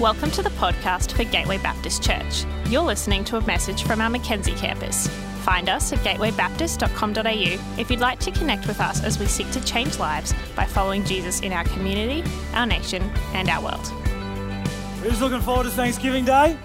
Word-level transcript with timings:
Welcome 0.00 0.32
to 0.32 0.42
the 0.42 0.50
podcast 0.50 1.12
for 1.12 1.22
Gateway 1.22 1.56
Baptist 1.58 2.02
Church. 2.02 2.44
You're 2.66 2.82
listening 2.82 3.22
to 3.26 3.36
a 3.36 3.46
message 3.46 3.84
from 3.84 4.00
our 4.00 4.10
Mackenzie 4.10 4.54
campus. 4.54 5.06
Find 5.44 5.68
us 5.68 5.92
at 5.92 6.00
gatewaybaptist.com.au 6.00 7.78
if 7.80 7.90
you'd 7.92 8.00
like 8.00 8.18
to 8.18 8.32
connect 8.32 8.66
with 8.66 8.80
us 8.80 9.04
as 9.04 9.20
we 9.20 9.26
seek 9.26 9.48
to 9.52 9.64
change 9.64 10.00
lives 10.00 10.34
by 10.56 10.64
following 10.66 11.04
Jesus 11.04 11.42
in 11.42 11.52
our 11.52 11.62
community, 11.62 12.28
our 12.54 12.66
nation, 12.66 13.04
and 13.34 13.48
our 13.48 13.62
world. 13.62 13.86
Who's 15.00 15.20
looking 15.20 15.40
forward 15.40 15.62
to 15.62 15.70
Thanksgiving 15.70 16.24
Day? 16.24 16.58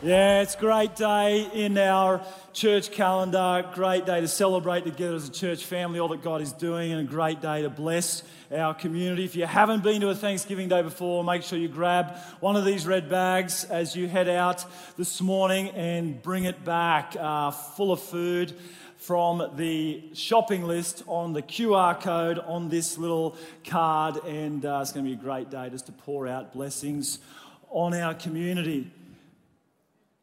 Yeah, 0.00 0.42
it's 0.42 0.54
a 0.54 0.58
great 0.58 0.94
day 0.94 1.50
in 1.52 1.76
our 1.76 2.24
church 2.52 2.92
calendar, 2.92 3.68
great 3.74 4.06
day 4.06 4.20
to 4.20 4.28
celebrate 4.28 4.84
together 4.84 5.16
as 5.16 5.28
a 5.28 5.32
church 5.32 5.64
family 5.64 5.98
all 5.98 6.06
that 6.08 6.22
God 6.22 6.40
is 6.40 6.52
doing, 6.52 6.92
and 6.92 7.00
a 7.00 7.10
great 7.10 7.40
day 7.40 7.62
to 7.62 7.68
bless 7.68 8.22
our 8.56 8.74
community. 8.74 9.24
If 9.24 9.34
you 9.34 9.44
haven't 9.44 9.82
been 9.82 10.00
to 10.02 10.10
a 10.10 10.14
Thanksgiving 10.14 10.68
Day 10.68 10.82
before, 10.82 11.24
make 11.24 11.42
sure 11.42 11.58
you 11.58 11.66
grab 11.66 12.16
one 12.38 12.54
of 12.54 12.64
these 12.64 12.86
red 12.86 13.10
bags 13.10 13.64
as 13.64 13.96
you 13.96 14.06
head 14.06 14.28
out 14.28 14.64
this 14.96 15.20
morning 15.20 15.70
and 15.70 16.22
bring 16.22 16.44
it 16.44 16.64
back 16.64 17.16
uh, 17.18 17.50
full 17.50 17.90
of 17.90 18.00
food 18.00 18.54
from 18.98 19.50
the 19.56 20.04
shopping 20.14 20.62
list 20.62 21.02
on 21.08 21.32
the 21.32 21.42
QR 21.42 22.00
code 22.00 22.38
on 22.38 22.68
this 22.68 22.98
little 22.98 23.36
card. 23.64 24.24
And 24.24 24.64
uh, 24.64 24.78
it's 24.80 24.92
going 24.92 25.04
to 25.04 25.10
be 25.10 25.18
a 25.18 25.20
great 25.20 25.50
day 25.50 25.68
just 25.70 25.86
to 25.86 25.92
pour 25.92 26.28
out 26.28 26.52
blessings 26.52 27.18
on 27.70 27.94
our 27.94 28.14
community. 28.14 28.92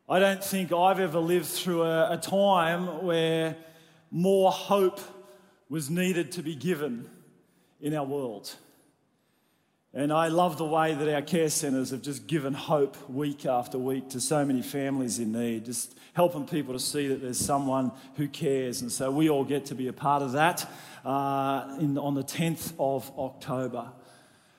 I 0.08 0.20
don't 0.20 0.44
think 0.44 0.72
I've 0.72 1.00
ever 1.00 1.18
lived 1.18 1.48
through 1.48 1.82
a, 1.82 2.12
a 2.12 2.18
time 2.18 3.04
where 3.04 3.56
more 4.12 4.52
hope 4.52 5.00
was 5.68 5.90
needed 5.90 6.34
to 6.34 6.44
be 6.44 6.54
given 6.54 7.10
in 7.82 7.96
our 7.96 8.06
world. 8.06 8.54
And 9.96 10.14
I 10.14 10.28
love 10.28 10.60
the 10.60 10.66
way 10.66 10.94
that 10.94 11.12
our 11.12 11.24
care 11.24 11.50
centres 11.50 11.90
have 11.90 12.04
just 12.04 12.28
given 12.28 12.54
hope 12.54 13.10
week 13.10 13.48
after 13.48 13.80
week 13.80 14.10
to 14.10 14.22
so 14.22 14.46
many 14.46 14.62
families 14.62 15.18
in 15.18 15.32
need, 15.32 15.66
just 15.66 15.98
helping 16.14 16.46
people 16.46 16.74
to 16.74 16.80
see 16.80 17.08
that 17.08 17.20
there's 17.24 17.40
someone 17.40 17.92
who 18.16 18.28
cares. 18.28 18.82
And 18.82 18.92
so 18.92 19.10
we 19.10 19.28
all 19.28 19.44
get 19.44 19.66
to 19.68 19.76
be 19.76 19.88
a 19.88 19.94
part 19.94 20.22
of 20.22 20.34
that 20.34 20.70
uh, 21.04 21.78
in, 21.80 21.98
on 21.98 22.14
the 22.14 22.24
10th 22.24 22.74
of 22.78 23.12
October. 23.18 23.88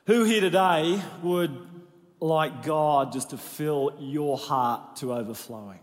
Who 0.07 0.25
here 0.25 0.41
today 0.41 1.01
would 1.23 1.57
like 2.21 2.65
God 2.65 3.13
just 3.13 3.31
to 3.31 3.39
fill 3.39 3.95
your 3.99 4.39
heart 4.39 4.97
to 4.97 5.13
overflowing? 5.13 5.81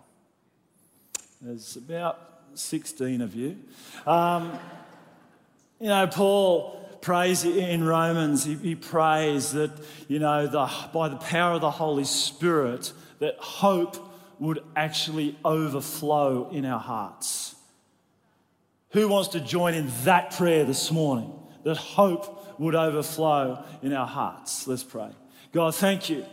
There's 1.41 1.75
about 1.75 2.19
16 2.55 3.21
of 3.21 3.35
you. 3.35 3.57
Um, 4.07 4.57
you 5.79 5.87
know, 5.87 6.07
Paul 6.07 6.79
prays 7.01 7.43
in 7.43 7.83
Romans, 7.83 8.45
he, 8.45 8.55
he 8.55 8.75
prays 8.75 9.51
that, 9.51 9.71
you 10.07 10.19
know, 10.19 10.47
the, 10.47 10.71
by 10.93 11.09
the 11.09 11.17
power 11.17 11.55
of 11.55 11.61
the 11.61 11.71
Holy 11.71 12.05
Spirit, 12.05 12.93
that 13.19 13.35
hope 13.37 13.97
would 14.39 14.63
actually 14.75 15.37
overflow 15.43 16.49
in 16.49 16.65
our 16.65 16.79
hearts. 16.79 17.55
Who 18.91 19.07
wants 19.07 19.29
to 19.29 19.39
join 19.39 19.73
in 19.73 19.91
that 20.03 20.31
prayer 20.31 20.63
this 20.63 20.91
morning? 20.91 21.31
That 21.63 21.77
hope 21.77 22.59
would 22.59 22.75
overflow 22.75 23.63
in 23.81 23.93
our 23.93 24.07
hearts. 24.07 24.67
Let's 24.67 24.83
pray. 24.83 25.09
God, 25.53 25.75
thank 25.75 26.09
you. 26.09 26.25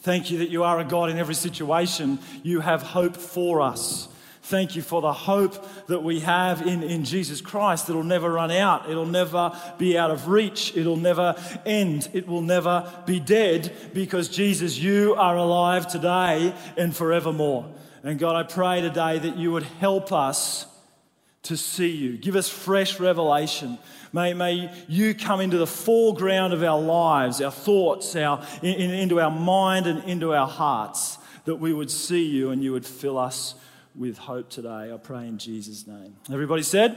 Thank 0.00 0.30
you 0.30 0.38
that 0.38 0.48
you 0.48 0.64
are 0.64 0.80
a 0.80 0.84
God 0.84 1.10
in 1.10 1.18
every 1.18 1.34
situation. 1.34 2.18
You 2.42 2.60
have 2.60 2.82
hope 2.82 3.16
for 3.16 3.60
us. 3.60 4.08
Thank 4.44 4.74
you 4.74 4.82
for 4.82 5.00
the 5.00 5.12
hope 5.12 5.86
that 5.86 6.02
we 6.02 6.20
have 6.20 6.66
in, 6.66 6.82
in 6.82 7.04
Jesus 7.04 7.40
Christ 7.40 7.86
that'll 7.86 8.02
never 8.02 8.32
run 8.32 8.50
out. 8.50 8.90
It'll 8.90 9.06
never 9.06 9.52
be 9.78 9.96
out 9.96 10.10
of 10.10 10.28
reach. 10.28 10.76
It'll 10.76 10.96
never 10.96 11.36
end. 11.64 12.08
It 12.12 12.26
will 12.26 12.40
never 12.40 12.90
be 13.06 13.20
dead 13.20 13.72
because 13.94 14.28
Jesus, 14.28 14.76
you 14.78 15.14
are 15.14 15.36
alive 15.36 15.86
today 15.86 16.52
and 16.76 16.96
forevermore. 16.96 17.70
And 18.02 18.18
God, 18.18 18.34
I 18.34 18.42
pray 18.42 18.80
today 18.80 19.18
that 19.20 19.36
you 19.36 19.52
would 19.52 19.62
help 19.62 20.10
us 20.10 20.66
to 21.44 21.56
see 21.56 21.90
you. 21.90 22.16
Give 22.16 22.36
us 22.36 22.48
fresh 22.48 23.00
revelation. 23.00 23.78
May, 24.12 24.32
may 24.34 24.70
you 24.88 25.14
come 25.14 25.40
into 25.40 25.58
the 25.58 25.66
foreground 25.66 26.52
of 26.52 26.62
our 26.62 26.80
lives, 26.80 27.40
our 27.40 27.50
thoughts, 27.50 28.14
our, 28.14 28.46
in, 28.62 28.90
into 28.90 29.20
our 29.20 29.30
mind 29.30 29.86
and 29.86 30.04
into 30.04 30.34
our 30.34 30.46
hearts, 30.46 31.18
that 31.44 31.56
we 31.56 31.72
would 31.72 31.90
see 31.90 32.24
you 32.24 32.50
and 32.50 32.62
you 32.62 32.72
would 32.72 32.86
fill 32.86 33.18
us 33.18 33.54
with 33.94 34.18
hope 34.18 34.50
today. 34.50 34.92
I 34.92 34.96
pray 35.02 35.26
in 35.26 35.38
Jesus' 35.38 35.86
name. 35.86 36.14
Everybody 36.30 36.62
said? 36.62 36.96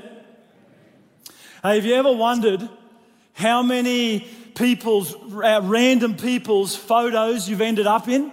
Hey, 1.63 1.75
have 1.75 1.85
you 1.85 1.95
ever 1.95 2.13
wondered 2.13 2.69
how 3.33 3.63
many 3.63 4.27
people's, 4.53 5.15
uh, 5.15 5.61
random 5.63 6.15
people's 6.15 6.75
photos 6.75 7.49
you've 7.49 7.61
ended 7.61 7.87
up 7.87 8.07
in? 8.07 8.31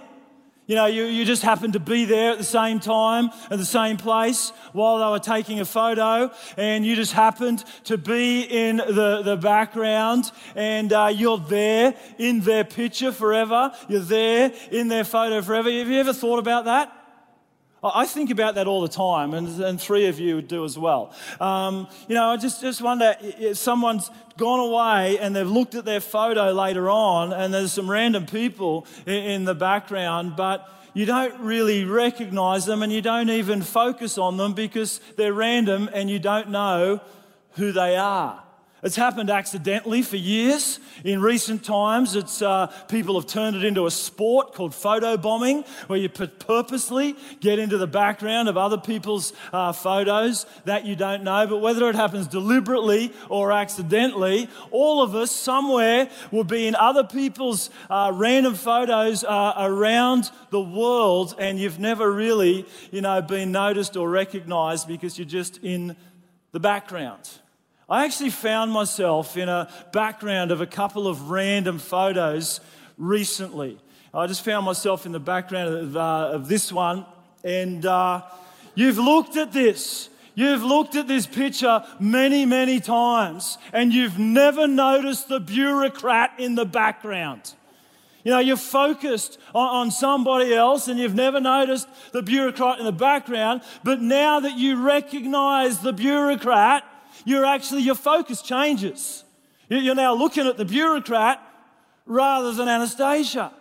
You 0.65 0.75
know, 0.75 0.85
you, 0.85 1.03
you 1.03 1.25
just 1.25 1.43
happened 1.43 1.73
to 1.73 1.81
be 1.81 2.05
there 2.05 2.31
at 2.31 2.37
the 2.37 2.43
same 2.45 2.79
time, 2.79 3.31
at 3.51 3.57
the 3.57 3.65
same 3.65 3.97
place, 3.97 4.53
while 4.71 4.97
they 4.97 5.11
were 5.11 5.19
taking 5.19 5.59
a 5.59 5.65
photo, 5.65 6.31
and 6.55 6.85
you 6.85 6.95
just 6.95 7.11
happened 7.11 7.65
to 7.85 7.97
be 7.97 8.43
in 8.43 8.77
the, 8.77 9.21
the 9.23 9.35
background, 9.35 10.31
and 10.55 10.93
uh, 10.93 11.11
you're 11.13 11.37
there 11.37 11.95
in 12.17 12.39
their 12.39 12.63
picture 12.63 13.11
forever. 13.11 13.73
You're 13.89 13.99
there 13.99 14.53
in 14.71 14.87
their 14.87 15.03
photo 15.03 15.41
forever. 15.41 15.69
Have 15.69 15.89
you 15.89 15.99
ever 15.99 16.13
thought 16.13 16.39
about 16.39 16.63
that? 16.65 17.02
I 17.83 18.05
think 18.05 18.29
about 18.29 18.55
that 18.55 18.65
all 18.65 18.81
the 18.81 18.87
time, 18.87 19.33
and, 19.33 19.59
and 19.61 19.79
three 19.79 20.07
of 20.07 20.19
you 20.19 20.41
do 20.41 20.63
as 20.63 20.77
well. 20.77 21.13
Um, 21.41 21.87
you 22.07 22.15
know, 22.15 22.29
I 22.29 22.37
just, 22.37 22.61
just 22.61 22.81
wonder 22.81 23.15
if 23.21 23.57
someone's 23.57 24.09
gone 24.37 24.59
away 24.59 25.17
and 25.19 25.35
they've 25.35 25.49
looked 25.49 25.75
at 25.75 25.83
their 25.83 25.99
photo 25.99 26.51
later 26.53 26.89
on, 26.89 27.33
and 27.33 27.53
there's 27.53 27.73
some 27.73 27.89
random 27.89 28.25
people 28.25 28.87
in, 29.05 29.13
in 29.13 29.43
the 29.43 29.55
background, 29.55 30.35
but 30.37 30.69
you 30.93 31.05
don't 31.05 31.39
really 31.41 31.85
recognize 31.85 32.65
them 32.65 32.83
and 32.83 32.93
you 32.93 33.01
don't 33.01 33.29
even 33.29 33.61
focus 33.63 34.17
on 34.17 34.37
them 34.37 34.53
because 34.53 34.99
they're 35.17 35.33
random 35.33 35.89
and 35.91 36.09
you 36.09 36.19
don't 36.19 36.49
know 36.49 37.01
who 37.53 37.71
they 37.71 37.95
are. 37.95 38.42
It's 38.83 38.97
happened 38.97 39.29
accidentally 39.29 40.01
for 40.01 40.17
years. 40.17 40.77
In 41.05 41.21
recent 41.21 41.63
times, 41.63 42.17
it's, 42.17 42.41
uh, 42.41 42.67
people 42.89 43.15
have 43.15 43.27
turned 43.27 43.55
it 43.55 43.63
into 43.63 43.85
a 43.85 43.91
sport 43.91 44.53
called 44.53 44.75
photo 44.75 45.15
bombing, 45.15 45.63
where 45.87 45.97
you 45.97 46.09
purposely 46.09 47.15
get 47.39 47.59
into 47.59 47.77
the 47.77 47.87
background 47.87 48.49
of 48.49 48.57
other 48.57 48.77
people's 48.77 49.31
uh, 49.53 49.71
photos 49.71 50.45
that 50.65 50.85
you 50.85 50.97
don't 50.97 51.23
know. 51.23 51.47
But 51.47 51.59
whether 51.59 51.89
it 51.89 51.95
happens 51.95 52.27
deliberately 52.27 53.13
or 53.29 53.53
accidentally, 53.53 54.49
all 54.69 55.01
of 55.01 55.15
us 55.15 55.31
somewhere 55.31 56.09
will 56.29 56.43
be 56.43 56.67
in 56.67 56.75
other 56.75 57.05
people's 57.05 57.69
uh, 57.89 58.11
random 58.13 58.53
photos 58.53 59.23
uh, 59.23 59.53
around 59.59 60.29
the 60.49 60.61
world, 60.61 61.35
and 61.39 61.57
you've 61.57 61.79
never 61.79 62.11
really, 62.11 62.65
you 62.91 62.99
know, 62.99 63.21
been 63.21 63.53
noticed 63.53 63.95
or 63.95 64.09
recognized 64.09 64.89
because 64.89 65.17
you're 65.17 65.25
just 65.25 65.57
in 65.63 65.95
the 66.51 66.59
background. 66.59 67.39
I 67.89 68.05
actually 68.05 68.29
found 68.29 68.71
myself 68.71 69.35
in 69.35 69.49
a 69.49 69.69
background 69.91 70.51
of 70.51 70.61
a 70.61 70.65
couple 70.65 71.07
of 71.07 71.29
random 71.29 71.79
photos 71.79 72.61
recently. 72.97 73.77
I 74.13 74.25
just 74.27 74.45
found 74.45 74.65
myself 74.65 75.05
in 75.05 75.11
the 75.11 75.19
background 75.19 75.75
of, 75.75 75.97
uh, 75.97 76.29
of 76.33 76.47
this 76.47 76.71
one, 76.71 77.05
and 77.43 77.85
uh, 77.85 78.21
you've 78.75 78.97
looked 78.97 79.35
at 79.35 79.51
this. 79.51 80.09
You've 80.35 80.63
looked 80.63 80.95
at 80.95 81.07
this 81.07 81.27
picture 81.27 81.83
many, 81.99 82.45
many 82.45 82.79
times, 82.79 83.57
and 83.73 83.93
you've 83.93 84.17
never 84.17 84.65
noticed 84.67 85.27
the 85.27 85.39
bureaucrat 85.39 86.31
in 86.39 86.55
the 86.55 86.65
background. 86.65 87.53
You 88.23 88.31
know, 88.31 88.39
you're 88.39 88.55
focused 88.55 89.37
on, 89.53 89.67
on, 89.67 89.91
somebody 89.91 90.53
else 90.53 90.87
and 90.87 90.97
you've 90.97 91.13
never 91.13 91.41
noticed 91.41 91.89
the 92.13 92.21
bureaucrat 92.21 92.79
in 92.79 92.85
the 92.85 92.93
background, 92.93 93.61
but 93.83 94.01
now 94.01 94.39
that 94.39 94.57
you 94.57 94.81
recognize 94.81 95.79
the 95.79 95.91
bureaucrat, 95.91 96.85
you're 97.25 97.45
actually, 97.45 97.81
your 97.81 97.95
focus 97.95 98.41
changes. 98.41 99.23
You're 99.69 99.95
now 99.95 100.13
looking 100.13 100.47
at 100.47 100.57
the 100.57 100.65
bureaucrat 100.65 101.41
rather 102.05 102.51
than 102.53 102.67
Anastasia. 102.67 103.51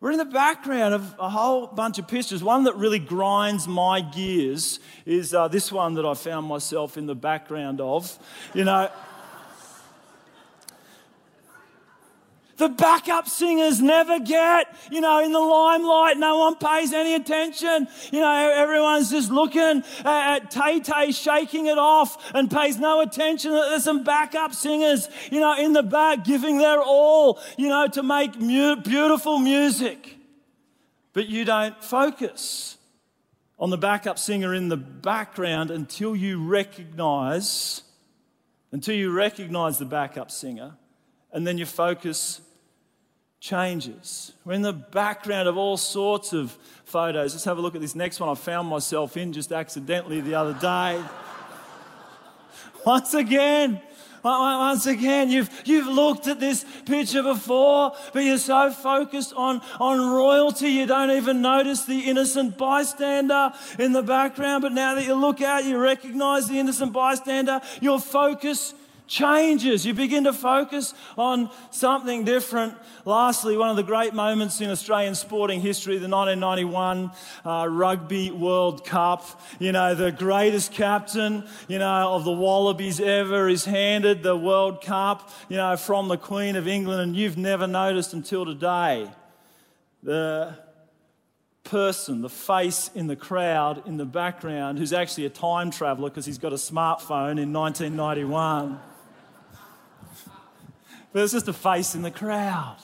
We're 0.00 0.10
in 0.10 0.18
the 0.18 0.24
background 0.24 0.94
of 0.94 1.14
a 1.20 1.30
whole 1.30 1.68
bunch 1.68 2.00
of 2.00 2.08
pictures. 2.08 2.42
One 2.42 2.64
that 2.64 2.74
really 2.74 2.98
grinds 2.98 3.68
my 3.68 4.00
gears 4.00 4.80
is 5.06 5.32
uh, 5.32 5.46
this 5.46 5.70
one 5.70 5.94
that 5.94 6.04
I 6.04 6.14
found 6.14 6.48
myself 6.48 6.96
in 6.96 7.06
the 7.06 7.14
background 7.14 7.80
of. 7.80 8.18
You 8.52 8.64
know, 8.64 8.90
The 12.62 12.68
backup 12.68 13.26
singers 13.26 13.80
never 13.80 14.20
get, 14.20 14.72
you 14.88 15.00
know, 15.00 15.18
in 15.18 15.32
the 15.32 15.40
limelight. 15.40 16.16
No 16.16 16.38
one 16.38 16.54
pays 16.54 16.92
any 16.92 17.16
attention. 17.16 17.88
You 18.12 18.20
know, 18.20 18.52
everyone's 18.54 19.10
just 19.10 19.32
looking 19.32 19.82
at 20.04 20.52
Tay 20.52 20.78
Tay 20.78 21.10
shaking 21.10 21.66
it 21.66 21.76
off 21.76 22.16
and 22.32 22.48
pays 22.48 22.78
no 22.78 23.00
attention 23.00 23.50
that 23.50 23.70
there's 23.70 23.82
some 23.82 24.04
backup 24.04 24.54
singers, 24.54 25.08
you 25.32 25.40
know, 25.40 25.58
in 25.58 25.72
the 25.72 25.82
back 25.82 26.22
giving 26.22 26.58
their 26.58 26.80
all, 26.80 27.40
you 27.58 27.68
know, 27.68 27.88
to 27.88 28.02
make 28.04 28.38
mu- 28.38 28.76
beautiful 28.76 29.40
music. 29.40 30.18
But 31.14 31.26
you 31.26 31.44
don't 31.44 31.82
focus 31.82 32.76
on 33.58 33.70
the 33.70 33.76
backup 33.76 34.20
singer 34.20 34.54
in 34.54 34.68
the 34.68 34.76
background 34.76 35.72
until 35.72 36.14
you 36.14 36.46
recognize, 36.46 37.82
until 38.70 38.94
you 38.94 39.10
recognize 39.10 39.78
the 39.78 39.84
backup 39.84 40.30
singer 40.30 40.74
and 41.32 41.44
then 41.44 41.58
you 41.58 41.66
focus 41.66 42.40
changes. 43.42 44.32
We're 44.44 44.52
in 44.52 44.62
the 44.62 44.72
background 44.72 45.48
of 45.48 45.56
all 45.56 45.76
sorts 45.76 46.32
of 46.32 46.56
photos. 46.84 47.34
Let's 47.34 47.44
have 47.44 47.58
a 47.58 47.60
look 47.60 47.74
at 47.74 47.80
this 47.80 47.96
next 47.96 48.20
one 48.20 48.28
I 48.28 48.36
found 48.36 48.68
myself 48.68 49.16
in 49.16 49.32
just 49.32 49.50
accidentally 49.50 50.20
the 50.20 50.36
other 50.36 50.54
day. 50.54 51.02
Once 52.86 53.14
again, 53.14 53.80
once 54.22 54.86
again, 54.86 55.30
you've, 55.30 55.50
you've 55.64 55.88
looked 55.88 56.28
at 56.28 56.38
this 56.38 56.64
picture 56.86 57.24
before, 57.24 57.92
but 58.12 58.20
you're 58.20 58.38
so 58.38 58.70
focused 58.70 59.32
on, 59.34 59.60
on 59.80 59.98
royalty, 59.98 60.68
you 60.68 60.86
don't 60.86 61.10
even 61.10 61.42
notice 61.42 61.84
the 61.84 62.08
innocent 62.08 62.56
bystander 62.56 63.52
in 63.80 63.92
the 63.92 64.02
background. 64.02 64.62
But 64.62 64.72
now 64.72 64.94
that 64.94 65.04
you 65.04 65.14
look 65.14 65.40
out, 65.40 65.64
you 65.64 65.76
recognize 65.76 66.46
the 66.46 66.60
innocent 66.60 66.92
bystander, 66.92 67.60
your 67.80 67.98
focus 67.98 68.74
changes. 69.06 69.84
You 69.84 69.94
begin 69.94 70.24
to 70.24 70.32
focus 70.32 70.94
on 71.18 71.50
something 71.70 72.24
different. 72.24 72.74
Lastly, 73.04 73.56
one 73.56 73.68
of 73.68 73.76
the 73.76 73.82
great 73.82 74.14
moments 74.14 74.60
in 74.60 74.70
Australian 74.70 75.14
sporting 75.14 75.60
history, 75.60 75.98
the 75.98 76.08
1991 76.08 77.10
uh, 77.44 77.66
Rugby 77.68 78.30
World 78.30 78.84
Cup. 78.84 79.40
You 79.58 79.72
know, 79.72 79.94
the 79.94 80.12
greatest 80.12 80.72
captain, 80.72 81.44
you 81.68 81.78
know, 81.78 82.14
of 82.14 82.24
the 82.24 82.32
Wallabies 82.32 83.00
ever 83.00 83.48
is 83.48 83.64
handed 83.64 84.22
the 84.22 84.36
World 84.36 84.82
Cup, 84.82 85.30
you 85.48 85.56
know, 85.56 85.76
from 85.76 86.08
the 86.08 86.16
Queen 86.16 86.56
of 86.56 86.66
England, 86.66 87.00
and 87.00 87.16
you've 87.16 87.38
never 87.38 87.66
noticed 87.66 88.12
until 88.12 88.44
today 88.44 89.10
the 90.02 90.58
person, 91.64 92.22
the 92.22 92.28
face 92.28 92.90
in 92.94 93.06
the 93.06 93.16
crowd 93.16 93.86
in 93.86 93.96
the 93.96 94.04
background, 94.04 94.78
who's 94.78 94.92
actually 94.92 95.26
a 95.26 95.30
time 95.30 95.70
traveler 95.70 96.10
because 96.10 96.26
he's 96.26 96.38
got 96.38 96.52
a 96.52 96.56
smartphone 96.56 97.40
in 97.40 97.52
1991 97.52 98.80
but 101.12 101.22
it's 101.22 101.32
just 101.32 101.48
a 101.48 101.52
face 101.52 101.94
in 101.94 102.02
the 102.02 102.10
crowd. 102.10 102.78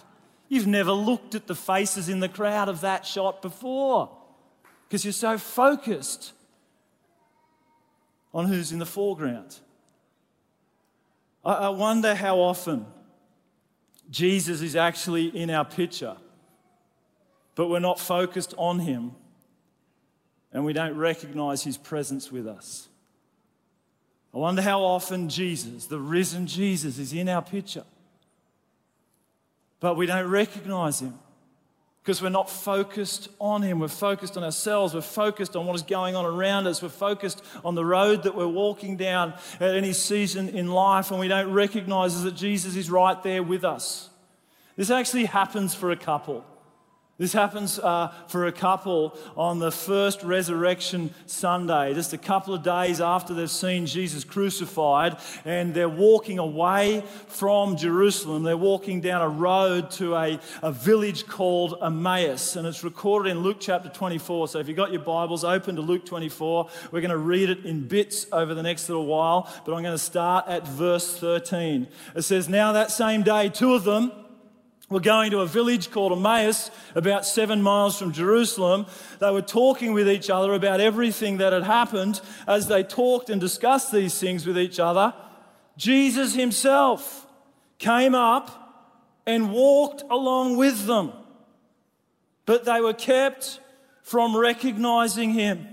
You've 0.49 0.67
never 0.67 0.93
looked 0.93 1.35
at 1.35 1.47
the 1.47 1.55
faces 1.55 2.09
in 2.09 2.21
the 2.21 2.29
crowd 2.29 2.69
of 2.69 2.83
that 2.83 3.05
shot 3.07 3.43
before 3.43 4.11
because 4.87 5.05
you're 5.05 5.13
so 5.13 5.37
focused 5.39 6.33
on 8.33 8.47
who's 8.47 8.73
in 8.73 8.79
the 8.79 8.87
foreground. 8.87 9.59
I 11.45 11.71
wonder 11.71 12.15
how 12.15 12.39
often 12.39 12.87
Jesus 14.11 14.61
is 14.61 14.77
actually 14.77 15.27
in 15.27 15.51
our 15.51 15.65
picture, 15.65 16.17
but 17.55 17.69
we're 17.69 17.79
not 17.79 17.99
focused 17.99 18.55
on 18.59 18.81
him 18.81 19.13
and 20.53 20.65
we 20.65 20.73
don't 20.73 20.97
recognize 20.97 21.63
his 21.63 21.77
presence 21.77 22.33
with 22.33 22.47
us. 22.47 22.89
I 24.35 24.39
wonder 24.39 24.61
how 24.61 24.81
often 24.81 25.29
Jesus, 25.29 25.87
the 25.87 26.01
risen 26.01 26.47
Jesus, 26.47 26.99
is 26.99 27.13
in 27.13 27.29
our 27.29 27.43
picture 27.43 27.85
but 29.81 29.97
we 29.97 30.07
don't 30.07 30.29
recognize 30.29 31.01
Him 31.01 31.19
because 32.03 32.23
we're 32.23 32.31
not 32.31 32.49
focused 32.49 33.29
on 33.39 33.63
Him. 33.63 33.81
We're 33.81 33.89
focused 33.89 34.37
on 34.37 34.45
ourselves. 34.45 34.95
We're 34.95 35.03
focused 35.03 35.57
on 35.57 35.67
what 35.67 35.77
is 35.77 35.83
going 35.83 36.17
on 36.17 36.25
around 36.25 36.67
us. 36.67 36.83
We're 36.83 36.89
focused 36.89 37.43
on 37.65 37.75
the 37.75 37.85
road 37.85 38.23
that 38.23 38.35
we're 38.35 38.49
walking 38.49 38.97
down 38.97 39.35
at 39.61 39.75
any 39.75 39.93
season 39.93 40.49
in 40.49 40.69
life, 40.69 41.11
and 41.11 41.21
we 41.21 41.29
don't 41.29 41.53
recognize 41.53 42.23
that 42.23 42.35
Jesus 42.35 42.77
is 42.77 42.91
right 42.91 43.23
there 43.23 43.43
with 43.43 43.65
us. 43.65 44.09
This 44.77 44.91
actually 44.91 45.27
happens 45.27 45.75
for 45.75 45.91
a 45.91 45.97
couple. 45.97 46.45
This 47.19 47.33
happens 47.33 47.81
uh, 47.81 48.15
for 48.29 48.47
a 48.47 48.53
couple 48.53 49.19
on 49.37 49.59
the 49.59 49.73
first 49.73 50.23
resurrection 50.23 51.13
Sunday, 51.27 51.93
just 51.93 52.13
a 52.13 52.19
couple 52.19 52.55
of 52.55 52.63
days 52.63 53.01
after 53.01 53.35
they've 53.35 53.51
seen 53.51 53.87
Jesus 53.87 54.23
crucified, 54.23 55.17
and 55.45 55.75
they're 55.75 55.89
walking 55.89 56.39
away 56.39 57.03
from 57.27 57.77
Jerusalem. 57.77 58.45
They're 58.45 58.57
walking 58.57 59.01
down 59.01 59.23
a 59.23 59.29
road 59.29 59.91
to 59.93 60.15
a, 60.15 60.39
a 60.63 60.71
village 60.71 61.27
called 61.27 61.75
Emmaus, 61.83 62.55
and 62.55 62.69
it's 62.69 62.85
recorded 62.85 63.31
in 63.31 63.41
Luke 63.41 63.57
chapter 63.59 63.89
24. 63.89 64.47
So 64.47 64.61
if 64.61 64.69
you've 64.69 64.77
got 64.77 64.93
your 64.93 65.03
Bibles, 65.03 65.43
open 65.43 65.75
to 65.75 65.83
Luke 65.83 66.07
24. 66.07 66.69
We're 66.93 67.01
going 67.01 67.11
to 67.11 67.19
read 67.19 67.51
it 67.51 67.65
in 67.65 67.89
bits 67.89 68.27
over 68.31 68.55
the 68.55 68.63
next 68.63 68.89
little 68.89 69.07
while, 69.07 69.53
but 69.67 69.75
I'm 69.75 69.83
going 69.83 69.93
to 69.93 69.99
start 69.99 70.47
at 70.47 70.69
verse 70.69 71.19
13. 71.19 71.89
It 72.15 72.23
says, 72.23 72.49
Now 72.49 72.71
that 72.75 72.93
same 72.93 73.25
day, 73.25 73.49
two 73.49 73.75
of 73.75 73.83
them, 73.83 74.13
were 74.91 75.01
going 75.01 75.31
to 75.31 75.41
a 75.41 75.47
village 75.47 75.91
called 75.91 76.13
Emmaus, 76.13 76.71
about 76.95 77.27
seven 77.27 77.63
miles 77.63 77.99
from 77.99 78.13
Jerusalem. 78.13 78.87
They 79.21 79.31
were 79.31 79.43
talking 79.43 79.93
with 79.93 80.09
each 80.09 80.31
other 80.31 80.55
about 80.55 80.81
everything 80.81 81.39
that 81.39 81.53
had 81.53 81.65
happened. 81.65 82.21
As 82.47 82.69
they 82.69 82.83
talked 82.83 83.29
and 83.29 83.41
discussed 83.41 83.93
these 83.93 84.19
things 84.19 84.47
with 84.47 84.59
each 84.59 84.81
other, 84.81 85.13
Jesus 85.77 86.35
himself 86.35 87.27
came 87.79 88.15
up 88.15 88.65
and 89.27 89.53
walked 89.53 90.03
along 90.11 90.57
with 90.57 90.87
them. 90.87 91.13
But 92.47 92.65
they 92.65 92.81
were 92.81 92.95
kept 92.95 93.61
from 94.03 94.35
recognizing 94.35 95.33
him. 95.33 95.69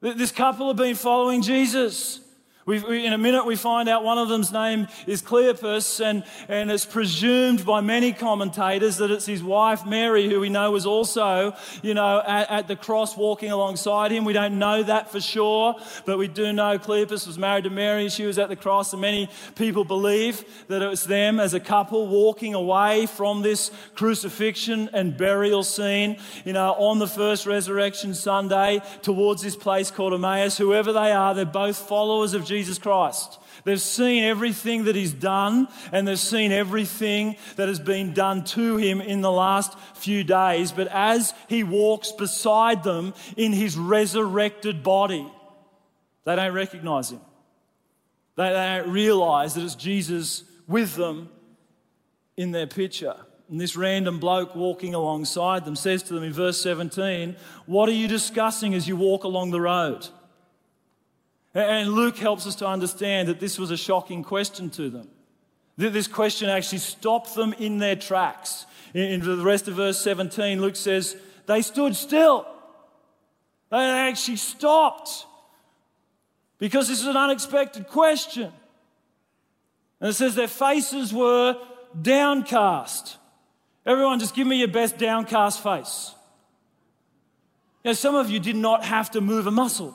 This 0.00 0.32
couple 0.32 0.68
had 0.68 0.76
been 0.76 0.94
following 0.94 1.42
Jesus. 1.42 2.20
We, 2.66 3.06
in 3.06 3.12
a 3.12 3.18
minute, 3.18 3.46
we 3.46 3.54
find 3.54 3.88
out 3.88 4.02
one 4.02 4.18
of 4.18 4.28
them's 4.28 4.50
name 4.50 4.88
is 5.06 5.22
Cleopas, 5.22 6.04
and, 6.04 6.24
and 6.48 6.68
it's 6.68 6.84
presumed 6.84 7.64
by 7.64 7.80
many 7.80 8.12
commentators 8.12 8.96
that 8.96 9.12
it's 9.12 9.24
his 9.24 9.40
wife 9.40 9.86
Mary, 9.86 10.28
who 10.28 10.40
we 10.40 10.48
know 10.48 10.72
was 10.72 10.84
also, 10.84 11.54
you 11.82 11.94
know, 11.94 12.20
at, 12.26 12.50
at, 12.50 12.66
the 12.66 12.74
cross 12.74 13.16
walking 13.16 13.52
alongside 13.52 14.10
him. 14.10 14.24
We 14.24 14.32
don't 14.32 14.58
know 14.58 14.82
that 14.82 15.12
for 15.12 15.20
sure, 15.20 15.76
but 16.06 16.18
we 16.18 16.26
do 16.26 16.52
know 16.52 16.76
Cleopas 16.76 17.28
was 17.28 17.38
married 17.38 17.62
to 17.64 17.70
Mary, 17.70 18.08
she 18.08 18.26
was 18.26 18.36
at 18.36 18.48
the 18.48 18.56
cross, 18.56 18.92
and 18.92 19.00
many 19.00 19.30
people 19.54 19.84
believe 19.84 20.44
that 20.66 20.82
it 20.82 20.88
was 20.88 21.04
them 21.04 21.38
as 21.38 21.54
a 21.54 21.60
couple 21.60 22.08
walking 22.08 22.54
away 22.54 23.06
from 23.06 23.42
this 23.42 23.70
crucifixion 23.94 24.90
and 24.92 25.16
burial 25.16 25.62
scene, 25.62 26.18
you 26.44 26.52
know, 26.52 26.72
on 26.72 26.98
the 26.98 27.06
first 27.06 27.46
resurrection 27.46 28.12
Sunday 28.12 28.82
towards 29.02 29.40
this 29.40 29.54
place 29.54 29.92
called 29.92 30.14
Emmaus. 30.14 30.58
Whoever 30.58 30.92
they 30.92 31.12
are, 31.12 31.32
they're 31.32 31.44
both 31.44 31.76
followers 31.76 32.34
of 32.34 32.44
Jesus. 32.44 32.55
Jesus 32.56 32.78
Christ. 32.78 33.38
They've 33.64 33.80
seen 33.80 34.24
everything 34.24 34.84
that 34.84 34.96
He's 34.96 35.12
done, 35.12 35.68
and 35.92 36.08
they've 36.08 36.18
seen 36.18 36.52
everything 36.52 37.36
that 37.56 37.68
has 37.68 37.78
been 37.78 38.14
done 38.14 38.44
to 38.44 38.78
Him 38.78 39.02
in 39.02 39.20
the 39.20 39.30
last 39.30 39.78
few 39.94 40.24
days. 40.24 40.72
But 40.72 40.88
as 40.88 41.34
He 41.48 41.64
walks 41.64 42.12
beside 42.12 42.82
them 42.82 43.12
in 43.36 43.52
His 43.52 43.76
resurrected 43.76 44.82
body, 44.82 45.30
they 46.24 46.34
don't 46.34 46.54
recognize 46.54 47.10
Him. 47.10 47.20
They, 48.36 48.48
don't 48.50 48.90
realize 48.90 49.54
that 49.54 49.64
it's 49.64 49.74
Jesus 49.74 50.44
with 50.66 50.94
them 50.94 51.28
in 52.38 52.52
their 52.52 52.66
picture. 52.66 53.16
And 53.50 53.60
this 53.60 53.76
random 53.76 54.18
bloke 54.18 54.56
walking 54.56 54.94
alongside 54.94 55.66
them 55.66 55.76
says 55.76 56.02
to 56.04 56.14
them 56.14 56.24
in 56.24 56.32
verse 56.32 56.60
17, 56.62 57.36
What 57.66 57.90
are 57.90 57.92
you 57.92 58.08
discussing 58.08 58.72
as 58.74 58.88
you 58.88 58.96
walk 58.96 59.24
along 59.24 59.50
the 59.50 59.60
road? 59.60 60.08
And 61.56 61.92
Luke 61.94 62.18
helps 62.18 62.46
us 62.46 62.54
to 62.56 62.66
understand 62.66 63.28
that 63.28 63.40
this 63.40 63.58
was 63.58 63.70
a 63.70 63.78
shocking 63.78 64.22
question 64.22 64.68
to 64.70 64.90
them. 64.90 65.08
That 65.78 65.94
this 65.94 66.06
question 66.06 66.50
actually 66.50 66.78
stopped 66.78 67.34
them 67.34 67.54
in 67.54 67.78
their 67.78 67.96
tracks. 67.96 68.66
In 68.92 69.20
the 69.20 69.42
rest 69.42 69.66
of 69.66 69.74
verse 69.74 69.98
17, 69.98 70.60
Luke 70.60 70.76
says, 70.76 71.16
they 71.46 71.62
stood 71.62 71.96
still. 71.96 72.46
They 73.70 73.78
actually 73.78 74.36
stopped 74.36 75.24
because 76.58 76.88
this 76.88 77.00
is 77.00 77.06
an 77.06 77.16
unexpected 77.16 77.88
question. 77.88 78.52
And 79.98 80.10
it 80.10 80.12
says 80.12 80.34
their 80.34 80.48
faces 80.48 81.10
were 81.10 81.56
downcast. 82.00 83.16
Everyone, 83.86 84.18
just 84.18 84.34
give 84.34 84.46
me 84.46 84.58
your 84.58 84.68
best 84.68 84.98
downcast 84.98 85.62
face. 85.62 86.14
Now, 87.82 87.94
some 87.94 88.14
of 88.14 88.28
you 88.28 88.40
did 88.40 88.56
not 88.56 88.84
have 88.84 89.10
to 89.12 89.22
move 89.22 89.46
a 89.46 89.50
muscle. 89.50 89.94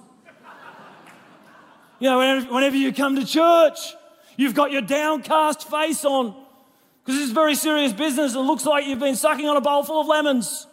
You 2.02 2.10
know, 2.10 2.18
whenever, 2.18 2.52
whenever 2.52 2.76
you 2.76 2.92
come 2.92 3.16
to 3.16 3.24
church, 3.24 3.94
you've 4.36 4.56
got 4.56 4.72
your 4.72 4.82
downcast 4.82 5.70
face 5.70 6.04
on 6.04 6.36
because 7.04 7.20
this 7.20 7.28
is 7.28 7.32
very 7.32 7.54
serious 7.54 7.94
business. 7.94 8.34
It 8.34 8.40
looks 8.40 8.66
like 8.66 8.88
you've 8.88 8.98
been 8.98 9.16
sucking 9.16 9.48
on 9.48 9.56
a 9.56 9.62
bowl 9.62 9.84
full 9.84 10.02
of 10.02 10.08
lemons. 10.08 10.66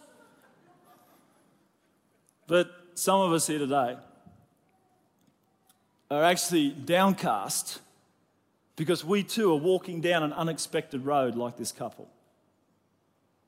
But 2.46 2.70
some 2.94 3.20
of 3.20 3.30
us 3.34 3.46
here 3.46 3.58
today 3.58 3.98
are 6.10 6.24
actually 6.24 6.70
downcast 6.70 7.80
because 8.76 9.04
we 9.04 9.22
too 9.22 9.52
are 9.52 9.56
walking 9.56 10.00
down 10.00 10.22
an 10.22 10.32
unexpected 10.32 11.04
road 11.04 11.34
like 11.34 11.58
this 11.58 11.72
couple. 11.72 12.08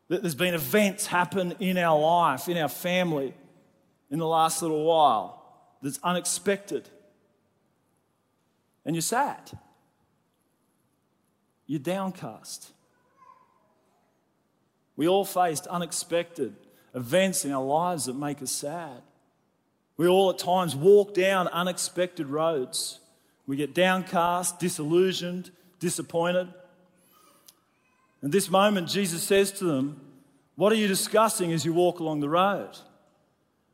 There's 0.09 0.35
been 0.35 0.53
events 0.53 1.07
happen 1.07 1.55
in 1.61 1.79
our 1.79 1.99
life, 1.99 2.47
in 2.47 2.59
our 2.59 2.69
family, 2.69 3.33
in 4.11 4.19
the 4.19 4.27
last 4.27 4.61
little 4.61 4.85
while 4.85 5.43
that's 5.81 5.99
unexpected 6.03 6.87
and 8.85 8.95
you're 8.95 9.03
sad. 9.03 9.51
You're 11.67 11.81
downcast. 11.81 12.73
We 14.97 15.09
all 15.09 15.25
faced 15.25 15.67
unexpected 15.67 16.55
events 16.95 17.45
in 17.45 17.53
our 17.53 17.65
lives 17.65 18.07
that 18.07 18.17
make 18.17 18.43
us 18.43 18.51
sad. 18.51 19.03
We 19.97 20.09
all 20.09 20.31
at 20.31 20.39
times 20.39 20.75
walk 20.75 21.15
down 21.15 21.49
unexpected 21.49 22.27
roads. 22.27 23.01
We 23.47 23.57
get 23.57 23.75
downcast, 23.75 24.59
disillusioned, 24.59 25.51
disappointed. 25.79 26.49
At 28.23 28.31
this 28.31 28.51
moment, 28.51 28.89
Jesus 28.89 29.23
says 29.23 29.53
to 29.53 29.65
them, 29.65 30.01
What 30.57 30.73
are 30.73 30.77
you 30.77 30.89
discussing 30.89 31.53
as 31.53 31.65
you 31.65 31.73
walk 31.73 32.01
along 32.01 32.21
the 32.21 32.29
road? 32.29 32.77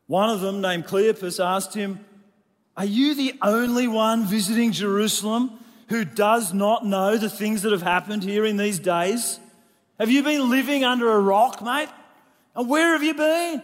One 0.06 0.30
of 0.30 0.40
them, 0.40 0.60
named 0.60 0.86
Cleopas, 0.86 1.44
asked 1.44 1.74
him, 1.74 2.04
Are 2.76 2.84
you 2.84 3.14
the 3.14 3.34
only 3.42 3.88
one 3.88 4.24
visiting 4.26 4.72
Jerusalem 4.72 5.58
who 5.88 6.04
does 6.04 6.52
not 6.52 6.84
know 6.84 7.16
the 7.16 7.30
things 7.30 7.62
that 7.62 7.72
have 7.72 7.82
happened 7.82 8.22
here 8.22 8.44
in 8.44 8.56
these 8.56 8.78
days? 8.78 9.40
Have 9.98 10.10
you 10.10 10.22
been 10.22 10.50
living 10.50 10.84
under 10.84 11.10
a 11.10 11.20
rock, 11.20 11.62
mate? 11.62 11.88
And 12.54 12.68
where 12.68 12.92
have 12.92 13.02
you 13.02 13.14
been? 13.14 13.62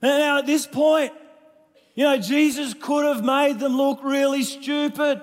And 0.00 0.18
now, 0.18 0.38
at 0.38 0.46
this 0.46 0.66
point, 0.66 1.12
you 1.94 2.04
know, 2.04 2.18
Jesus 2.18 2.74
could 2.74 3.04
have 3.04 3.24
made 3.24 3.58
them 3.58 3.76
look 3.76 4.02
really 4.02 4.42
stupid. 4.42 5.20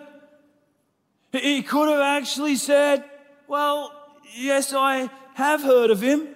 He 1.31 1.63
could 1.63 1.89
have 1.89 2.01
actually 2.01 2.55
said, 2.55 3.03
Well, 3.47 3.91
yes, 4.35 4.73
I 4.73 5.09
have 5.33 5.61
heard 5.61 5.89
of 5.89 6.01
him. 6.01 6.27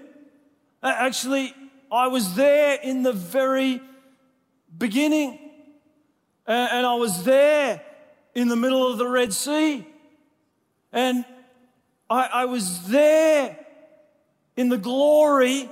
Actually, 0.81 1.53
I 1.91 2.07
was 2.07 2.35
there 2.35 2.79
in 2.81 3.03
the 3.03 3.13
very 3.13 3.81
beginning, 4.75 5.42
and 6.47 6.85
I 6.85 6.95
was 6.95 7.23
there 7.23 7.81
in 8.35 8.47
the 8.47 8.55
middle 8.55 8.91
of 8.91 8.97
the 8.97 9.07
Red 9.07 9.33
Sea, 9.33 9.87
and 10.91 11.25
I, 12.09 12.29
I 12.33 12.45
was 12.45 12.87
there 12.87 13.57
in 14.55 14.69
the 14.69 14.77
glory 14.77 15.69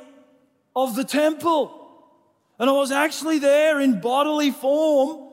of 0.76 0.96
the 0.96 1.04
temple. 1.04 1.78
And 2.60 2.70
I 2.70 2.74
was 2.74 2.92
actually 2.92 3.40
there 3.40 3.80
in 3.80 4.02
bodily 4.02 4.52
form 4.52 5.28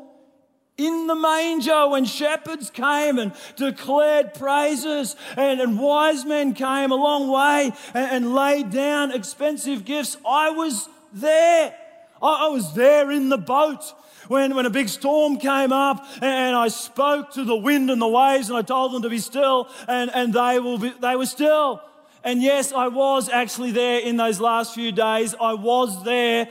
in 0.78 1.09
the 1.09 1.14
manger 1.14 1.88
when 1.88 2.04
shepherds 2.04 2.71
came 2.71 3.18
and 3.18 3.33
declared 3.57 4.33
praises 4.35 5.16
and, 5.37 5.61
and 5.61 5.78
wise 5.78 6.25
men 6.25 6.54
came 6.54 6.92
a 6.92 6.95
long 6.95 7.28
way 7.28 7.73
and, 7.95 8.12
and 8.12 8.35
laid 8.35 8.71
down 8.71 9.11
expensive 9.11 9.85
gifts. 9.85 10.16
I 10.26 10.50
was 10.50 10.88
there. 11.12 11.75
I, 12.23 12.47
I 12.47 12.49
was 12.49 12.75
there 12.75 13.11
in 13.11 13.28
the 13.28 13.38
boat 13.38 13.92
when, 14.28 14.54
when 14.54 14.66
a 14.66 14.70
big 14.70 14.88
storm 14.88 15.38
came 15.38 15.73
up 15.73 16.06
and 16.23 16.54
I 16.54 16.68
spoke 16.68 17.32
to 17.32 17.44
the 17.44 17.56
wind 17.56 17.90
and 17.90 18.00
the 18.00 18.08
waves 18.08 18.49
and 18.49 18.58
I 18.58 18.62
told 18.62 18.92
them 18.92 19.02
to 19.02 19.11
be 19.11 19.18
still 19.18 19.68
and, 19.88 20.11
and 20.14 20.32
they, 20.32 20.61
will 20.61 20.78
be, 20.78 20.92
they 21.00 21.16
were 21.16 21.26
still. 21.26 21.82
And 22.25 22.42
yes, 22.42 22.73
I 22.73 22.88
was 22.88 23.28
actually 23.28 23.73
there 23.73 24.00
in 24.00 24.16
those 24.16 24.40
last 24.40 24.75
few 24.75 24.92
days. 24.92 25.35
I 25.40 25.54
was 25.54 26.04
there 26.04 26.49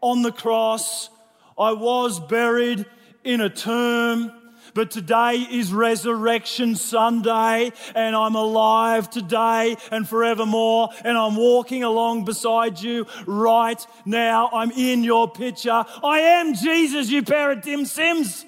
on 0.00 0.22
the 0.22 0.32
cross. 0.32 1.10
I 1.58 1.72
was 1.72 2.20
buried 2.20 2.86
in 3.24 3.40
a 3.40 3.50
tomb. 3.50 4.32
But 4.78 4.92
today 4.92 5.44
is 5.50 5.72
Resurrection 5.72 6.76
Sunday, 6.76 7.72
and 7.96 8.14
I'm 8.14 8.36
alive 8.36 9.10
today 9.10 9.76
and 9.90 10.08
forevermore, 10.08 10.90
and 11.04 11.18
I'm 11.18 11.34
walking 11.34 11.82
along 11.82 12.26
beside 12.26 12.80
you 12.80 13.04
right 13.26 13.84
now. 14.04 14.48
I'm 14.52 14.70
in 14.70 15.02
your 15.02 15.28
picture. 15.28 15.84
I 16.04 16.20
am 16.20 16.54
Jesus, 16.54 17.10
you 17.10 17.24
pair 17.24 17.50
of 17.50 17.62
dim 17.62 17.86
sims. 17.86 18.46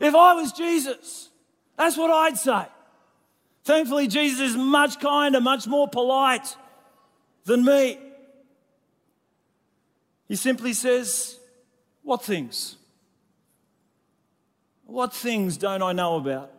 If 0.00 0.14
I 0.14 0.32
was 0.32 0.52
Jesus, 0.52 1.28
that's 1.76 1.98
what 1.98 2.10
I'd 2.10 2.38
say. 2.38 2.64
Thankfully, 3.64 4.08
Jesus 4.08 4.40
is 4.40 4.56
much 4.56 5.00
kinder, 5.00 5.42
much 5.42 5.66
more 5.66 5.86
polite 5.86 6.56
than 7.44 7.62
me. 7.62 7.98
He 10.28 10.36
simply 10.36 10.72
says, 10.72 11.38
What 12.02 12.24
things? 12.24 12.76
What 14.86 15.12
things 15.12 15.56
don't 15.56 15.82
I 15.82 15.92
know 15.92 16.16
about? 16.16 16.52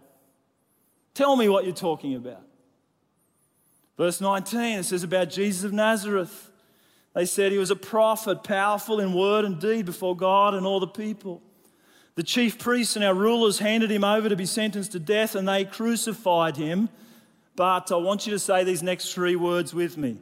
Tell 1.14 1.36
me 1.36 1.50
what 1.50 1.66
you're 1.66 1.74
talking 1.74 2.16
about. 2.16 2.44
Verse 3.98 4.22
19, 4.22 4.80
it 4.80 4.84
says 4.84 5.04
about 5.04 5.30
Jesus 5.30 5.64
of 5.64 5.74
Nazareth. 5.74 6.52
They 7.16 7.26
said 7.26 7.52
he 7.52 7.58
was 7.58 7.72
a 7.72 7.76
prophet, 7.76 8.44
powerful 8.44 9.00
in 9.00 9.14
word 9.14 9.44
and 9.44 9.60
deed 9.60 9.88
before 9.88 10.16
God 10.16 10.54
and 10.54 10.68
all 10.68 10.80
the 10.80 10.88
people. 10.88 11.42
The 12.14 12.24
chief 12.24 12.60
priests 12.60 12.96
and 12.96 13.04
our 13.04 13.16
rulers 13.16 13.60
handed 13.60 13.90
him 13.90 14.04
over 14.04 14.30
to 14.30 14.36
be 14.36 14.46
sentenced 14.46 14.92
to 14.92 15.00
death 15.00 15.34
and 15.34 15.48
they 15.48 15.66
crucified 15.66 16.58
him. 16.58 16.90
But 17.56 17.92
I 17.92 17.96
want 17.96 18.28
you 18.28 18.34
to 18.34 18.40
say 18.40 18.64
these 18.64 18.84
next 18.84 19.14
three 19.14 19.36
words 19.36 19.74
with 19.74 19.98
me. 19.98 20.18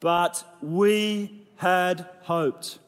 But 0.00 0.42
we 0.62 1.46
had 1.56 2.06
hoped. 2.22 2.78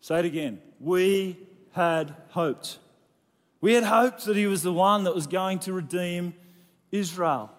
Say 0.00 0.20
it 0.20 0.24
again. 0.24 0.60
We 0.78 1.36
had 1.76 2.16
hoped. 2.30 2.78
We 3.60 3.74
had 3.74 3.84
hoped 3.84 4.24
that 4.24 4.34
he 4.34 4.46
was 4.46 4.62
the 4.62 4.72
one 4.72 5.04
that 5.04 5.14
was 5.14 5.26
going 5.26 5.58
to 5.60 5.74
redeem 5.74 6.34
Israel. 6.90 7.50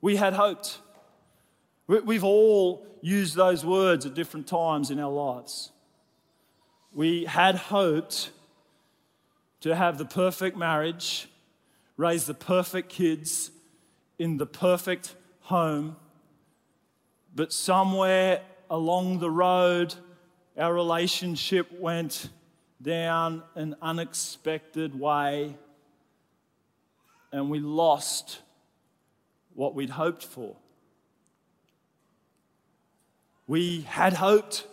We 0.00 0.14
had 0.14 0.34
hoped. 0.34 0.78
We've 1.88 2.22
all 2.22 2.86
used 3.02 3.34
those 3.34 3.64
words 3.64 4.06
at 4.06 4.14
different 4.14 4.46
times 4.46 4.92
in 4.92 5.00
our 5.00 5.10
lives. 5.10 5.72
We 6.92 7.24
had 7.24 7.56
hoped 7.56 8.30
to 9.62 9.74
have 9.74 9.98
the 9.98 10.04
perfect 10.04 10.56
marriage, 10.56 11.28
raise 11.96 12.24
the 12.24 12.34
perfect 12.34 12.88
kids 12.88 13.50
in 14.16 14.36
the 14.36 14.46
perfect 14.46 15.16
home, 15.40 15.96
but 17.34 17.52
somewhere 17.52 18.42
along 18.70 19.18
the 19.18 19.30
road, 19.30 19.94
our 20.56 20.72
relationship 20.72 21.66
went 21.72 22.28
down 22.80 23.42
an 23.54 23.74
unexpected 23.82 24.98
way 24.98 25.56
and 27.32 27.50
we 27.50 27.58
lost 27.58 28.40
what 29.54 29.74
we'd 29.74 29.90
hoped 29.90 30.24
for. 30.24 30.56
We 33.46 33.82
had 33.82 34.12
hoped 34.12 34.66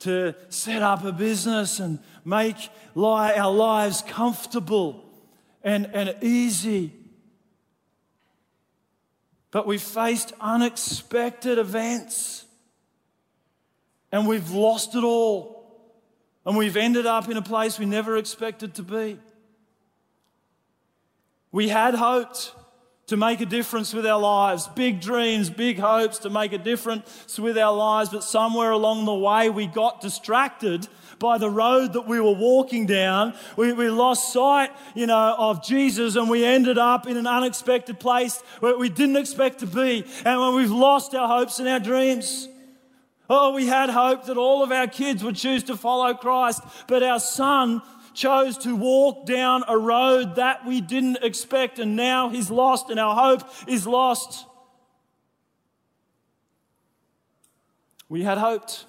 to 0.00 0.34
set 0.48 0.82
up 0.82 1.04
a 1.04 1.12
business 1.12 1.80
and 1.80 1.98
make 2.24 2.56
our 2.94 3.50
lives 3.50 4.02
comfortable 4.02 5.04
and, 5.64 5.88
and 5.92 6.14
easy. 6.22 6.92
But 9.50 9.66
we 9.66 9.78
faced 9.78 10.32
unexpected 10.40 11.58
events 11.58 12.44
and 14.12 14.28
we've 14.28 14.50
lost 14.50 14.94
it 14.94 15.02
all. 15.02 15.55
And 16.46 16.56
we've 16.56 16.76
ended 16.76 17.06
up 17.06 17.28
in 17.28 17.36
a 17.36 17.42
place 17.42 17.78
we 17.78 17.86
never 17.86 18.16
expected 18.16 18.74
to 18.76 18.82
be. 18.82 19.18
We 21.50 21.68
had 21.68 21.94
hoped 21.94 22.54
to 23.08 23.16
make 23.16 23.40
a 23.40 23.46
difference 23.46 23.92
with 23.92 24.06
our 24.06 24.20
lives, 24.20 24.68
big 24.68 25.00
dreams, 25.00 25.50
big 25.50 25.78
hopes 25.78 26.18
to 26.18 26.30
make 26.30 26.52
a 26.52 26.58
difference 26.58 27.38
with 27.38 27.56
our 27.58 27.74
lives, 27.74 28.10
but 28.10 28.22
somewhere 28.22 28.70
along 28.70 29.04
the 29.04 29.14
way 29.14 29.48
we 29.50 29.66
got 29.66 30.00
distracted 30.00 30.86
by 31.18 31.38
the 31.38 31.48
road 31.48 31.94
that 31.94 32.06
we 32.06 32.20
were 32.20 32.34
walking 32.34 32.86
down. 32.86 33.34
We, 33.56 33.72
we 33.72 33.90
lost 33.90 34.32
sight, 34.32 34.70
you 34.94 35.06
know, 35.06 35.34
of 35.38 35.64
Jesus 35.64 36.16
and 36.16 36.28
we 36.28 36.44
ended 36.44 36.78
up 36.78 37.06
in 37.06 37.16
an 37.16 37.26
unexpected 37.26 37.98
place 37.98 38.40
where 38.60 38.76
we 38.76 38.88
didn't 38.88 39.16
expect 39.16 39.60
to 39.60 39.66
be. 39.66 40.04
And 40.24 40.40
when 40.40 40.54
we've 40.54 40.70
lost 40.70 41.14
our 41.14 41.28
hopes 41.28 41.58
and 41.58 41.68
our 41.68 41.80
dreams. 41.80 42.48
Oh, 43.28 43.52
we 43.52 43.66
had 43.66 43.90
hope 43.90 44.26
that 44.26 44.36
all 44.36 44.62
of 44.62 44.70
our 44.70 44.86
kids 44.86 45.24
would 45.24 45.36
choose 45.36 45.64
to 45.64 45.76
follow 45.76 46.14
Christ, 46.14 46.62
but 46.86 47.02
our 47.02 47.18
son 47.18 47.82
chose 48.14 48.56
to 48.58 48.74
walk 48.74 49.26
down 49.26 49.64
a 49.68 49.76
road 49.76 50.36
that 50.36 50.64
we 50.64 50.80
didn't 50.80 51.18
expect, 51.22 51.78
and 51.78 51.96
now 51.96 52.28
he's 52.28 52.50
lost, 52.50 52.88
and 52.88 52.98
our 52.98 53.14
hope 53.14 53.42
is 53.68 53.86
lost. 53.86 54.46
We 58.08 58.22
had 58.22 58.38
hoped. 58.38 58.86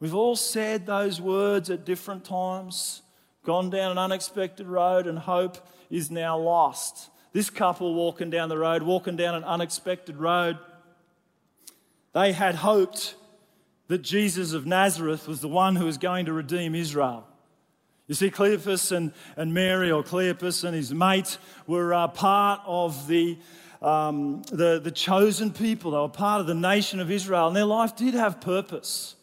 We've 0.00 0.14
all 0.14 0.36
said 0.36 0.86
those 0.86 1.20
words 1.20 1.70
at 1.70 1.84
different 1.84 2.24
times, 2.24 3.02
gone 3.44 3.70
down 3.70 3.92
an 3.92 3.98
unexpected 3.98 4.66
road, 4.66 5.06
and 5.06 5.18
hope 5.18 5.58
is 5.90 6.10
now 6.10 6.38
lost. 6.38 7.10
This 7.32 7.50
couple 7.50 7.94
walking 7.94 8.30
down 8.30 8.48
the 8.48 8.58
road, 8.58 8.82
walking 8.82 9.16
down 9.16 9.34
an 9.34 9.44
unexpected 9.44 10.16
road, 10.16 10.58
they 12.16 12.32
had 12.32 12.54
hoped 12.54 13.14
that 13.88 13.98
Jesus 13.98 14.54
of 14.54 14.64
Nazareth 14.64 15.28
was 15.28 15.42
the 15.42 15.48
one 15.48 15.76
who 15.76 15.84
was 15.84 15.98
going 15.98 16.24
to 16.24 16.32
redeem 16.32 16.74
Israel. 16.74 17.26
You 18.06 18.14
see, 18.14 18.30
Cleopas 18.30 18.90
and, 18.90 19.12
and 19.36 19.52
Mary, 19.52 19.90
or 19.90 20.02
Cleopas 20.02 20.64
and 20.64 20.74
his 20.74 20.94
mate, 20.94 21.36
were 21.66 21.92
uh, 21.92 22.08
part 22.08 22.62
of 22.64 23.06
the, 23.06 23.36
um, 23.82 24.40
the, 24.50 24.80
the 24.82 24.90
chosen 24.90 25.52
people. 25.52 25.90
They 25.90 25.98
were 25.98 26.08
part 26.08 26.40
of 26.40 26.46
the 26.46 26.54
nation 26.54 27.00
of 27.00 27.10
Israel, 27.10 27.48
and 27.48 27.56
their 27.56 27.66
life 27.66 27.94
did 27.94 28.14
have 28.14 28.40
purpose. 28.40 29.16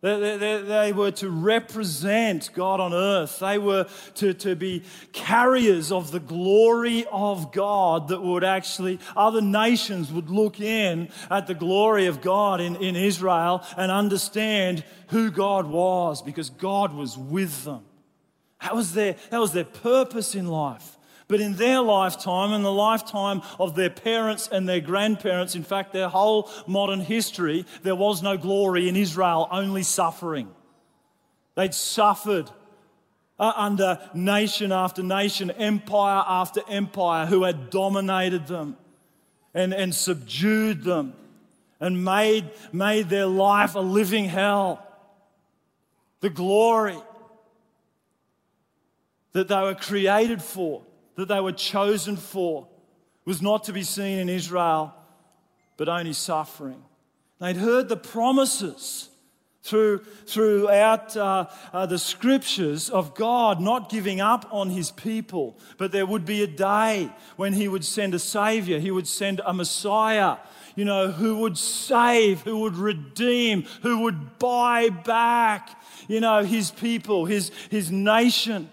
They, 0.00 0.36
they, 0.36 0.62
they, 0.62 0.92
were 0.92 1.10
to 1.12 1.28
represent 1.28 2.50
God 2.54 2.78
on 2.78 2.94
earth. 2.94 3.40
They 3.40 3.58
were 3.58 3.88
to, 4.14 4.32
to 4.32 4.54
be 4.54 4.84
carriers 5.12 5.90
of 5.90 6.12
the 6.12 6.20
glory 6.20 7.04
of 7.10 7.50
God 7.50 8.06
that 8.08 8.22
would 8.22 8.44
actually, 8.44 9.00
other 9.16 9.40
nations 9.40 10.12
would 10.12 10.30
look 10.30 10.60
in 10.60 11.08
at 11.32 11.48
the 11.48 11.54
glory 11.54 12.06
of 12.06 12.20
God 12.20 12.60
in, 12.60 12.76
in 12.76 12.94
Israel 12.94 13.64
and 13.76 13.90
understand 13.90 14.84
who 15.08 15.32
God 15.32 15.66
was 15.66 16.22
because 16.22 16.50
God 16.50 16.94
was 16.94 17.18
with 17.18 17.64
them. 17.64 17.84
That 18.62 18.76
was 18.76 18.94
their, 18.94 19.16
that 19.30 19.40
was 19.40 19.52
their 19.52 19.64
purpose 19.64 20.36
in 20.36 20.46
life. 20.46 20.97
But 21.28 21.40
in 21.40 21.56
their 21.56 21.82
lifetime 21.82 22.52
and 22.54 22.64
the 22.64 22.72
lifetime 22.72 23.42
of 23.60 23.74
their 23.74 23.90
parents 23.90 24.48
and 24.50 24.66
their 24.66 24.80
grandparents, 24.80 25.54
in 25.54 25.62
fact, 25.62 25.92
their 25.92 26.08
whole 26.08 26.50
modern 26.66 27.00
history, 27.00 27.66
there 27.82 27.94
was 27.94 28.22
no 28.22 28.38
glory 28.38 28.88
in 28.88 28.96
Israel, 28.96 29.46
only 29.50 29.82
suffering. 29.82 30.48
They'd 31.54 31.74
suffered 31.74 32.50
uh, 33.38 33.52
under 33.54 34.00
nation 34.14 34.72
after 34.72 35.02
nation, 35.02 35.50
empire 35.50 36.24
after 36.26 36.62
empire, 36.66 37.26
who 37.26 37.42
had 37.42 37.68
dominated 37.68 38.46
them 38.46 38.78
and, 39.52 39.74
and 39.74 39.94
subdued 39.94 40.82
them 40.82 41.12
and 41.78 42.04
made, 42.04 42.50
made 42.72 43.10
their 43.10 43.26
life 43.26 43.74
a 43.74 43.80
living 43.80 44.24
hell. 44.24 44.84
The 46.20 46.30
glory 46.30 46.98
that 49.32 49.48
they 49.48 49.60
were 49.60 49.74
created 49.74 50.42
for, 50.42 50.82
that 51.18 51.26
they 51.26 51.40
were 51.40 51.50
chosen 51.50 52.16
for, 52.16 52.68
was 53.24 53.42
not 53.42 53.64
to 53.64 53.72
be 53.72 53.82
seen 53.82 54.20
in 54.20 54.28
Israel, 54.28 54.94
but 55.76 55.88
only 55.88 56.12
suffering. 56.12 56.80
They'd 57.40 57.56
heard 57.56 57.88
the 57.88 57.96
promises 57.96 59.08
through, 59.64 60.04
throughout 60.26 61.16
uh, 61.16 61.46
uh, 61.72 61.86
the 61.86 61.98
scriptures 61.98 62.88
of 62.88 63.16
God 63.16 63.60
not 63.60 63.90
giving 63.90 64.20
up 64.20 64.46
on 64.52 64.70
his 64.70 64.92
people, 64.92 65.58
but 65.76 65.90
there 65.90 66.06
would 66.06 66.24
be 66.24 66.44
a 66.44 66.46
day 66.46 67.10
when 67.34 67.52
he 67.52 67.66
would 67.66 67.84
send 67.84 68.14
a 68.14 68.20
savior, 68.20 68.78
he 68.78 68.92
would 68.92 69.08
send 69.08 69.40
a 69.44 69.52
Messiah, 69.52 70.36
you 70.76 70.84
know, 70.84 71.10
who 71.10 71.38
would 71.38 71.58
save, 71.58 72.42
who 72.42 72.60
would 72.60 72.76
redeem, 72.76 73.64
who 73.82 74.02
would 74.02 74.38
buy 74.38 74.88
back, 74.88 75.82
you 76.06 76.20
know, 76.20 76.44
his 76.44 76.70
people, 76.70 77.24
his, 77.24 77.50
his 77.70 77.90
nation. 77.90 78.70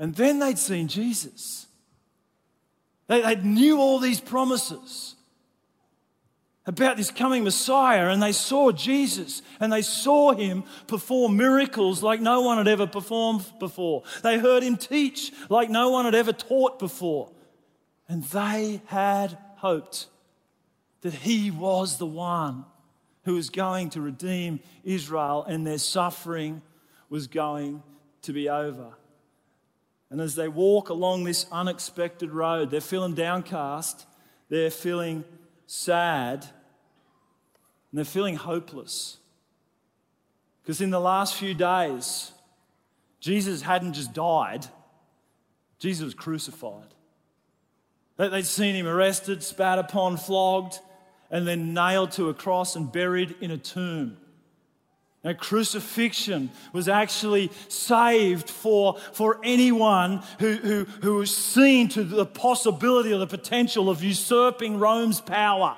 And 0.00 0.14
then 0.14 0.38
they'd 0.38 0.58
seen 0.58 0.88
Jesus. 0.88 1.66
They, 3.06 3.20
they 3.20 3.36
knew 3.36 3.78
all 3.78 3.98
these 3.98 4.20
promises 4.20 5.14
about 6.64 6.96
this 6.96 7.10
coming 7.10 7.44
Messiah, 7.44 8.08
and 8.08 8.22
they 8.22 8.32
saw 8.32 8.72
Jesus 8.72 9.42
and 9.60 9.70
they 9.70 9.82
saw 9.82 10.32
him 10.32 10.64
perform 10.86 11.36
miracles 11.36 12.02
like 12.02 12.20
no 12.20 12.40
one 12.40 12.56
had 12.56 12.66
ever 12.66 12.86
performed 12.86 13.44
before. 13.58 14.02
They 14.22 14.38
heard 14.38 14.62
him 14.62 14.78
teach 14.78 15.32
like 15.50 15.68
no 15.68 15.90
one 15.90 16.06
had 16.06 16.14
ever 16.14 16.32
taught 16.32 16.78
before. 16.78 17.30
And 18.08 18.24
they 18.24 18.80
had 18.86 19.36
hoped 19.56 20.06
that 21.02 21.12
he 21.12 21.50
was 21.50 21.98
the 21.98 22.06
one 22.06 22.64
who 23.24 23.34
was 23.34 23.50
going 23.50 23.90
to 23.90 24.00
redeem 24.00 24.60
Israel 24.82 25.44
and 25.46 25.66
their 25.66 25.78
suffering 25.78 26.62
was 27.10 27.26
going 27.26 27.82
to 28.22 28.32
be 28.32 28.48
over. 28.48 28.94
And 30.10 30.20
as 30.20 30.34
they 30.34 30.48
walk 30.48 30.88
along 30.88 31.24
this 31.24 31.46
unexpected 31.52 32.30
road, 32.30 32.70
they're 32.70 32.80
feeling 32.80 33.14
downcast, 33.14 34.06
they're 34.48 34.70
feeling 34.70 35.24
sad, 35.66 36.42
and 36.42 37.98
they're 37.98 38.04
feeling 38.04 38.34
hopeless. 38.34 39.18
Because 40.62 40.80
in 40.80 40.90
the 40.90 41.00
last 41.00 41.36
few 41.36 41.54
days, 41.54 42.32
Jesus 43.20 43.62
hadn't 43.62 43.92
just 43.92 44.12
died, 44.12 44.66
Jesus 45.78 46.04
was 46.04 46.14
crucified. 46.14 46.94
They'd 48.16 48.44
seen 48.44 48.74
him 48.74 48.86
arrested, 48.86 49.42
spat 49.42 49.78
upon, 49.78 50.18
flogged, 50.18 50.80
and 51.30 51.46
then 51.46 51.72
nailed 51.72 52.10
to 52.12 52.28
a 52.28 52.34
cross 52.34 52.76
and 52.76 52.92
buried 52.92 53.34
in 53.40 53.50
a 53.50 53.56
tomb. 53.56 54.18
Now, 55.22 55.34
crucifixion 55.34 56.50
was 56.72 56.88
actually 56.88 57.50
saved 57.68 58.48
for, 58.48 58.96
for 59.12 59.38
anyone 59.44 60.22
who, 60.38 60.54
who, 60.54 60.84
who 61.02 61.16
was 61.16 61.36
seen 61.36 61.88
to 61.90 62.04
the 62.04 62.24
possibility 62.24 63.12
or 63.12 63.18
the 63.18 63.26
potential 63.26 63.90
of 63.90 64.02
usurping 64.02 64.78
Rome's 64.78 65.20
power. 65.20 65.76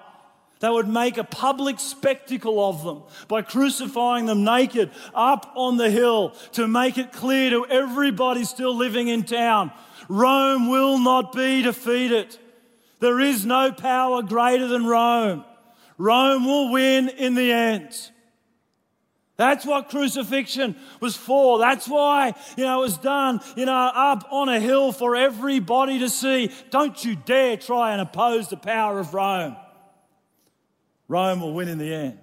They 0.60 0.70
would 0.70 0.86
make 0.86 1.18
a 1.18 1.24
public 1.24 1.80
spectacle 1.80 2.64
of 2.64 2.84
them 2.84 3.02
by 3.26 3.42
crucifying 3.42 4.26
them 4.26 4.44
naked 4.44 4.92
up 5.12 5.50
on 5.56 5.76
the 5.76 5.90
hill 5.90 6.36
to 6.52 6.68
make 6.68 6.96
it 6.98 7.10
clear 7.12 7.50
to 7.50 7.66
everybody 7.66 8.44
still 8.44 8.76
living 8.76 9.08
in 9.08 9.24
town 9.24 9.72
Rome 10.08 10.68
will 10.68 10.98
not 10.98 11.32
be 11.32 11.62
defeated. 11.62 12.36
There 13.00 13.20
is 13.20 13.44
no 13.46 13.72
power 13.72 14.22
greater 14.22 14.68
than 14.68 14.86
Rome. 14.86 15.44
Rome 15.98 16.44
will 16.44 16.70
win 16.72 17.08
in 17.08 17.34
the 17.34 17.52
end. 17.52 18.10
That's 19.42 19.66
what 19.66 19.88
crucifixion 19.88 20.76
was 21.00 21.16
for. 21.16 21.58
That's 21.58 21.88
why, 21.88 22.34
you 22.56 22.62
know, 22.62 22.78
it 22.78 22.84
was 22.84 22.96
done, 22.96 23.40
you 23.56 23.66
know, 23.66 23.72
up 23.72 24.28
on 24.30 24.48
a 24.48 24.60
hill 24.60 24.92
for 24.92 25.16
everybody 25.16 25.98
to 25.98 26.08
see. 26.08 26.52
Don't 26.70 27.04
you 27.04 27.16
dare 27.16 27.56
try 27.56 27.90
and 27.90 28.00
oppose 28.00 28.48
the 28.48 28.56
power 28.56 29.00
of 29.00 29.14
Rome. 29.14 29.56
Rome 31.08 31.40
will 31.40 31.54
win 31.54 31.66
in 31.66 31.78
the 31.78 31.92
end. 31.92 32.20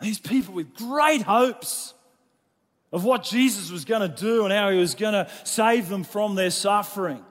These 0.00 0.18
people 0.18 0.54
with 0.54 0.74
great 0.74 1.22
hopes 1.22 1.94
of 2.92 3.04
what 3.04 3.22
Jesus 3.22 3.70
was 3.70 3.84
going 3.84 4.02
to 4.10 4.14
do 4.14 4.42
and 4.42 4.52
how 4.52 4.70
he 4.70 4.78
was 4.78 4.96
going 4.96 5.14
to 5.14 5.30
save 5.44 5.88
them 5.88 6.02
from 6.02 6.34
their 6.34 6.50
suffering 6.50 7.24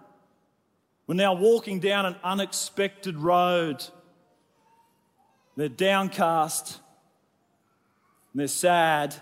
were 1.08 1.16
now 1.16 1.34
walking 1.34 1.82
down 1.82 2.06
an 2.06 2.16
unexpected 2.24 3.18
road. 3.18 3.84
They're 5.58 5.68
downcast 5.68 6.80
they're 8.40 8.48
sad, 8.48 9.16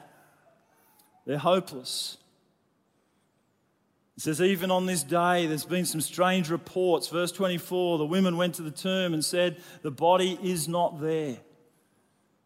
they're 1.25 1.37
hopeless. 1.37 2.17
It 4.17 4.21
says, 4.21 4.41
even 4.41 4.69
on 4.69 4.85
this 4.85 5.03
day, 5.03 5.47
there's 5.47 5.65
been 5.65 5.85
some 5.85 6.01
strange 6.01 6.49
reports. 6.49 7.07
Verse 7.07 7.31
24 7.31 7.97
the 7.97 8.05
women 8.05 8.37
went 8.37 8.55
to 8.55 8.61
the 8.61 8.71
tomb 8.71 9.13
and 9.13 9.23
said, 9.23 9.61
The 9.81 9.91
body 9.91 10.37
is 10.41 10.67
not 10.67 11.01
there. 11.01 11.37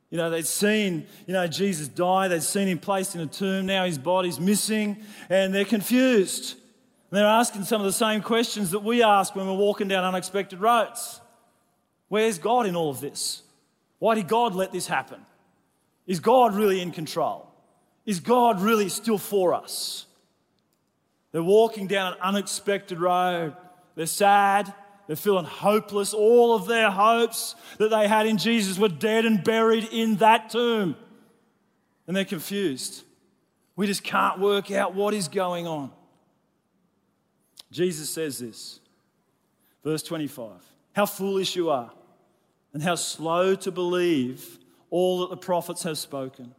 You 0.10 0.17
know, 0.17 0.30
they'd 0.30 0.47
seen, 0.47 1.06
you 1.25 1.34
know, 1.34 1.47
Jesus 1.47 1.89
die, 1.89 2.30
they'd 2.30 2.41
seen 2.41 2.69
him 2.69 2.80
placed 2.80 3.15
in 3.15 3.21
a 3.21 3.27
tomb, 3.27 3.65
now 3.65 3.84
his 3.84 3.97
body's 3.97 4.39
missing, 4.39 5.03
and 5.30 5.53
they're 5.53 5.65
confused. 5.65 6.53
And 7.12 7.17
they're 7.17 7.25
asking 7.25 7.65
some 7.65 7.82
of 7.82 7.86
the 7.86 7.93
same 7.93 8.21
questions 8.21 8.71
that 8.71 8.84
we 8.84 9.03
ask 9.03 9.36
when 9.36 9.45
we're 9.47 9.53
walking 9.53 9.89
down 9.89 10.06
unexpected 10.06 10.60
roads. 10.60 11.19
Where's 12.08 12.39
God 12.39 12.65
in 12.65 12.77
all 12.77 12.89
of 12.89 13.01
this? 13.01 13.43
Why 13.99 14.15
did 14.15 14.30
God 14.30 14.56
let 14.56 14.71
this 14.71 14.88
happen? 14.88 15.19
Is 16.08 16.22
God 16.22 16.56
really 16.56 16.82
in 16.82 16.91
control? 16.91 17.52
Is 18.06 18.22
God 18.22 18.62
really 18.62 18.88
still 18.88 19.17
for 19.17 19.54
us? 19.54 20.06
They're 21.34 21.43
walking 21.43 21.88
down 21.88 22.13
an 22.13 22.20
unexpected 22.22 23.00
road. 23.00 23.54
They're 23.96 24.06
sad. 24.06 24.74
They're 25.06 25.17
feeling 25.17 25.46
hopeless. 25.46 26.13
All 26.13 26.56
of 26.56 26.65
their 26.65 26.89
hopes 26.89 27.56
that 27.78 27.89
they 27.89 28.08
had 28.08 28.26
in 28.26 28.38
Jesus 28.38 28.80
were 28.80 28.88
dead 28.88 29.26
and 29.26 29.43
buried 29.43 29.89
in 29.91 30.15
that 30.17 30.50
tomb. 30.50 30.96
And 32.08 32.15
they're 32.15 32.26
confused. 32.26 33.04
We 33.76 33.86
just 33.86 34.04
can't 34.04 34.39
work 34.39 34.72
out 34.72 34.96
what 34.96 35.13
is 35.13 35.28
going 35.28 35.67
on. 35.67 35.91
Jesus 37.72 38.10
says 38.10 38.39
this, 38.39 38.80
verse 39.84 40.02
25 40.04 40.52
How 40.93 41.06
foolish 41.06 41.56
you 41.56 41.70
are, 41.70 41.91
and 42.74 42.82
how 42.82 42.96
slow 42.96 43.56
to 43.56 43.72
believe 43.72 44.58
all 44.89 45.19
that 45.19 45.30
the 45.30 45.38
prophets 45.38 45.84
have 45.84 45.97
spoken. 45.97 46.54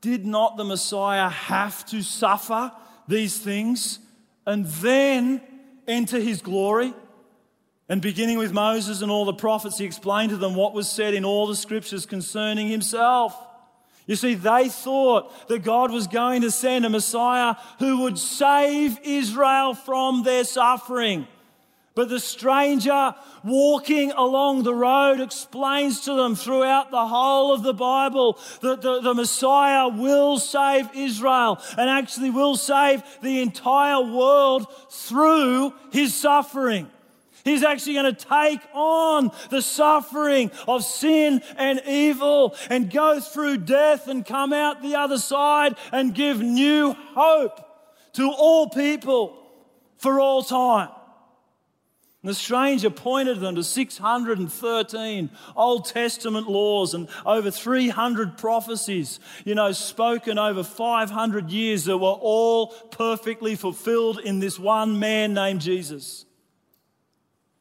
Did 0.00 0.26
not 0.26 0.56
the 0.56 0.64
Messiah 0.64 1.28
have 1.28 1.84
to 1.86 2.02
suffer 2.02 2.72
these 3.06 3.38
things 3.38 3.98
and 4.46 4.66
then 4.66 5.40
enter 5.86 6.18
his 6.18 6.40
glory? 6.40 6.94
And 7.88 8.00
beginning 8.00 8.38
with 8.38 8.52
Moses 8.52 9.02
and 9.02 9.10
all 9.10 9.24
the 9.24 9.32
prophets, 9.32 9.78
he 9.78 9.84
explained 9.84 10.30
to 10.30 10.36
them 10.36 10.54
what 10.54 10.74
was 10.74 10.88
said 10.88 11.12
in 11.12 11.24
all 11.24 11.46
the 11.46 11.56
scriptures 11.56 12.06
concerning 12.06 12.68
himself. 12.68 13.36
You 14.06 14.16
see, 14.16 14.34
they 14.34 14.68
thought 14.68 15.48
that 15.48 15.62
God 15.62 15.90
was 15.90 16.06
going 16.06 16.42
to 16.42 16.50
send 16.50 16.84
a 16.84 16.88
Messiah 16.88 17.56
who 17.78 18.02
would 18.02 18.18
save 18.18 18.98
Israel 19.02 19.74
from 19.74 20.22
their 20.22 20.44
suffering. 20.44 21.26
But 21.96 22.08
the 22.08 22.20
stranger 22.20 23.14
walking 23.42 24.12
along 24.12 24.62
the 24.62 24.74
road 24.74 25.20
explains 25.20 26.02
to 26.02 26.14
them 26.14 26.36
throughout 26.36 26.92
the 26.92 27.06
whole 27.06 27.52
of 27.52 27.64
the 27.64 27.74
Bible 27.74 28.38
that 28.60 28.80
the, 28.80 29.00
the, 29.00 29.12
Messiah 29.12 29.88
will 29.88 30.38
save 30.38 30.88
Israel 30.94 31.60
and 31.76 31.90
actually 31.90 32.30
will 32.30 32.56
save 32.56 33.02
the 33.22 33.42
entire 33.42 34.00
world 34.00 34.66
through 34.88 35.74
his 35.90 36.14
suffering. 36.14 36.88
He's 37.44 37.64
actually 37.64 37.94
going 37.94 38.14
to 38.14 38.26
take 38.26 38.60
on 38.72 39.32
the 39.48 39.62
suffering 39.62 40.52
of 40.68 40.84
sin 40.84 41.42
and 41.56 41.82
evil 41.88 42.54
and 42.68 42.88
go 42.90 43.18
through 43.18 43.58
death 43.58 44.06
and 44.06 44.24
come 44.24 44.52
out 44.52 44.80
the 44.80 44.94
other 44.94 45.18
side 45.18 45.74
and 45.90 46.14
give 46.14 46.40
new 46.40 46.92
hope 47.14 47.58
to 48.12 48.30
all 48.30 48.68
people 48.68 49.36
for 49.96 50.20
all 50.20 50.44
time. 50.44 50.90
The 52.22 52.34
stranger 52.34 52.90
pointed 52.90 53.40
them 53.40 53.54
to 53.54 53.64
613 53.64 55.30
Old 55.56 55.84
Testament 55.86 56.48
laws 56.48 56.92
and 56.92 57.08
over 57.24 57.50
300 57.50 58.36
prophecies, 58.36 59.20
you 59.46 59.54
know, 59.54 59.72
spoken 59.72 60.38
over 60.38 60.62
500 60.62 61.50
years 61.50 61.84
that 61.86 61.96
were 61.96 62.08
all 62.08 62.68
perfectly 62.90 63.56
fulfilled 63.56 64.20
in 64.20 64.38
this 64.38 64.58
one 64.58 64.98
man 64.98 65.32
named 65.32 65.62
Jesus. 65.62 66.26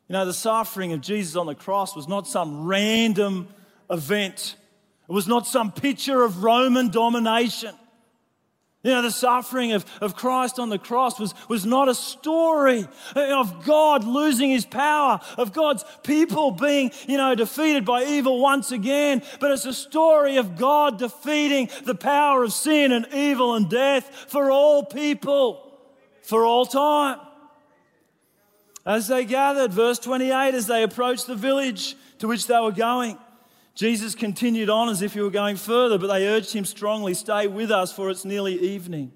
You 0.10 0.13
know, 0.13 0.26
the 0.26 0.34
suffering 0.34 0.91
of 0.91 1.00
Jesus 1.00 1.38
on 1.38 1.45
the 1.45 1.56
cross 1.56 1.95
was 1.95 2.10
not 2.10 2.28
some 2.28 2.65
random 2.65 3.48
event, 3.89 4.58
it 5.08 5.12
was 5.12 5.28
not 5.28 5.48
some 5.48 5.72
picture 5.72 6.22
of 6.22 6.43
Roman 6.43 6.89
domination. 6.89 7.74
You 8.81 8.91
know, 8.91 9.01
the 9.01 9.11
suffering 9.11 9.73
of, 9.73 9.85
of 9.99 10.15
Christ 10.15 10.57
on 10.57 10.69
the 10.69 10.79
cross 10.79 11.19
was, 11.19 11.33
was 11.49 11.65
not 11.65 11.89
a 11.89 11.95
story 11.95 12.87
of 13.13 13.65
God 13.65 14.05
losing 14.05 14.51
his 14.51 14.65
power, 14.65 15.19
of 15.37 15.51
God's 15.51 15.83
people 16.03 16.51
being, 16.51 16.91
you 17.05 17.17
know, 17.17 17.35
defeated 17.35 17.83
by 17.83 18.05
evil 18.05 18.39
once 18.39 18.71
again, 18.71 19.21
but 19.41 19.51
it's 19.51 19.65
a 19.65 19.73
story 19.73 20.37
of 20.37 20.57
God 20.57 20.97
defeating 20.97 21.69
the 21.83 21.95
power 21.95 22.41
of 22.43 22.53
sin 22.53 22.93
and 22.93 23.05
evil 23.13 23.55
and 23.55 23.69
death 23.69 24.27
for 24.29 24.49
all 24.49 24.85
people, 24.85 25.77
for 26.21 26.45
all 26.45 26.65
time. 26.65 27.19
As 28.85 29.09
they 29.09 29.25
gathered, 29.25 29.73
verse 29.73 29.99
28, 29.99 30.55
as 30.55 30.67
they 30.67 30.83
approached 30.83 31.27
the 31.27 31.35
village 31.35 31.97
to 32.19 32.29
which 32.29 32.47
they 32.47 32.57
were 32.57 32.71
going, 32.71 33.17
Jesus 33.79 34.13
continued 34.13 34.69
on 34.69 34.89
as 34.89 35.01
if 35.01 35.13
he 35.13 35.21
were 35.21 35.29
going 35.29 35.55
further, 35.55 35.97
but 35.97 36.07
they 36.07 36.27
urged 36.27 36.51
him 36.51 36.65
strongly, 36.65 37.13
Stay 37.13 37.47
with 37.47 37.71
us, 37.71 37.93
for 37.93 38.09
it's 38.09 38.25
nearly 38.25 38.59
evening. 38.59 39.13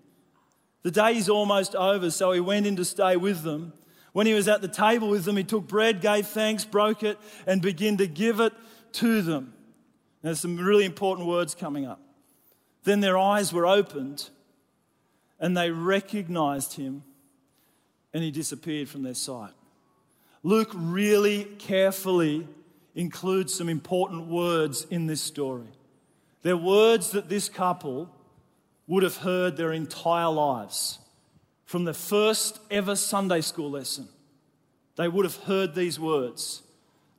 The 0.83 0.91
day 0.91 1.17
is 1.17 1.27
almost 1.27 1.75
over, 1.75 2.09
so 2.09 2.31
he 2.31 2.39
went 2.39 2.65
in 2.65 2.77
to 2.77 2.85
stay 2.85 3.17
with 3.17 3.43
them. 3.43 3.73
When 4.13 4.25
he 4.25 4.33
was 4.33 4.47
at 4.47 4.61
the 4.61 4.69
table 4.69 5.09
with 5.09 5.25
them, 5.25 5.35
he 5.35 5.43
took 5.43 5.67
bread, 5.67 5.99
gave 5.99 6.27
thanks, 6.27 6.63
broke 6.63 7.03
it, 7.03 7.19
and 7.45 7.61
began 7.61 7.97
to 7.97 8.07
give 8.07 8.39
it 8.39 8.53
to 8.93 9.21
them. 9.21 9.53
There's 10.21 10.39
some 10.39 10.55
really 10.55 10.85
important 10.85 11.27
words 11.27 11.53
coming 11.53 11.85
up. 11.85 11.99
Then 12.85 13.01
their 13.01 13.17
eyes 13.17 13.51
were 13.51 13.67
opened, 13.67 14.29
and 15.41 15.57
they 15.57 15.71
recognized 15.71 16.77
him, 16.77 17.03
and 18.13 18.23
he 18.23 18.31
disappeared 18.31 18.87
from 18.87 19.03
their 19.03 19.13
sight. 19.13 19.51
Luke 20.41 20.71
really 20.73 21.43
carefully 21.59 22.47
includes 22.95 23.53
some 23.53 23.69
important 23.69 24.27
words 24.27 24.85
in 24.89 25.07
this 25.07 25.21
story. 25.21 25.67
They're 26.41 26.57
words 26.57 27.11
that 27.11 27.29
this 27.29 27.49
couple 27.49 28.09
would 28.87 29.03
have 29.03 29.17
heard 29.17 29.57
their 29.57 29.71
entire 29.71 30.29
lives. 30.29 30.99
From 31.65 31.85
the 31.85 31.93
first 31.93 32.59
ever 32.69 32.95
Sunday 32.95 33.41
school 33.41 33.71
lesson, 33.71 34.07
they 34.95 35.07
would 35.07 35.25
have 35.25 35.37
heard 35.37 35.73
these 35.73 35.99
words. 35.99 36.61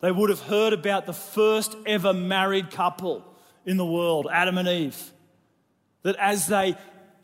They 0.00 0.12
would 0.12 0.30
have 0.30 0.42
heard 0.42 0.72
about 0.72 1.06
the 1.06 1.14
first 1.14 1.74
ever 1.86 2.12
married 2.12 2.70
couple 2.70 3.24
in 3.64 3.78
the 3.78 3.86
world, 3.86 4.28
Adam 4.30 4.58
and 4.58 4.68
Eve. 4.68 5.12
That 6.02 6.16
as 6.16 6.46
they 6.46 6.76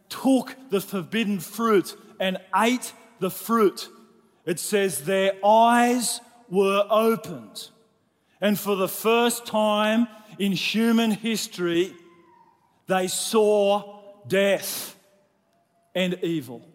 took 0.08 0.56
the 0.70 0.80
forbidden 0.80 1.38
fruit 1.38 1.94
and 2.18 2.38
ate 2.56 2.92
the 3.20 3.30
fruit, 3.30 3.88
it 4.46 4.58
says 4.58 5.04
their 5.04 5.34
eyes 5.44 6.20
were 6.48 6.84
opened 6.90 7.68
and 8.40 8.58
for 8.58 8.76
the 8.76 8.88
first 8.88 9.46
time 9.46 10.08
in 10.38 10.52
human 10.52 11.10
history, 11.10 11.94
they 12.86 13.08
saw 13.08 14.00
death 14.26 14.96
and 15.94 16.18
evil. 16.22 16.66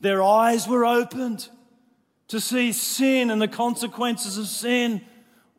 Their 0.00 0.22
eyes 0.22 0.66
were 0.66 0.84
opened 0.84 1.48
to 2.28 2.40
see 2.40 2.72
sin 2.72 3.30
and 3.30 3.40
the 3.40 3.48
consequences 3.48 4.38
of 4.38 4.46
sin, 4.46 5.02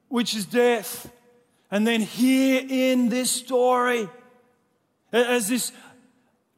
which 0.09 0.35
is 0.35 0.45
death. 0.45 1.11
And 1.71 1.87
then, 1.87 2.01
here 2.01 2.63
in 2.67 3.09
this 3.09 3.31
story, 3.31 4.09
as 5.11 5.47
this 5.47 5.71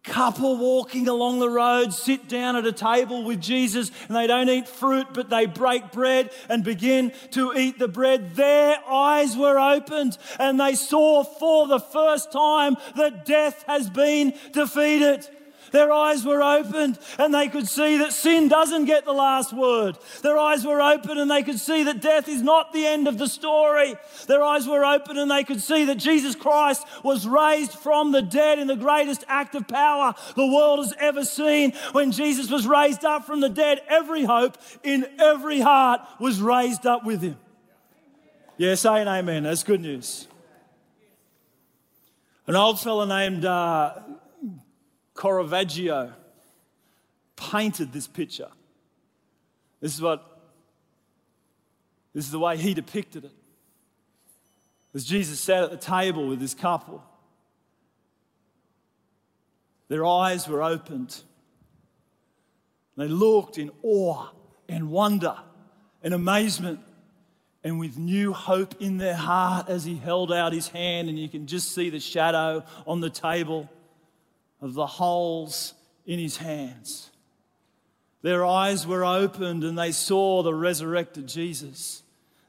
couple 0.06 0.58
walking 0.58 1.08
along 1.08 1.39
the 1.39 1.50
road 1.50 1.94
sit 1.94 2.28
down 2.28 2.56
at 2.56 2.65
a 2.65 2.72
table 2.72 3.24
with 3.24 3.41
Jesus 3.41 3.91
and 4.08 4.15
they 4.15 4.28
don't 4.28 4.50
eat 4.50 4.68
fruit, 4.68 5.08
but 5.13 5.30
they 5.30 5.46
break 5.46 5.91
bread 5.91 6.32
and 6.50 6.63
begin 6.63 7.12
to 7.32 7.54
eat 7.54 7.80
the 7.80 7.88
bread. 7.88 8.36
Their 8.36 8.78
eyes 8.89 9.36
were 9.36 9.60
opened 9.60 10.18
and 10.39 10.60
they 10.60 10.76
saw 10.76 11.24
for 11.24 11.68
the 11.68 11.80
first 11.80 12.32
time 12.32 12.76
that 12.96 13.26
death 13.26 13.63
has 13.68 13.89
been 13.89 14.34
defeated. 14.52 15.28
Their 15.76 15.92
eyes 15.92 16.24
were 16.24 16.42
opened 16.42 16.98
and 17.20 17.34
they 17.34 17.50
could 17.50 17.68
see 17.68 17.98
that 17.98 18.14
sin 18.14 18.48
doesn't 18.48 18.86
get 18.86 19.04
the 19.04 19.12
last 19.12 19.52
word. 19.52 19.98
Their 20.22 20.38
eyes 20.38 20.66
were 20.66 20.82
open 20.82 21.18
and 21.18 21.30
they 21.30 21.44
could 21.44 21.60
see 21.60 21.84
that 21.84 22.02
death 22.02 22.30
is 22.30 22.42
not 22.42 22.72
the 22.72 22.88
end 22.88 23.10
of 23.10 23.18
the 23.18 23.28
story. 23.28 23.98
Their 24.26 24.42
eyes 24.42 24.66
were 24.70 24.86
open 24.86 25.18
and 25.18 25.30
they 25.30 25.44
could 25.44 25.62
see 25.62 25.84
that 25.84 25.98
Jesus 25.98 26.34
Christ 26.34 26.88
was 27.04 27.28
raised 27.28 27.74
from 27.74 28.14
the 28.14 28.22
dead 28.22 28.58
in 28.58 28.68
the 28.68 28.78
greatest 28.78 29.26
act 29.28 29.54
of 29.54 29.68
power 29.68 30.16
the 30.38 30.48
world 30.48 30.80
has 30.80 30.94
ever 30.98 31.26
seen. 31.26 31.74
When 31.92 32.14
Jesus 32.14 32.50
was 32.50 32.66
raised 32.66 33.04
up 33.04 33.26
from 33.26 33.42
the 33.42 33.50
dead, 33.50 33.82
every 33.90 34.24
hope 34.24 34.58
in 34.82 35.06
every 35.20 35.60
heart 35.60 36.00
was 36.22 36.40
raised 36.40 36.86
up 36.86 37.04
with 37.04 37.22
him. 37.22 37.36
Yeah, 38.56 38.76
say 38.76 39.02
an 39.02 39.10
amen. 39.10 39.44
That's 39.44 39.64
good 39.64 39.82
news. 39.82 40.30
An 42.48 42.56
old 42.56 42.80
fellow 42.80 43.04
named 43.04 43.44
uh, 43.44 43.96
Caravaggio 45.15 46.13
painted 47.36 47.91
this 47.91 48.08
picture. 48.08 48.49
This 49.82 49.93
is 49.93 50.01
what 50.01 50.23
this 52.13 52.25
is 52.25 52.32
the 52.32 52.39
way 52.39 52.58
he 52.58 52.73
depicted 52.73 53.25
it. 53.25 53.32
As 54.93 55.04
Jesus 55.04 55.39
sat 55.39 55.63
at 55.63 55.71
the 55.71 55.78
table 55.78 56.28
with 56.28 56.39
this 56.39 56.54
couple, 56.54 57.04
their 59.89 60.06
eyes 60.06 60.47
were 60.47 60.63
opened. 60.63 61.21
They 62.95 63.10
looked 63.10 63.58
in 63.58 63.71
awe 63.84 64.30
and 64.69 64.89
wonder 64.89 65.36
and 66.01 66.13
amazement 66.13 66.80
and 67.65 67.80
with 67.80 67.97
new 67.97 68.32
hope 68.32 68.75
in 68.80 68.97
their 68.97 69.15
heart 69.15 69.67
as 69.67 69.84
he 69.84 69.97
held 69.97 70.32
out 70.32 70.54
his 70.54 70.67
hand, 70.69 71.10
and 71.10 71.19
you 71.19 71.28
can 71.28 71.47
just 71.47 71.73
see 71.73 71.89
the 71.89 71.99
shadow 71.99 72.63
on 72.88 73.01
the 73.01 73.10
table 73.10 73.69
of 74.62 74.74
the 74.74 74.86
holes 74.86 75.74
in 76.06 76.20
his 76.20 76.38
hands. 76.38 77.12
Their 78.22 78.46
eyes 78.46 78.88
were 78.88 79.06
opened 79.06 79.63
and 79.63 79.78
they 79.78 79.91
saw 79.91 80.41
the 80.41 80.54
resurrected 80.54 81.28
Jesus. 81.28 82.02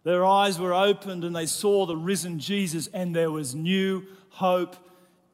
Their 0.05 0.25
eyes 0.25 0.59
were 0.59 0.73
opened 0.73 1.25
and 1.25 1.35
they 1.35 1.47
saw 1.47 1.85
the 1.85 1.97
risen 1.97 2.39
Jesus, 2.39 2.89
and 2.93 3.15
there 3.15 3.31
was 3.31 3.55
new 3.55 4.05
hope 4.31 4.77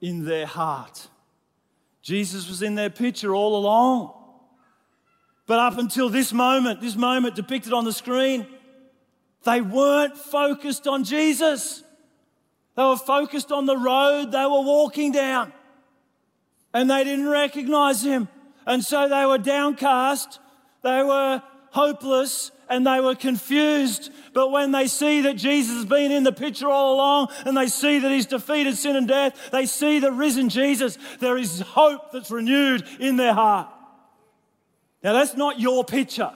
in 0.01 0.25
their 0.25 0.47
heart. 0.47 1.09
Jesus 2.01 2.49
was 2.49 2.63
in 2.63 2.75
their 2.75 2.91
picture 2.91 3.35
all 3.35 3.57
along. 3.57 4.15
But 5.47 5.59
up 5.59 5.79
until 5.79 6.09
this 6.09 6.33
moment, 6.33 6.81
this 6.81 6.97
moment 6.97 7.35
depicted 7.35 7.73
on 7.73 7.85
the 7.85 7.93
screen, 7.93 8.47
they 9.45 9.61
weren't 9.61 10.17
focused 10.17 10.87
on 10.87 11.05
Jesus. 11.05 11.85
They 12.75 12.83
were 12.83 12.97
focused 12.97 13.53
on 13.53 13.67
the 13.67 13.77
road 13.77 14.33
they 14.33 14.45
were 14.45 14.63
walking 14.63 15.13
down 15.13 15.53
and 16.75 16.91
they 16.91 17.05
didn't 17.05 17.29
recognize 17.29 18.03
him. 18.03 18.29
And 18.67 18.85
so 18.85 19.09
they 19.09 19.27
were 19.27 19.39
downcast, 19.39 20.39
they 20.83 21.03
were 21.03 21.43
hopeless, 21.71 22.51
and 22.69 22.87
they 22.87 23.01
were 23.01 23.15
confused. 23.15 24.11
But 24.33 24.51
when 24.51 24.73
they 24.73 24.87
see 24.87 25.23
that 25.23 25.37
Jesus 25.37 25.77
has 25.77 25.85
been 25.85 26.13
in 26.13 26.23
the 26.23 26.33
picture 26.33 26.69
all 26.69 26.95
along 26.95 27.29
and 27.45 27.57
they 27.57 27.67
see 27.67 27.99
that 27.99 28.11
he's 28.11 28.27
defeated 28.27 28.77
sin 28.77 28.97
and 28.97 29.07
death, 29.07 29.51
they 29.51 29.67
see 29.67 29.99
the 29.99 30.13
risen 30.13 30.49
Jesus, 30.49 30.97
there 31.21 31.37
is 31.37 31.61
hope 31.61 32.13
that's 32.13 32.31
renewed 32.31 32.87
in 32.99 33.17
their 33.17 33.35
heart. 33.35 33.69
Now, 35.03 35.13
that's 35.13 35.37
not 35.37 35.61
your 35.61 35.85
picture. 35.85 36.33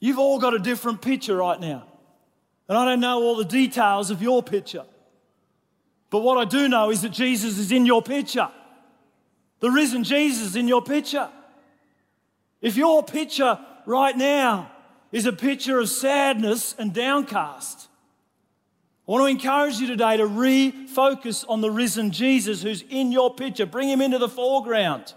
You've 0.00 0.18
all 0.18 0.38
got 0.38 0.54
a 0.54 0.58
different 0.58 1.02
picture 1.02 1.36
right 1.36 1.60
now. 1.60 1.86
And 2.68 2.76
I 2.78 2.84
don't 2.84 3.00
know 3.00 3.22
all 3.22 3.36
the 3.36 3.44
details 3.44 4.10
of 4.10 4.22
your 4.22 4.42
picture. 4.42 4.84
But 6.10 6.20
what 6.20 6.38
I 6.38 6.44
do 6.44 6.68
know 6.68 6.90
is 6.90 7.02
that 7.02 7.12
Jesus 7.12 7.58
is 7.58 7.70
in 7.70 7.84
your 7.84 8.02
picture. 8.02 8.48
The 9.60 9.70
risen 9.70 10.04
Jesus 10.04 10.54
in 10.54 10.68
your 10.68 10.82
picture. 10.82 11.28
If 12.60 12.76
your 12.76 13.02
picture 13.02 13.58
right 13.86 14.16
now 14.16 14.70
is 15.12 15.26
a 15.26 15.32
picture 15.32 15.78
of 15.78 15.88
sadness 15.88 16.74
and 16.78 16.92
downcast, 16.92 17.88
I 19.06 19.10
want 19.10 19.22
to 19.22 19.30
encourage 19.30 19.78
you 19.78 19.86
today 19.86 20.18
to 20.18 20.24
refocus 20.24 21.44
on 21.48 21.60
the 21.60 21.70
risen 21.70 22.10
Jesus 22.10 22.62
who's 22.62 22.82
in 22.82 23.10
your 23.10 23.34
picture. 23.34 23.64
Bring 23.64 23.88
him 23.88 24.02
into 24.02 24.18
the 24.18 24.28
foreground 24.28 25.14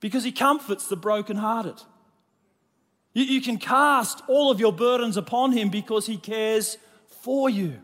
because 0.00 0.24
he 0.24 0.32
comforts 0.32 0.88
the 0.88 0.96
brokenhearted. 0.96 1.80
You, 3.12 3.24
you 3.24 3.42
can 3.42 3.58
cast 3.58 4.22
all 4.28 4.50
of 4.50 4.60
your 4.60 4.72
burdens 4.72 5.18
upon 5.18 5.52
him 5.52 5.68
because 5.68 6.06
he 6.06 6.16
cares 6.16 6.78
for 7.22 7.50
you. 7.50 7.78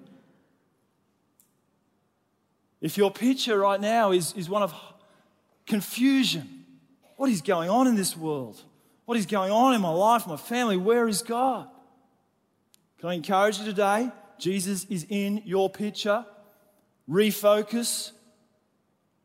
If 2.81 2.97
your 2.97 3.11
picture 3.11 3.59
right 3.59 3.81
now 3.81 4.13
is, 4.13 4.33
is 4.35 4.49
one 4.49 4.63
of 4.63 4.75
confusion, 5.67 6.65
what 7.17 7.31
is 7.31 7.43
going 7.43 7.69
on 7.69 7.87
in 7.87 7.97
this 7.97 8.17
world? 8.17 8.61
What 9.05 9.19
is 9.19 9.27
going 9.27 9.51
on 9.51 9.75
in 9.75 9.81
my 9.81 9.91
life, 9.91 10.27
my 10.27 10.37
family? 10.37 10.77
Where 10.77 11.09
is 11.09 11.23
God? 11.23 11.69
Can 13.01 13.09
I 13.09 13.15
encourage 13.15 13.59
you 13.59 13.65
today? 13.65 14.11
Jesus 14.39 14.85
is 14.85 15.07
in 15.09 15.43
your 15.45 15.69
picture. 15.71 16.25
Refocus 17.09 18.13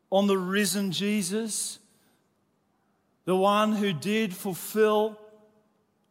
on 0.10 0.28
the 0.28 0.38
risen 0.38 0.92
Jesus, 0.92 1.80
the 3.26 3.36
one 3.36 3.74
who 3.74 3.94
did 3.94 4.34
fulfill 4.34 5.20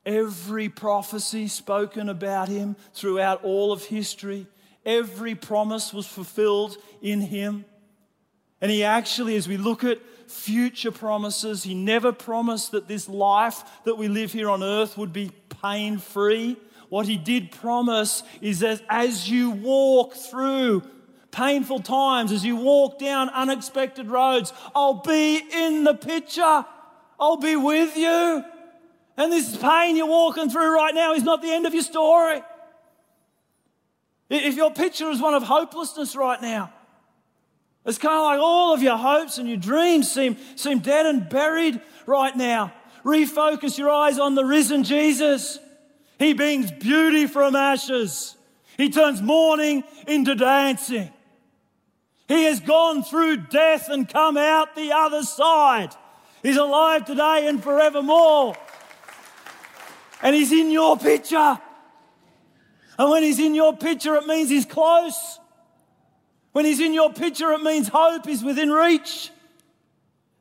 every 0.05 0.69
prophecy 0.69 1.49
spoken 1.49 2.09
about 2.09 2.49
him 2.49 2.77
throughout 2.95 3.45
all 3.45 3.73
of 3.73 3.85
history. 3.85 4.47
Every 4.85 5.35
promise 5.35 5.93
was 5.93 6.07
fulfilled 6.07 6.77
in 7.01 7.21
him. 7.21 7.65
And 8.61 8.71
he 8.71 8.85
actually, 8.85 9.37
as 9.37 9.49
we 9.49 9.57
look 9.57 9.85
at 9.85 9.99
future 10.29 10.93
promises, 10.93 11.63
he 11.63 11.75
never 11.75 12.13
promised 12.13 12.73
that 12.73 12.89
this 12.89 13.09
life 13.09 13.63
that 13.85 13.97
we 13.97 14.09
live 14.09 14.33
here 14.33 14.49
on 14.49 14.63
earth 14.63 14.97
would 14.97 15.13
be 15.13 15.31
pain 15.63 15.99
free. 15.99 16.57
What 16.89 17.07
he 17.07 17.17
did 17.17 17.51
promise 17.53 18.23
is 18.41 18.61
that 18.61 18.83
as 18.89 19.29
you 19.29 19.51
walk 19.51 20.15
through 20.15 20.83
painful 21.31 21.81
times, 21.81 22.31
as 22.31 22.45
you 22.45 22.57
walk 22.57 22.99
down 22.99 23.31
unexpected 23.31 24.09
roads, 24.09 24.53
I'll 24.75 25.03
be 25.03 25.43
in 25.53 25.85
the 25.85 25.95
picture. 25.95 26.65
I'll 27.19 27.39
be 27.39 27.57
with 27.57 27.97
you. 27.97 28.45
And 29.17 29.33
this 29.33 29.57
pain 29.57 29.97
you're 29.97 30.07
walking 30.07 30.51
through 30.51 30.75
right 30.75 30.95
now 30.95 31.15
is 31.15 31.23
not 31.23 31.43
the 31.43 31.53
end 31.53 31.67
of 31.67 31.75
your 31.75 31.83
story. 31.83 32.43
If 34.33 34.57
your 34.57 34.71
picture 34.71 35.11
is 35.11 35.21
one 35.21 35.35
of 35.35 35.43
hopelessness 35.43 36.17
right 36.17 36.41
now, 36.41 36.73
it's 37.85 37.99
kind 37.99 38.17
of 38.17 38.23
like 38.23 38.41
all 38.41 38.73
of 38.73 38.83
your 38.83 38.97
hopes 38.97 39.37
and 39.37 39.47
your 39.47 39.59
dreams 39.59 40.11
seem, 40.11 40.39
seem 40.57 40.79
dead 40.79 41.05
and 41.05 41.29
buried 41.29 41.81
right 42.07 42.35
now. 42.35 42.73
Refocus 43.05 43.77
your 43.77 43.91
eyes 43.91 44.19
on 44.19 44.35
the 44.35 44.45
risen 44.45 44.85
Jesus. 44.85 45.59
He 46.19 46.33
brings 46.33 46.71
beauty 46.71 47.27
from 47.27 47.55
ashes. 47.57 48.35
He 48.79 48.89
turns 48.89 49.21
mourning 49.21 49.85
into 50.07 50.35
dancing. 50.35 51.11
He 52.27 52.45
has 52.45 52.61
gone 52.61 53.03
through 53.03 53.49
death 53.49 53.91
and 53.91 54.09
come 54.09 54.39
out 54.39 54.75
the 54.75 54.93
other 54.93 55.25
side. 55.25 55.91
He's 56.43 56.57
alive 56.57 57.05
today 57.05 57.47
and 57.49 57.63
forevermore. 57.63 58.57
And 60.23 60.35
he's 60.35 60.53
in 60.53 60.71
your 60.71 60.97
picture. 60.97 61.59
And 62.99 63.11
when 63.11 63.23
he's 63.23 63.39
in 63.39 63.55
your 63.55 63.77
picture, 63.77 64.15
it 64.17 64.27
means 64.27 64.51
he's 64.51 64.67
close. 64.67 65.39
When 66.53 66.65
he's 66.65 66.81
in 66.81 66.93
your 66.93 67.13
picture, 67.13 67.51
it 67.53 67.63
means 67.63 67.89
hope 67.89 68.29
is 68.29 68.45
within 68.45 68.71
reach. 68.71 69.31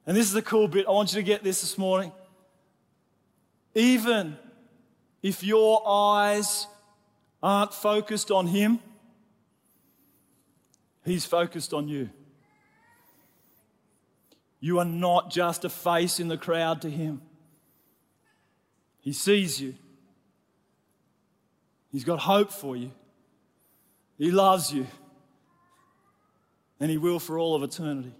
And 0.05 0.17
this 0.17 0.25
is 0.25 0.33
the 0.33 0.41
cool 0.41 0.67
bit. 0.67 0.87
I 0.87 0.91
want 0.91 1.13
you 1.13 1.19
to 1.21 1.23
get 1.23 1.43
this 1.43 1.61
this 1.61 1.77
morning. 1.77 2.11
Even 3.75 4.37
if 5.21 5.43
your 5.43 5.81
eyes 5.87 6.67
aren't 7.41 7.73
focused 7.73 8.31
on 8.31 8.47
Him, 8.47 8.79
He's 11.05 11.25
focused 11.25 11.73
on 11.73 11.87
you. 11.87 12.09
You 14.59 14.79
are 14.79 14.85
not 14.85 15.31
just 15.31 15.65
a 15.65 15.69
face 15.69 16.19
in 16.19 16.27
the 16.27 16.37
crowd 16.37 16.81
to 16.81 16.89
Him, 16.89 17.21
He 18.99 19.13
sees 19.13 19.61
you. 19.61 19.75
He's 21.91 22.03
got 22.03 22.19
hope 22.19 22.51
for 22.51 22.75
you. 22.75 22.91
He 24.17 24.31
loves 24.31 24.71
you. 24.71 24.87
And 26.79 26.89
He 26.89 26.97
will 26.97 27.19
for 27.19 27.37
all 27.37 27.55
of 27.55 27.63
eternity. 27.63 28.13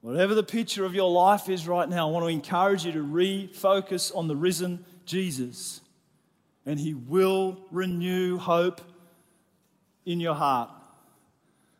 Whatever 0.00 0.34
the 0.34 0.42
picture 0.42 0.84
of 0.84 0.94
your 0.94 1.10
life 1.10 1.48
is 1.48 1.66
right 1.66 1.88
now, 1.88 2.08
I 2.08 2.10
want 2.10 2.24
to 2.24 2.28
encourage 2.28 2.84
you 2.84 2.92
to 2.92 3.02
refocus 3.02 4.14
on 4.14 4.28
the 4.28 4.36
risen 4.36 4.84
Jesus, 5.06 5.80
and 6.66 6.78
He 6.78 6.92
will 6.92 7.56
renew 7.70 8.36
hope 8.36 8.82
in 10.04 10.20
your 10.20 10.34
heart. 10.34 10.70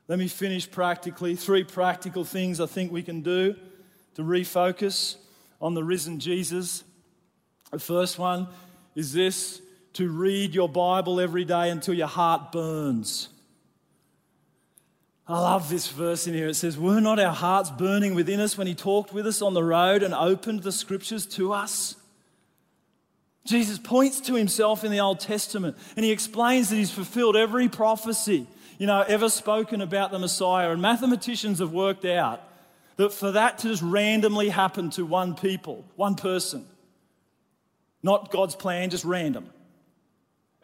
Let 0.08 0.18
me 0.18 0.28
finish 0.28 0.70
practically. 0.70 1.36
Three 1.36 1.64
practical 1.64 2.24
things 2.24 2.60
I 2.60 2.66
think 2.66 2.90
we 2.90 3.02
can 3.02 3.20
do 3.20 3.56
to 4.14 4.22
refocus 4.22 5.16
on 5.60 5.74
the 5.74 5.84
risen 5.84 6.18
Jesus. 6.18 6.84
The 7.72 7.78
first 7.78 8.18
one 8.18 8.48
is 8.94 9.12
this 9.12 9.60
to 9.94 10.08
read 10.08 10.54
your 10.54 10.68
Bible 10.68 11.20
every 11.20 11.44
day 11.44 11.70
until 11.70 11.94
your 11.94 12.08
heart 12.08 12.52
burns. 12.52 13.28
I 15.26 15.40
love 15.40 15.70
this 15.70 15.88
verse 15.88 16.26
in 16.26 16.34
here. 16.34 16.48
It 16.48 16.54
says, 16.54 16.76
Were 16.76 17.00
not 17.00 17.18
our 17.18 17.32
hearts 17.32 17.70
burning 17.70 18.14
within 18.14 18.40
us 18.40 18.58
when 18.58 18.66
he 18.66 18.74
talked 18.74 19.12
with 19.12 19.26
us 19.26 19.40
on 19.40 19.54
the 19.54 19.64
road 19.64 20.02
and 20.02 20.12
opened 20.12 20.62
the 20.62 20.72
scriptures 20.72 21.24
to 21.26 21.52
us? 21.52 21.96
Jesus 23.46 23.78
points 23.78 24.20
to 24.22 24.34
himself 24.34 24.84
in 24.84 24.90
the 24.90 25.00
Old 25.00 25.20
Testament 25.20 25.76
and 25.96 26.04
he 26.04 26.12
explains 26.12 26.70
that 26.70 26.76
he's 26.76 26.90
fulfilled 26.90 27.36
every 27.36 27.68
prophecy, 27.68 28.46
you 28.78 28.86
know, 28.86 29.02
ever 29.02 29.28
spoken 29.28 29.80
about 29.80 30.10
the 30.10 30.18
Messiah. 30.18 30.70
And 30.70 30.82
mathematicians 30.82 31.58
have 31.58 31.72
worked 31.72 32.04
out 32.04 32.42
that 32.96 33.12
for 33.12 33.32
that 33.32 33.58
to 33.58 33.68
just 33.68 33.82
randomly 33.82 34.48
happen 34.48 34.90
to 34.90 35.04
one 35.06 35.34
people, 35.34 35.84
one 35.96 36.14
person, 36.14 36.66
not 38.02 38.30
God's 38.30 38.56
plan, 38.56 38.90
just 38.90 39.04
random. 39.04 39.48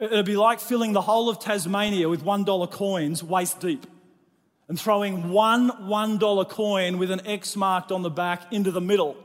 It'd 0.01 0.25
be 0.25 0.37
like 0.37 0.61
filling 0.61 0.93
the 0.93 1.03
whole 1.03 1.29
of 1.29 1.39
Tasmania 1.39 2.09
with 2.09 2.25
$1 2.25 2.71
coins 2.71 3.23
waist 3.23 3.61
deep 3.61 3.87
and 4.69 4.81
throwing 4.81 5.31
one 5.31 5.71
$1 5.71 6.49
coin 6.49 6.99
with 6.99 7.11
an 7.11 7.27
X 7.27 7.55
marked 7.55 7.93
on 7.93 8.03
the 8.03 8.11
back 8.11 8.53
into 8.53 8.71
the 8.71 8.81
middle. 8.81 9.17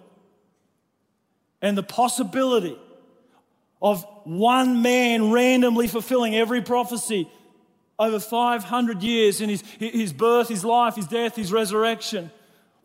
And 1.62 1.78
the 1.78 1.84
possibility 1.84 2.78
of 3.82 4.06
one 4.26 4.82
man 4.82 5.32
randomly 5.32 5.88
fulfilling 5.88 6.36
every 6.36 6.62
prophecy 6.62 7.30
over 7.98 8.20
500 8.20 9.02
years 9.02 9.40
in 9.40 9.50
his, 9.50 9.62
his 9.80 10.12
birth, 10.12 10.50
his 10.50 10.66
life, 10.66 10.96
his 10.96 11.08
death, 11.08 11.36
his 11.36 11.52
resurrection 11.54 12.32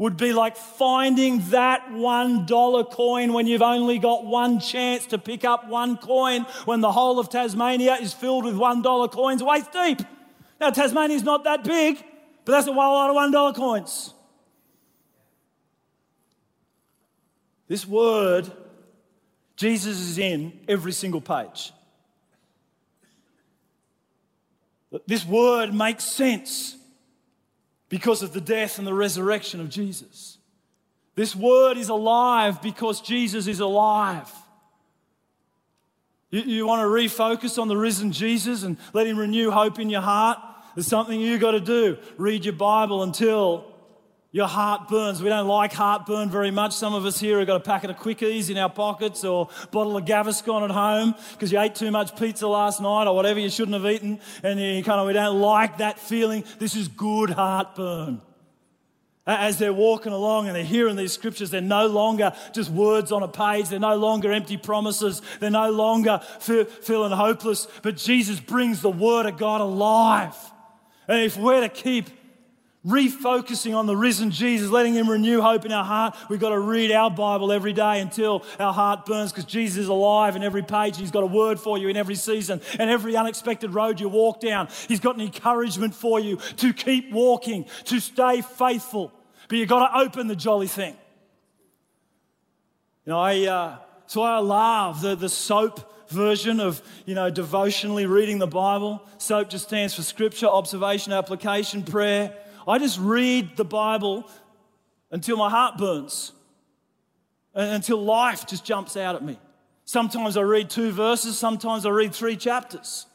would 0.01 0.17
be 0.17 0.33
like 0.33 0.57
finding 0.57 1.41
that 1.51 1.93
one 1.93 2.47
dollar 2.47 2.85
coin 2.85 3.35
when 3.35 3.47
you've 3.47 3.61
only 3.61 3.99
got 3.99 4.25
one 4.25 4.59
chance 4.59 5.05
to 5.05 5.19
pick 5.19 5.45
up 5.45 5.69
one 5.69 5.99
coin 5.99 6.47
when 6.65 6.81
the 6.81 6.91
whole 6.91 7.19
of 7.19 7.29
Tasmania 7.29 7.97
is 7.97 8.15
filled 8.15 8.47
with 8.47 8.57
one 8.57 8.81
dollar 8.81 9.09
coins 9.09 9.43
waist 9.43 9.71
deep. 9.75 10.01
Now, 10.59 10.71
Tasmania's 10.71 11.23
not 11.23 11.45
that 11.45 11.65
big, 11.65 12.03
but 12.47 12.53
that's 12.53 12.67
a 12.67 12.71
lot 12.71 13.11
of 13.11 13.15
one 13.15 13.31
dollar 13.31 13.53
coins. 13.53 14.15
This 17.69 17.87
word 17.87 18.51
Jesus 19.55 19.99
is 19.99 20.17
in 20.17 20.61
every 20.67 20.93
single 20.93 21.21
page. 21.21 21.75
This 25.07 25.27
word 25.27 25.75
makes 25.75 26.05
sense 26.05 26.80
because 27.91 28.23
of 28.23 28.33
the 28.33 28.41
death 28.41 28.79
and 28.79 28.87
the 28.87 28.95
resurrection 28.95 29.61
of 29.61 29.69
Jesus. 29.69 30.39
This 31.17 31.37
word 31.37 31.77
is 31.77 31.91
alive 31.91 32.63
because 32.63 33.03
Jesus 33.03 33.47
is 33.47 33.61
alive. 33.61 34.33
You, 36.31 36.41
you 36.41 36.67
want 36.67 36.81
to 36.81 36.87
refocus 36.87 37.61
on 37.61 37.69
the 37.69 37.77
risen 37.77 38.13
Jesus 38.13 38.63
and 38.63 38.79
let 38.95 39.07
Him 39.07 39.19
renew 39.19 39.51
hope 39.51 39.79
in 39.79 39.91
your 39.91 40.01
heart? 40.01 40.39
There's 40.75 40.87
something 40.87 41.21
you 41.21 41.37
got 41.39 41.51
to 41.51 41.61
do. 41.61 41.99
Read 42.17 42.45
your 42.45 42.55
Bible 42.55 43.03
until 43.03 43.70
your 44.33 44.47
heart 44.47 44.89
burns. 44.89 45.23
We 45.23 45.29
don't 45.29 45.49
like 45.49 45.73
heartburn 45.73 46.31
very 46.31 46.51
much. 46.53 46.73
Some 46.73 46.95
of 46.95 47.05
us 47.05 47.19
here 47.19 47.39
have 47.39 47.49
got 47.49 47.57
a 47.57 47.61
packet 47.61 47.91
of 47.91 47.97
Quick-Eze 47.97 48.51
in 48.51 48.59
our 48.59 48.71
pockets 48.71 49.25
or 49.25 49.49
a 49.63 49.67
bottle 49.69 49.97
of 49.97 50.05
Gaviscon 50.05 50.63
at 50.63 50.71
home 50.71 51.15
because 51.33 51.51
you 51.51 51.59
ate 51.59 51.75
too 51.75 51.91
much 51.91 52.17
pizza 52.17 52.47
last 52.47 52.81
night 52.81 53.09
or 53.09 53.17
whatever 53.17 53.41
you 53.41 53.51
shouldn't 53.51 53.75
have 53.75 53.91
eaten. 53.91 54.21
And 54.43 54.61
you 54.61 54.85
kind 54.85 55.01
of, 55.01 55.07
we 55.09 55.15
don't 55.15 55.41
like 55.41 55.79
that 55.79 55.99
feeling. 55.99 56.45
This 56.61 56.77
is 56.77 56.87
good 56.87 57.31
heartburn. 57.31 58.23
As 59.27 59.59
they're 59.59 59.73
walking 59.73 60.13
along 60.13 60.47
and 60.47 60.57
they're 60.57 60.65
hearing 60.65 60.97
these 60.97 61.13
scriptures, 61.13 61.51
they're 61.51 61.61
no 61.61 61.87
longer 61.87 62.33
just 62.53 62.71
words 62.71 63.13
on 63.13 63.23
a 63.23 63.29
page. 63.29 63.69
They're 63.69 63.79
no 63.79 63.97
longer 63.97 64.33
empty 64.33 64.57
promises. 64.57 65.23
They're 65.41 65.51
no 65.51 65.71
longer 65.71 66.21
feeling 66.39 67.13
hopeless. 67.13 67.67
But 67.83 67.97
Jesus 67.97 68.39
brings 68.41 68.81
the 68.81 68.91
Word 68.91 69.27
of 69.27 69.39
God 69.39 69.61
alive. 69.61 70.37
And 71.07 71.21
if 71.21 71.37
we're 71.37 71.61
to 71.61 71.69
keep 71.69 72.09
refocusing 72.87 73.77
on 73.77 73.87
the 73.87 73.97
risen 73.97 74.31
Jesus, 74.31 74.71
letting 74.71 74.95
Him 74.95 75.09
renew 75.09 75.41
hope 75.41 75.67
in 75.67 75.73
our 75.73 75.85
heart. 75.85 76.17
We've 76.29 76.41
got 76.41 76.51
to 76.51 76.59
read 76.59 76.91
our 76.91 77.11
Bible 77.11 77.53
every 77.53 77.73
day 77.73 78.01
until 78.01 78.45
our 78.59 78.73
heart 78.73 79.05
burns 79.05 79.33
because 79.33 79.45
Jesus 79.45 79.79
is 79.79 79.89
alive 79.89 80.35
in 80.35 80.43
every 80.43 80.63
page. 80.63 80.97
He's 80.97 81.11
got 81.11 81.23
a 81.23 81.27
word 81.27 81.61
for 81.61 81.77
you 81.77 81.89
in 81.89 81.97
every 81.97 82.15
season 82.15 82.61
and 82.79 82.91
every 82.91 83.17
unexpected 83.17 83.75
road 83.75 84.01
you 84.01 84.09
walk 84.09 84.41
down. 84.41 84.69
He's 84.89 85.01
got 85.01 85.15
an 85.17 85.21
encouragement 85.21 85.95
for 85.95 86.19
you 86.19 86.39
to 86.57 86.73
keep 86.73 87.13
walking, 87.13 87.67
to 87.85 88.01
stay 88.01 88.41
faithful. 88.41 89.13
But 89.49 89.59
you've 89.59 89.69
got 89.69 89.89
to 89.89 89.99
open 89.99 90.27
the 90.27 90.37
jolly 90.37 90.69
thing. 90.69 90.97
You 93.05 93.13
know, 93.13 93.19
I, 93.19 93.47
uh, 93.47 93.77
so 94.07 94.23
I 94.23 94.39
love 94.39 95.03
the, 95.03 95.17
the 95.17 95.29
soap 95.29 96.09
version 96.09 96.61
of, 96.61 96.83
you 97.05 97.15
know, 97.15 97.31
devotionally 97.31 98.07
reading 98.07 98.39
the 98.39 98.47
Bible. 98.47 99.03
SOAP 99.19 99.51
just 99.51 99.67
stands 99.67 99.95
for 99.95 100.03
scripture, 100.03 100.47
observation, 100.47 101.13
application, 101.13 101.83
prayer. 101.83 102.35
I 102.67 102.79
just 102.79 102.99
read 102.99 103.57
the 103.57 103.65
Bible 103.65 104.29
until 105.11 105.37
my 105.37 105.51
heart 105.51 105.79
burns. 105.79 106.33
until 107.53 108.03
life 108.03 108.47
just 108.47 108.65
jumps 108.65 108.97
out 108.97 109.17
at 109.17 109.25
me. 109.25 109.39
Sometimes 109.85 110.37
I 110.37 110.43
read 110.43 110.71
two 110.71 110.93
verses, 110.93 111.37
sometimes 111.37 111.85
I 111.85 111.91
read 111.91 112.15
three 112.15 112.37
chapters. 112.37 113.07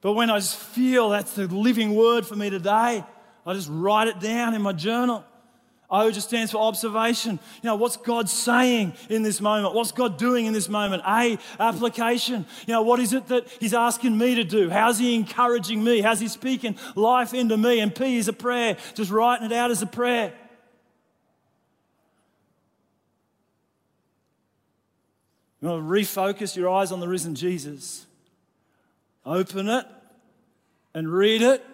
But 0.00 0.12
when 0.12 0.30
I 0.30 0.38
just 0.38 0.56
feel 0.56 1.08
that's 1.08 1.32
the 1.32 1.48
living 1.48 1.96
word 1.96 2.24
for 2.24 2.36
me 2.36 2.50
today, 2.50 3.04
I 3.44 3.52
just 3.52 3.68
write 3.68 4.06
it 4.06 4.20
down 4.20 4.54
in 4.54 4.62
my 4.62 4.72
journal. 4.72 5.24
O 5.88 6.10
just 6.10 6.28
stands 6.28 6.50
for 6.50 6.58
observation. 6.58 7.38
You 7.62 7.66
know, 7.68 7.76
what's 7.76 7.96
God 7.96 8.28
saying 8.28 8.94
in 9.08 9.22
this 9.22 9.40
moment? 9.40 9.74
What's 9.74 9.92
God 9.92 10.18
doing 10.18 10.46
in 10.46 10.52
this 10.52 10.68
moment? 10.68 11.02
A, 11.06 11.38
application. 11.60 12.44
You 12.66 12.74
know, 12.74 12.82
what 12.82 12.98
is 12.98 13.12
it 13.12 13.28
that 13.28 13.48
He's 13.60 13.74
asking 13.74 14.18
me 14.18 14.34
to 14.34 14.44
do? 14.44 14.68
How's 14.68 14.98
He 14.98 15.14
encouraging 15.14 15.82
me? 15.84 16.00
How's 16.00 16.18
He 16.18 16.28
speaking 16.28 16.76
life 16.96 17.34
into 17.34 17.56
me? 17.56 17.80
And 17.80 17.94
P 17.94 18.16
is 18.16 18.26
a 18.26 18.32
prayer, 18.32 18.76
just 18.94 19.10
writing 19.10 19.46
it 19.46 19.52
out 19.52 19.70
as 19.70 19.82
a 19.82 19.86
prayer. 19.86 20.32
You 25.60 25.68
want 25.68 25.86
to 25.86 25.90
refocus 25.90 26.56
your 26.56 26.68
eyes 26.68 26.92
on 26.92 27.00
the 27.00 27.08
risen 27.08 27.34
Jesus. 27.34 28.06
Open 29.24 29.68
it 29.68 29.86
and 30.94 31.12
read 31.12 31.42
it 31.42 31.64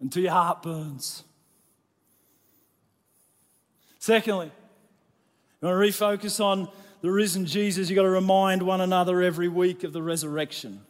until 0.00 0.22
your 0.22 0.32
heart 0.32 0.62
burns. 0.62 1.24
Secondly, 4.02 4.50
you 5.60 5.68
want 5.68 5.80
to 5.80 5.88
refocus 5.88 6.44
on 6.44 6.68
the 7.02 7.10
risen 7.12 7.46
Jesus, 7.46 7.88
you've 7.88 7.94
got 7.94 8.02
to 8.02 8.10
remind 8.10 8.60
one 8.60 8.80
another 8.80 9.22
every 9.22 9.46
week 9.46 9.84
of 9.84 9.92
the 9.92 10.02
resurrection. 10.02 10.80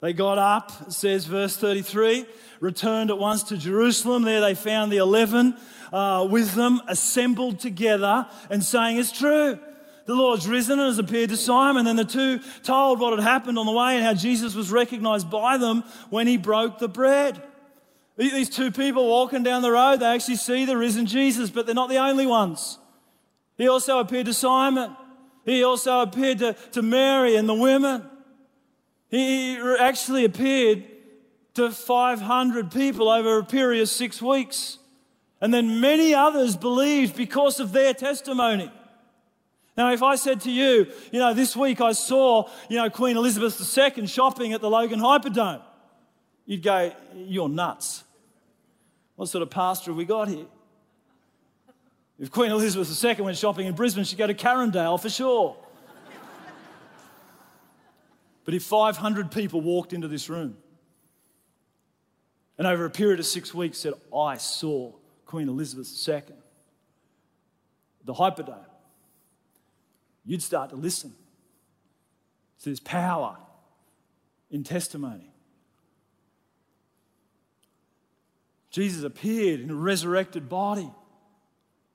They 0.00 0.12
got 0.12 0.36
up, 0.36 0.90
says 0.92 1.24
verse 1.26 1.56
33, 1.56 2.26
returned 2.58 3.10
at 3.10 3.18
once 3.18 3.44
to 3.44 3.56
Jerusalem. 3.56 4.24
There 4.24 4.40
they 4.40 4.56
found 4.56 4.90
the 4.90 4.96
11 4.96 5.56
uh, 5.92 6.26
with 6.28 6.52
them, 6.54 6.82
assembled 6.88 7.60
together 7.60 8.26
and 8.50 8.64
saying, 8.64 8.96
It's 8.96 9.16
true. 9.16 9.60
The 10.06 10.14
Lord's 10.16 10.48
risen 10.48 10.80
and 10.80 10.88
has 10.88 10.98
appeared 10.98 11.30
to 11.30 11.36
Simon. 11.36 11.84
Then 11.84 11.94
the 11.94 12.04
two 12.04 12.40
told 12.64 12.98
what 12.98 13.16
had 13.16 13.22
happened 13.22 13.56
on 13.56 13.66
the 13.66 13.72
way 13.72 13.94
and 13.94 14.04
how 14.04 14.14
Jesus 14.14 14.56
was 14.56 14.72
recognized 14.72 15.30
by 15.30 15.58
them 15.58 15.84
when 16.10 16.26
he 16.26 16.38
broke 16.38 16.80
the 16.80 16.88
bread. 16.88 17.40
These 18.16 18.48
two 18.48 18.70
people 18.70 19.06
walking 19.08 19.42
down 19.42 19.62
the 19.62 19.72
road, 19.72 20.00
they 20.00 20.06
actually 20.06 20.36
see 20.36 20.64
the 20.64 20.76
risen 20.76 21.06
Jesus, 21.06 21.50
but 21.50 21.66
they're 21.66 21.74
not 21.74 21.90
the 21.90 21.98
only 21.98 22.26
ones. 22.26 22.78
He 23.58 23.68
also 23.68 23.98
appeared 23.98 24.26
to 24.26 24.34
Simon. 24.34 24.96
He 25.44 25.62
also 25.62 26.00
appeared 26.00 26.38
to, 26.38 26.54
to 26.72 26.82
Mary 26.82 27.36
and 27.36 27.48
the 27.48 27.54
women. 27.54 28.04
He 29.08 29.56
actually 29.78 30.24
appeared 30.24 30.84
to 31.54 31.70
500 31.70 32.70
people 32.70 33.08
over 33.08 33.38
a 33.38 33.44
period 33.44 33.82
of 33.82 33.88
six 33.88 34.20
weeks. 34.20 34.78
And 35.40 35.52
then 35.52 35.80
many 35.80 36.14
others 36.14 36.56
believed 36.56 37.16
because 37.16 37.60
of 37.60 37.72
their 37.72 37.92
testimony. 37.92 38.70
Now, 39.76 39.92
if 39.92 40.02
I 40.02 40.16
said 40.16 40.40
to 40.42 40.50
you, 40.50 40.86
you 41.12 41.18
know, 41.18 41.34
this 41.34 41.54
week 41.54 41.82
I 41.82 41.92
saw, 41.92 42.48
you 42.70 42.76
know, 42.76 42.88
Queen 42.88 43.16
Elizabeth 43.16 43.60
II 43.76 44.06
shopping 44.06 44.54
at 44.54 44.62
the 44.62 44.70
Logan 44.70 45.00
Hyperdome, 45.00 45.60
you'd 46.46 46.62
go, 46.62 46.92
you're 47.14 47.50
nuts. 47.50 48.04
What 49.16 49.28
sort 49.28 49.42
of 49.42 49.50
pastor 49.50 49.90
have 49.90 49.96
we 49.96 50.04
got 50.04 50.28
here? 50.28 50.46
If 52.18 52.30
Queen 52.30 52.50
Elizabeth 52.50 53.04
II 53.04 53.24
went 53.24 53.36
shopping 53.36 53.66
in 53.66 53.74
Brisbane, 53.74 54.04
she'd 54.04 54.16
go 54.18 54.26
to 54.26 54.34
Carindale 54.34 55.00
for 55.00 55.10
sure. 55.10 55.56
but 58.44 58.54
if 58.54 58.62
500 58.62 59.30
people 59.30 59.60
walked 59.60 59.92
into 59.92 60.08
this 60.08 60.30
room 60.30 60.56
and 62.56 62.66
over 62.66 62.84
a 62.86 62.90
period 62.90 63.20
of 63.20 63.26
six 63.26 63.52
weeks 63.52 63.78
said, 63.78 63.92
I 64.14 64.36
saw 64.38 64.92
Queen 65.26 65.48
Elizabeth 65.48 65.88
II, 66.08 66.22
the 68.04 68.14
Hyperdome, 68.14 68.64
you'd 70.24 70.42
start 70.42 70.70
to 70.70 70.76
listen. 70.76 71.12
So 72.58 72.70
there's 72.70 72.80
power 72.80 73.36
in 74.50 74.64
testimony. 74.64 75.25
Jesus 78.76 79.04
appeared 79.04 79.60
in 79.60 79.70
a 79.70 79.74
resurrected 79.74 80.50
body. 80.50 80.90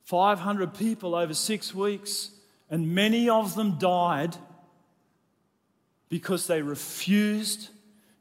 500 0.05 0.73
people 0.73 1.13
over 1.13 1.35
six 1.35 1.75
weeks, 1.75 2.31
and 2.71 2.95
many 2.95 3.29
of 3.29 3.53
them 3.53 3.77
died 3.77 4.35
because 6.09 6.47
they 6.47 6.63
refused 6.63 7.69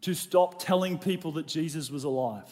to 0.03 0.13
stop 0.13 0.63
telling 0.63 0.99
people 0.99 1.33
that 1.33 1.47
Jesus 1.47 1.91
was 1.91 2.05
alive. 2.05 2.45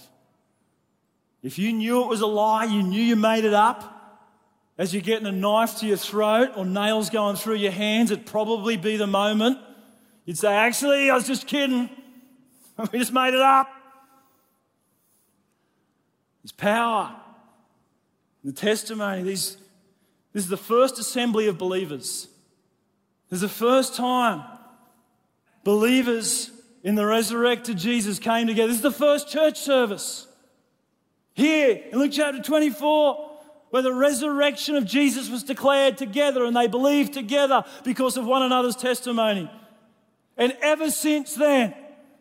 If 1.42 1.58
you 1.58 1.74
knew 1.74 2.02
it 2.02 2.08
was 2.08 2.22
a 2.22 2.26
lie, 2.26 2.64
you 2.64 2.82
knew 2.82 3.02
you 3.02 3.14
made 3.14 3.44
it 3.44 3.52
up, 3.52 3.94
as 4.78 4.94
you're 4.94 5.02
getting 5.02 5.26
a 5.26 5.32
knife 5.32 5.80
to 5.80 5.86
your 5.86 5.98
throat 5.98 6.52
or 6.56 6.64
nails 6.64 7.10
going 7.10 7.36
through 7.36 7.56
your 7.56 7.70
hands, 7.70 8.10
it'd 8.10 8.24
probably 8.24 8.78
be 8.78 8.96
the 8.96 9.06
moment 9.06 9.58
you'd 10.24 10.38
say, 10.38 10.54
Actually, 10.54 11.10
I 11.10 11.14
was 11.14 11.26
just 11.26 11.46
kidding. 11.46 11.90
we 12.92 12.98
just 12.98 13.12
made 13.12 13.34
it 13.34 13.42
up. 13.42 13.68
There's 16.42 16.52
power. 16.52 17.14
The 18.44 18.52
testimony, 18.52 19.22
these, 19.22 19.56
this 20.32 20.44
is 20.44 20.48
the 20.48 20.56
first 20.56 20.98
assembly 20.98 21.48
of 21.48 21.58
believers. 21.58 22.28
This 23.28 23.38
is 23.38 23.40
the 23.40 23.48
first 23.48 23.94
time 23.94 24.42
believers 25.64 26.50
in 26.82 26.94
the 26.94 27.04
resurrected 27.04 27.76
Jesus 27.76 28.18
came 28.18 28.46
together. 28.46 28.68
This 28.68 28.76
is 28.76 28.82
the 28.82 28.90
first 28.90 29.28
church 29.28 29.58
service. 29.60 30.26
Here 31.34 31.84
in 31.92 31.98
Luke 31.98 32.12
chapter 32.12 32.40
24, 32.40 33.28
where 33.70 33.82
the 33.82 33.92
resurrection 33.92 34.76
of 34.76 34.86
Jesus 34.86 35.28
was 35.28 35.42
declared 35.42 35.98
together 35.98 36.44
and 36.44 36.56
they 36.56 36.68
believed 36.68 37.12
together 37.12 37.64
because 37.84 38.16
of 38.16 38.24
one 38.24 38.42
another's 38.42 38.76
testimony. 38.76 39.50
And 40.36 40.56
ever 40.62 40.90
since 40.90 41.34
then, 41.34 41.74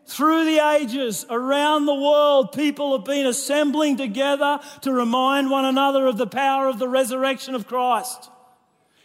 through 0.08 0.46
the 0.46 0.58
ages, 0.58 1.26
around 1.28 1.84
the 1.84 1.94
world, 1.94 2.52
people 2.52 2.96
have 2.96 3.04
been 3.04 3.26
assembling 3.26 3.98
together 3.98 4.58
to 4.80 4.90
remind 4.90 5.50
one 5.50 5.66
another 5.66 6.06
of 6.06 6.16
the 6.16 6.26
power 6.26 6.66
of 6.66 6.78
the 6.78 6.88
resurrection 6.88 7.54
of 7.54 7.66
Christ. 7.66 8.30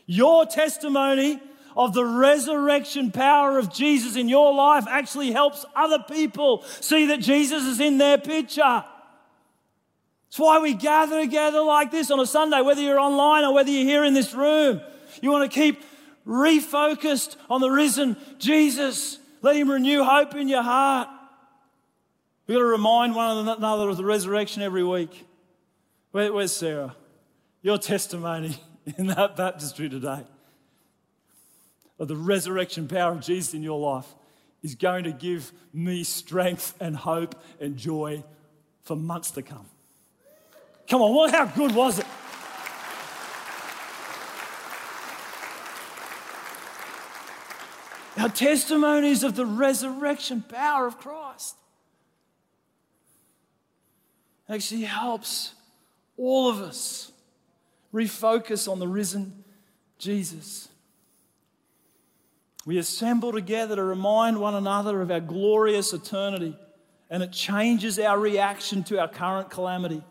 Your 0.06 0.46
testimony 0.46 1.42
of 1.76 1.94
the 1.94 2.06
resurrection 2.06 3.12
power 3.12 3.58
of 3.58 3.74
Jesus 3.74 4.16
in 4.16 4.30
your 4.30 4.54
life 4.54 4.86
actually 4.88 5.34
helps 5.34 5.66
other 5.76 6.00
people 6.10 6.64
see 6.80 7.08
that 7.08 7.20
Jesus 7.20 7.66
is 7.66 7.82
in 7.82 7.98
their 7.98 8.18
picture. 8.18 8.86
It's 10.30 10.40
why 10.40 10.60
we 10.60 10.74
gather 10.74 11.20
together 11.20 11.62
like 11.62 11.92
this 11.92 12.12
on 12.12 12.22
a 12.22 12.26
Sunday, 12.26 12.62
whether 12.62 12.82
you're 12.82 13.00
online 13.00 13.44
or 13.44 13.54
whether 13.54 13.70
you're 13.70 13.84
here 13.84 14.06
in 14.06 14.14
this 14.14 14.34
room. 14.34 14.80
You 15.22 15.32
want 15.32 15.52
to 15.52 15.54
keep 15.54 15.84
refocused 16.26 17.36
on 17.50 17.60
the 17.60 17.70
risen 17.70 18.16
Jesus 18.40 19.20
let 19.44 19.56
Him 19.56 19.70
renew 19.70 20.04
hope 20.04 20.34
in 20.34 20.48
your 20.48 20.64
heart. 20.64 21.10
We've 22.48 22.56
got 22.56 22.62
to 22.62 22.66
remind 22.66 23.14
one 23.14 23.48
another 23.48 23.90
of 23.90 23.98
the 23.98 24.04
resurrection 24.04 24.64
every 24.64 24.84
week. 24.84 25.28
Where, 26.12 26.34
where's 26.34 26.52
Sarah? 26.52 26.96
Your 27.62 27.78
testimony 27.78 28.58
in 28.98 29.08
that 29.08 29.36
baptistry 29.36 29.90
today 29.90 30.24
of 32.00 32.08
the 32.08 32.16
resurrection 32.16 32.88
power 32.88 33.12
of 33.12 33.22
Jesus 33.22 33.54
in 33.54 33.62
your 33.62 33.80
life 33.80 34.08
is 34.64 34.76
going 34.76 35.04
to 35.04 35.12
give 35.12 35.52
me 35.74 36.04
strength 36.04 36.74
and 36.80 36.96
hope 36.96 37.36
and 37.60 37.78
joy 37.78 38.24
for 38.82 38.96
months 38.96 39.32
to 39.32 39.42
come. 39.42 39.66
Come 40.88 41.02
on, 41.02 41.14
what, 41.14 41.32
how 41.32 41.46
good 41.46 41.76
was 41.76 42.00
it? 42.00 42.06
Our 48.18 48.30
testimonies 48.30 49.24
of 49.24 49.36
the 49.36 49.46
resurrection 49.46 50.44
power 50.44 50.86
of 50.86 51.00
Christ 51.00 51.56
actually 54.48 54.84
helps 54.84 55.54
all 56.16 56.50
of 56.50 56.60
us 56.60 57.12
refocus 57.94 58.72
on 58.72 58.80
the 58.80 58.88
risen 58.88 59.44
Jesus. 59.98 60.70
We 62.66 62.78
assemble 62.78 63.32
together 63.32 63.76
to 63.76 63.84
remind 63.84 64.40
one 64.40 64.56
another 64.56 65.02
of 65.02 65.12
our 65.12 65.20
glorious 65.20 65.92
eternity, 65.92 66.56
and 67.10 67.24
it 67.24 67.32
changes 67.32 68.00
our 68.00 68.18
reaction 68.18 68.84
to 68.86 69.00
our 69.00 69.08
current 69.08 69.50
calamity. 69.50 70.04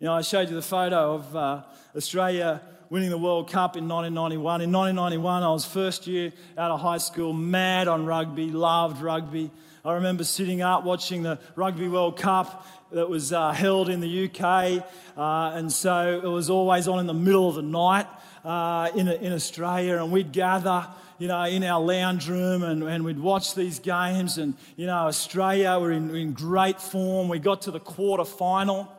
You 0.00 0.06
know, 0.06 0.14
I 0.14 0.22
showed 0.22 0.48
you 0.48 0.54
the 0.54 0.62
photo 0.62 1.14
of 1.14 1.36
uh, 1.36 1.62
Australia 1.96 2.62
winning 2.90 3.10
the 3.10 3.18
World 3.18 3.50
Cup 3.50 3.76
in 3.76 3.86
1991. 3.86 4.62
In 4.62 4.72
1991, 4.72 5.42
I 5.42 5.50
was 5.50 5.66
first 5.66 6.06
year 6.06 6.32
out 6.56 6.70
of 6.70 6.80
high 6.80 6.96
school, 6.96 7.34
mad 7.34 7.86
on 7.86 8.06
rugby, 8.06 8.50
loved 8.50 9.02
rugby. 9.02 9.50
I 9.84 9.94
remember 9.94 10.24
sitting 10.24 10.62
up 10.62 10.84
watching 10.84 11.22
the 11.22 11.38
Rugby 11.54 11.88
World 11.88 12.18
Cup 12.18 12.66
that 12.92 13.08
was 13.08 13.32
uh, 13.32 13.52
held 13.52 13.90
in 13.90 14.00
the 14.00 14.24
UK, 14.24 14.82
uh, 15.18 15.56
and 15.56 15.70
so 15.70 16.20
it 16.24 16.28
was 16.28 16.48
always 16.48 16.88
on 16.88 16.98
in 16.98 17.06
the 17.06 17.14
middle 17.14 17.48
of 17.48 17.56
the 17.56 17.62
night 17.62 18.06
uh, 18.42 18.88
in, 18.94 19.06
in 19.08 19.34
Australia, 19.34 20.02
and 20.02 20.10
we'd 20.10 20.32
gather 20.32 20.86
you 21.18 21.28
know, 21.28 21.42
in 21.44 21.64
our 21.64 21.80
lounge 21.80 22.28
room 22.28 22.62
and, 22.62 22.82
and 22.84 23.04
we'd 23.04 23.18
watch 23.18 23.54
these 23.54 23.80
games. 23.80 24.38
And, 24.38 24.54
you 24.76 24.86
know, 24.86 25.08
Australia 25.08 25.76
were 25.78 25.90
in, 25.90 26.14
in 26.14 26.32
great 26.32 26.80
form. 26.80 27.28
We 27.28 27.40
got 27.40 27.62
to 27.62 27.72
the 27.72 27.80
quarter 27.80 28.24
final 28.24 28.92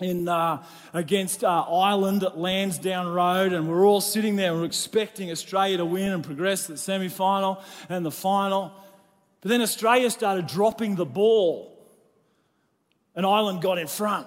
in, 0.00 0.28
uh, 0.28 0.62
against 0.92 1.42
uh, 1.42 1.62
Ireland 1.62 2.22
at 2.22 2.38
Lansdowne 2.38 3.12
Road, 3.12 3.52
and 3.52 3.68
we're 3.68 3.86
all 3.86 4.00
sitting 4.00 4.36
there 4.36 4.52
and 4.52 4.60
we're 4.60 4.66
expecting 4.66 5.30
Australia 5.30 5.78
to 5.78 5.84
win 5.84 6.12
and 6.12 6.22
progress 6.22 6.66
to 6.66 6.72
the 6.72 6.78
semi 6.78 7.08
final 7.08 7.62
and 7.88 8.04
the 8.04 8.10
final. 8.10 8.72
But 9.40 9.50
then 9.50 9.62
Australia 9.62 10.10
started 10.10 10.46
dropping 10.46 10.96
the 10.96 11.06
ball, 11.06 11.72
and 13.14 13.24
Ireland 13.24 13.62
got 13.62 13.78
in 13.78 13.86
front. 13.86 14.26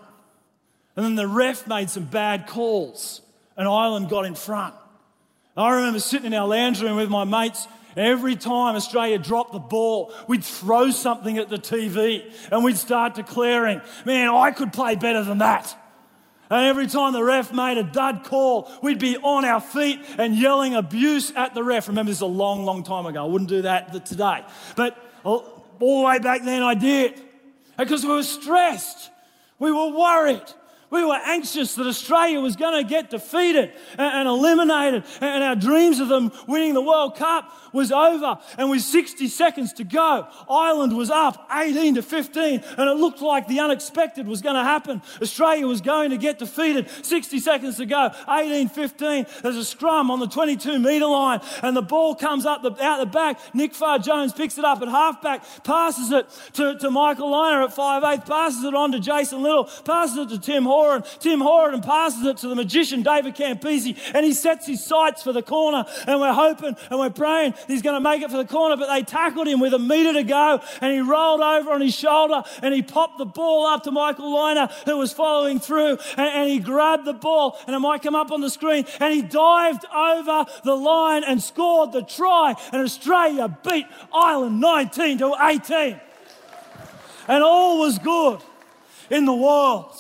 And 0.96 1.06
then 1.06 1.16
the 1.16 1.28
ref 1.28 1.68
made 1.68 1.90
some 1.90 2.06
bad 2.06 2.48
calls, 2.48 3.22
and 3.56 3.68
Ireland 3.68 4.10
got 4.10 4.26
in 4.26 4.36
front. 4.36 4.76
I 5.56 5.76
remember 5.76 6.00
sitting 6.00 6.28
in 6.28 6.34
our 6.34 6.48
lounge 6.48 6.82
room 6.82 6.96
with 6.96 7.10
my 7.10 7.26
mates 7.26 7.68
Every 7.96 8.36
time 8.36 8.76
Australia 8.76 9.18
dropped 9.18 9.54
the 9.54 9.60
ball, 9.60 10.14
we'd 10.28 10.44
throw 10.44 10.92
something 10.92 11.38
at 11.38 11.50
the 11.50 11.58
TV 11.58 12.32
and 12.52 12.64
we'd 12.64 12.78
start 12.78 13.16
declaring, 13.16 13.82
man, 14.06 14.30
I 14.30 14.52
could 14.52 14.72
play 14.74 14.96
better 14.96 15.24
than 15.24 15.40
that. 15.40 15.76
And 16.50 16.66
every 16.66 16.88
time 16.88 17.14
the 17.14 17.24
ref 17.24 17.54
made 17.54 17.78
a 17.78 17.84
dud 17.84 18.24
call, 18.24 18.72
we'd 18.82 19.00
be 19.00 19.18
on 19.18 19.46
our 19.46 19.62
feet 19.62 20.00
and 20.18 20.36
yelling 20.36 20.74
abuse 20.74 21.32
at 21.36 21.54
the 21.54 21.64
ref. 21.64 21.88
Remember, 21.88 22.10
this 22.10 22.18
is 22.18 22.22
a 22.22 22.26
long, 22.26 22.66
long 22.66 22.84
time 22.84 23.06
ago. 23.06 23.24
I 23.24 23.28
wouldn't 23.28 23.50
do 23.50 23.62
that 23.64 24.06
today. 24.06 24.44
But 24.76 24.98
uh, 25.24 25.30
all 25.30 26.02
the 26.02 26.08
way 26.08 26.20
back 26.20 26.44
then, 26.44 26.64
I 26.64 26.74
did. 26.74 27.22
Because 27.78 28.04
we 28.04 28.10
were 28.10 28.24
stressed. 28.24 29.12
We 29.60 29.72
were 29.72 29.96
worried. 29.96 30.42
We 30.90 31.06
were 31.06 31.20
anxious 31.24 31.76
that 31.76 31.86
Australia 31.86 32.40
was 32.42 32.56
going 32.56 32.84
to 32.84 32.90
get 32.90 33.12
defeated 33.12 33.72
and, 33.98 34.28
eliminated, 34.28 35.04
and 35.22 35.44
our 35.44 35.56
dreams 35.56 36.00
of 36.00 36.08
them 36.08 36.32
winning 36.48 36.74
the 36.74 36.82
World 36.82 37.16
Cup 37.16 37.52
was 37.74 37.92
over. 37.92 38.40
And 38.58 38.70
with 38.70 38.82
60 38.82 39.28
seconds 39.28 39.74
to 39.74 39.84
go, 39.84 40.28
Ireland 40.50 40.96
was 40.96 41.10
up 41.10 41.48
18 41.52 41.96
to 41.96 42.02
15, 42.02 42.64
and 42.78 42.90
it 42.90 42.98
looked 42.98 43.22
like 43.22 43.48
the 43.48 43.60
unexpected 43.60 44.28
was 44.28 44.42
going 44.42 44.56
to 44.56 44.64
happen. 44.64 45.02
Australia 45.22 45.68
was 45.68 45.82
going 45.82 46.12
to 46.12 46.18
get 46.18 46.40
defeated. 46.40 46.90
60 47.04 47.40
seconds 47.40 47.78
to 47.78 47.86
go, 47.86 48.12
18 48.30 48.70
15. 48.70 49.26
There's 49.44 49.58
a 49.58 49.66
scrum 49.66 50.12
on 50.12 50.20
the 50.20 50.28
22 50.28 50.80
metre 50.80 51.06
line, 51.06 51.42
and 51.64 51.76
the 51.76 51.82
ball 51.82 52.16
comes 52.16 52.46
up 52.46 52.62
the, 52.62 52.72
out 52.84 53.00
the 53.00 53.06
back. 53.06 53.40
Nick 53.54 53.74
Farr 53.74 54.00
Jones 54.00 54.34
picks 54.34 54.58
it 54.58 54.66
up 54.66 54.82
at 54.82 54.88
halfback, 54.88 55.44
passes 55.64 56.12
it 56.12 56.28
to, 56.54 56.78
to 56.78 56.92
Michael 56.92 57.32
Lynagh 57.32 57.66
at 57.66 57.74
five-eighth, 57.74 58.26
passes 58.26 58.64
it 58.64 58.74
on 58.74 58.92
to 58.92 59.00
Jason 59.00 59.42
Little, 59.42 59.66
passes 59.86 60.18
it 60.18 60.30
to 60.30 60.40
Tim 60.40 60.64
Horan. 60.64 61.04
Tim 61.20 61.42
Horan 61.42 61.82
passes 61.82 62.26
it 62.26 62.38
to 62.38 62.48
the 62.48 62.56
magician 62.56 63.02
David 63.02 63.36
Campese 63.36 63.98
and 64.14 64.26
he 64.26 64.34
sets 64.34 64.68
his 64.68 64.84
sights 64.84 65.24
for 65.24 65.34
the 65.34 65.42
corner 65.42 65.86
and 66.08 66.20
we're 66.20 66.34
hoping 66.34 66.76
and 66.90 67.00
we're 67.00 67.10
praying 67.10 67.54
he's 67.68 67.82
going 67.82 67.96
to 67.96 68.02
make 68.02 68.22
it 68.22 68.32
for 68.32 68.38
the 68.38 68.46
corner 68.46 68.76
but 68.78 68.88
they 68.88 69.04
tackled 69.04 69.48
him 69.48 69.60
with 69.60 69.74
a 69.74 69.80
metre 69.80 70.14
to 70.14 70.24
go 70.24 70.62
and 70.82 70.94
he 70.94 71.00
rolled 71.00 71.42
over 71.42 71.72
on 71.72 71.82
his 71.82 71.94
shoulder 71.94 72.44
and 72.62 72.74
he 72.74 72.82
popped 72.82 73.18
the 73.18 73.26
ball 73.26 73.66
up 73.66 73.84
to 73.84 73.92
Michael 73.92 74.34
Lynagh 74.34 74.72
who 74.86 74.98
was 74.98 75.14
following 75.14 75.60
through 75.60 75.98
and, 76.18 76.28
and 76.28 76.50
he 76.50 76.60
grabbed 76.60 77.06
the 77.06 77.14
ball 77.14 77.58
and 77.68 77.76
it 77.76 77.80
might 77.80 78.02
come 78.02 78.16
up 78.16 78.32
on 78.32 78.42
the 78.42 78.50
screen 78.50 78.86
and 79.00 79.14
he 79.14 79.22
dived 79.22 79.86
over 79.86 80.46
the 80.64 80.76
line 80.76 81.24
and 81.24 81.42
scored 81.42 81.92
the 81.92 82.04
try 82.04 82.56
and 82.72 82.82
Australia 82.82 83.58
beat 83.70 83.86
Ireland 84.14 84.60
19 84.60 85.18
to 85.20 85.36
18 85.42 86.00
and 87.28 87.44
all 87.44 87.80
was 87.80 88.00
good 88.00 88.40
in 89.10 89.26
the 89.26 89.34
world. 89.34 89.96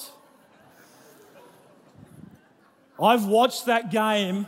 I've 3.02 3.26
watched 3.26 3.68
that 3.68 3.92
game 3.92 4.48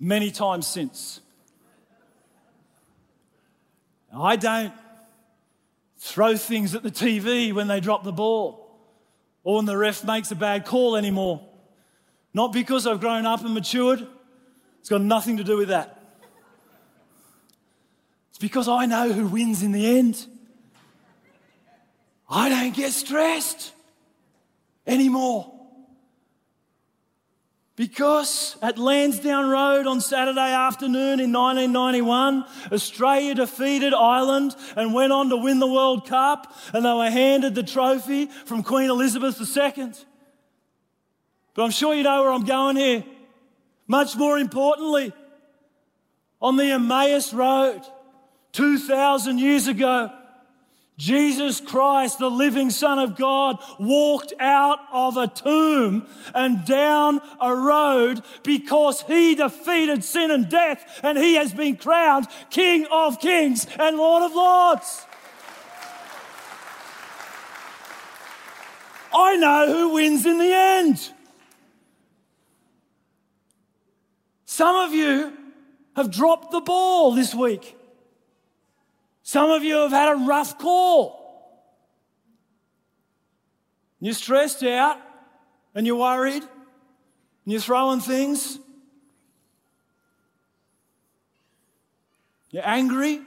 many 0.00 0.30
times 0.30 0.66
since. 0.66 1.20
I 4.14 4.36
don't 4.36 4.72
throw 5.98 6.36
things 6.36 6.74
at 6.74 6.82
the 6.82 6.90
TV 6.90 7.52
when 7.52 7.68
they 7.68 7.80
drop 7.80 8.04
the 8.04 8.12
ball 8.12 8.78
or 9.42 9.56
when 9.56 9.64
the 9.64 9.76
ref 9.76 10.04
makes 10.04 10.30
a 10.30 10.36
bad 10.36 10.64
call 10.64 10.96
anymore. 10.96 11.46
Not 12.32 12.52
because 12.52 12.86
I've 12.86 13.00
grown 13.00 13.26
up 13.26 13.44
and 13.44 13.54
matured, 13.54 14.06
it's 14.80 14.88
got 14.88 15.00
nothing 15.00 15.38
to 15.38 15.44
do 15.44 15.56
with 15.56 15.68
that. 15.68 15.94
It's 18.30 18.38
because 18.38 18.68
I 18.68 18.86
know 18.86 19.12
who 19.12 19.26
wins 19.26 19.62
in 19.62 19.72
the 19.72 19.98
end. 19.98 20.26
I 22.30 22.48
don't 22.48 22.74
get 22.74 22.92
stressed 22.92 23.72
anymore. 24.86 25.57
Because 27.78 28.56
at 28.60 28.76
Lansdowne 28.76 29.48
Road 29.48 29.86
on 29.86 30.00
Saturday 30.00 30.52
afternoon 30.52 31.20
in 31.20 31.32
1991, 31.32 32.44
Australia 32.72 33.36
defeated 33.36 33.94
Ireland 33.94 34.56
and 34.74 34.92
went 34.92 35.12
on 35.12 35.28
to 35.28 35.36
win 35.36 35.60
the 35.60 35.68
World 35.68 36.04
Cup, 36.04 36.52
and 36.74 36.84
they 36.84 36.92
were 36.92 37.08
handed 37.08 37.54
the 37.54 37.62
trophy 37.62 38.26
from 38.46 38.64
Queen 38.64 38.90
Elizabeth 38.90 39.40
II. 39.40 39.92
But 41.54 41.62
I'm 41.62 41.70
sure 41.70 41.94
you 41.94 42.02
know 42.02 42.20
where 42.22 42.32
I'm 42.32 42.44
going 42.44 42.74
here. 42.74 43.04
Much 43.86 44.16
more 44.16 44.40
importantly, 44.40 45.12
on 46.42 46.56
the 46.56 46.72
Emmaus 46.72 47.32
Road, 47.32 47.82
2,000 48.54 49.38
years 49.38 49.68
ago, 49.68 50.10
Jesus 50.98 51.60
Christ, 51.60 52.18
the 52.18 52.28
living 52.28 52.70
Son 52.70 52.98
of 52.98 53.16
God, 53.16 53.58
walked 53.78 54.32
out 54.40 54.80
of 54.92 55.16
a 55.16 55.28
tomb 55.28 56.08
and 56.34 56.64
down 56.64 57.20
a 57.40 57.54
road 57.54 58.20
because 58.42 59.02
he 59.02 59.36
defeated 59.36 60.02
sin 60.02 60.32
and 60.32 60.48
death 60.48 61.00
and 61.04 61.16
he 61.16 61.36
has 61.36 61.54
been 61.54 61.76
crowned 61.76 62.26
King 62.50 62.84
of 62.90 63.20
Kings 63.20 63.64
and 63.78 63.96
Lord 63.96 64.24
of 64.24 64.34
Lords. 64.34 65.06
I 69.14 69.36
know 69.36 69.72
who 69.72 69.94
wins 69.94 70.26
in 70.26 70.38
the 70.38 70.52
end. 70.52 71.12
Some 74.46 74.74
of 74.74 74.92
you 74.92 75.32
have 75.94 76.10
dropped 76.10 76.50
the 76.50 76.60
ball 76.60 77.12
this 77.12 77.32
week. 77.36 77.77
Some 79.28 79.50
of 79.50 79.62
you 79.62 79.74
have 79.80 79.90
had 79.90 80.10
a 80.10 80.24
rough 80.24 80.56
call. 80.56 81.62
You're 84.00 84.14
stressed 84.14 84.62
out 84.62 84.98
and 85.74 85.86
you're 85.86 85.96
worried 85.96 86.42
and 86.42 86.48
you're 87.44 87.60
throwing 87.60 88.00
things. 88.00 88.58
You're 92.52 92.66
angry. 92.66 93.20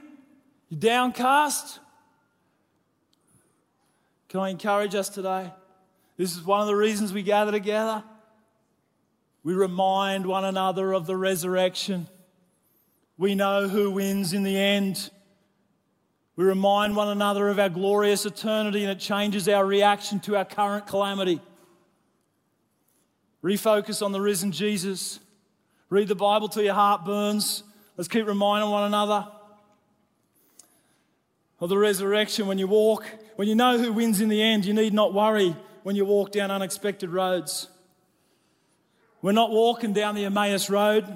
You're 0.70 0.80
downcast. 0.80 1.78
Can 4.28 4.40
I 4.40 4.48
encourage 4.48 4.96
us 4.96 5.08
today? 5.08 5.52
This 6.16 6.34
is 6.36 6.42
one 6.42 6.62
of 6.62 6.66
the 6.66 6.74
reasons 6.74 7.12
we 7.12 7.22
gather 7.22 7.52
together. 7.52 8.02
We 9.44 9.54
remind 9.54 10.26
one 10.26 10.44
another 10.44 10.94
of 10.94 11.06
the 11.06 11.16
resurrection. 11.16 12.08
We 13.16 13.36
know 13.36 13.68
who 13.68 13.92
wins 13.92 14.32
in 14.32 14.42
the 14.42 14.58
end. 14.58 15.12
We 16.36 16.44
remind 16.44 16.96
one 16.96 17.08
another 17.08 17.48
of 17.48 17.58
our 17.58 17.68
glorious 17.68 18.24
eternity 18.24 18.82
and 18.82 18.90
it 18.90 18.98
changes 18.98 19.48
our 19.48 19.66
reaction 19.66 20.18
to 20.20 20.36
our 20.36 20.44
current 20.44 20.86
calamity. 20.86 21.40
Refocus 23.44 24.04
on 24.04 24.12
the 24.12 24.20
risen 24.20 24.52
Jesus. 24.52 25.20
Read 25.90 26.08
the 26.08 26.14
Bible 26.14 26.48
till 26.48 26.62
your 26.62 26.74
heart 26.74 27.04
burns. 27.04 27.64
Let's 27.96 28.08
keep 28.08 28.26
reminding 28.26 28.70
one 28.70 28.84
another 28.84 29.28
of 31.60 31.68
the 31.68 31.76
resurrection. 31.76 32.46
When 32.46 32.56
you 32.56 32.66
walk, 32.66 33.04
when 33.36 33.46
you 33.46 33.54
know 33.54 33.78
who 33.78 33.92
wins 33.92 34.20
in 34.20 34.28
the 34.28 34.42
end, 34.42 34.64
you 34.64 34.72
need 34.72 34.94
not 34.94 35.12
worry 35.12 35.54
when 35.82 35.96
you 35.96 36.06
walk 36.06 36.32
down 36.32 36.50
unexpected 36.50 37.10
roads. 37.10 37.68
We're 39.20 39.32
not 39.32 39.50
walking 39.50 39.92
down 39.92 40.14
the 40.14 40.24
Emmaus 40.24 40.70
Road 40.70 41.06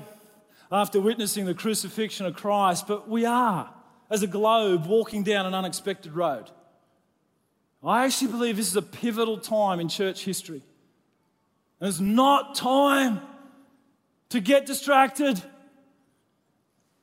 after 0.70 1.00
witnessing 1.00 1.46
the 1.46 1.54
crucifixion 1.54 2.26
of 2.26 2.34
Christ, 2.34 2.86
but 2.86 3.08
we 3.08 3.24
are 3.24 3.72
as 4.10 4.22
a 4.22 4.26
globe 4.26 4.86
walking 4.86 5.22
down 5.22 5.46
an 5.46 5.54
unexpected 5.54 6.12
road. 6.12 6.50
I 7.84 8.04
actually 8.04 8.32
believe 8.32 8.56
this 8.56 8.68
is 8.68 8.76
a 8.76 8.82
pivotal 8.82 9.38
time 9.38 9.78
in 9.78 9.88
church 9.88 10.24
history. 10.24 10.62
And 11.80 11.88
it's 11.88 12.00
not 12.00 12.54
time 12.54 13.20
to 14.30 14.40
get 14.40 14.66
distracted. 14.66 15.40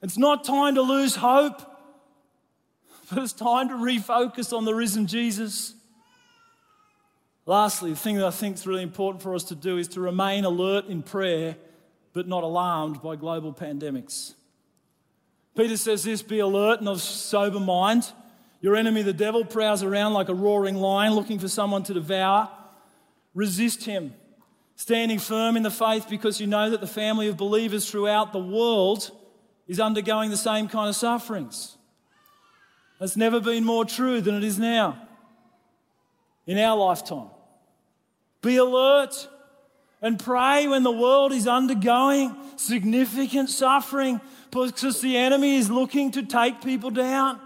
It's 0.02 0.18
not 0.18 0.44
time 0.44 0.76
to 0.76 0.82
lose 0.82 1.16
hope, 1.16 1.62
but 3.10 3.24
it's 3.24 3.34
time 3.34 3.70
to 3.70 3.76
refocus 3.76 4.56
on 4.56 4.66
the 4.66 4.76
risen 4.76 5.08
Jesus. 5.08 5.74
Lastly, 7.46 7.92
the 7.92 7.96
thing 7.96 8.18
that 8.18 8.26
I 8.26 8.32
think 8.32 8.58
is 8.58 8.68
really 8.68 8.84
important 8.84 9.22
for 9.22 9.36
us 9.36 9.46
to 9.46 9.56
do 9.56 9.78
is 9.78 9.88
to 9.90 10.02
remain 10.02 10.44
alert 10.44 10.88
in 10.88 11.04
prayer, 11.04 11.56
but 12.14 12.28
not 12.28 12.44
alarmed 12.44 13.02
by 13.02 13.16
global 13.16 13.54
pandemics. 13.54 14.34
Peter 15.56 15.78
says 15.78 16.04
this 16.04 16.22
be 16.22 16.40
alert 16.40 16.80
and 16.80 16.90
of 16.90 17.02
sober 17.02 17.60
mind. 17.60 18.12
Your 18.62 18.76
enemy, 18.76 19.02
the 19.02 19.14
devil, 19.14 19.44
prowls 19.44 19.84
around 19.84 20.14
like 20.14 20.30
a 20.30 20.34
roaring 20.34 20.76
lion 20.76 21.14
looking 21.14 21.38
for 21.38 21.50
someone 21.50 21.84
to 21.84 21.94
devour. 21.94 22.50
Resist 23.34 23.84
him, 23.84 24.14
standing 24.76 25.20
firm 25.20 25.58
in 25.58 25.64
the 25.64 25.72
faith 25.72 26.08
because 26.10 26.40
you 26.40 26.48
know 26.48 26.70
that 26.70 26.82
the 26.82 26.88
family 26.88 27.28
of 27.28 27.36
believers 27.36 27.90
throughout 27.90 28.32
the 28.32 28.40
world 28.40 29.12
is 29.68 29.80
undergoing 29.80 30.30
the 30.30 30.38
same 30.38 30.68
kind 30.68 30.90
of 30.90 30.96
sufferings. 30.96 31.78
It's 33.02 33.18
never 33.18 33.40
been 33.40 33.66
more 33.66 33.86
true 33.86 34.22
than 34.22 34.36
it 34.36 34.44
is 34.44 34.58
now 34.58 34.98
in 36.46 36.58
our 36.58 36.78
lifetime. 36.78 37.30
Be 38.42 38.58
alert 38.58 39.28
and 40.02 40.20
pray 40.20 40.68
when 40.68 40.84
the 40.84 40.92
world 40.92 41.32
is 41.32 41.48
undergoing 41.48 42.36
significant 42.56 43.50
suffering 43.50 44.22
because 44.54 45.02
the 45.02 45.18
enemy 45.18 45.56
is 45.56 45.70
looking 45.70 46.12
to 46.12 46.24
take 46.24 46.62
people 46.62 46.90
down. 46.90 47.40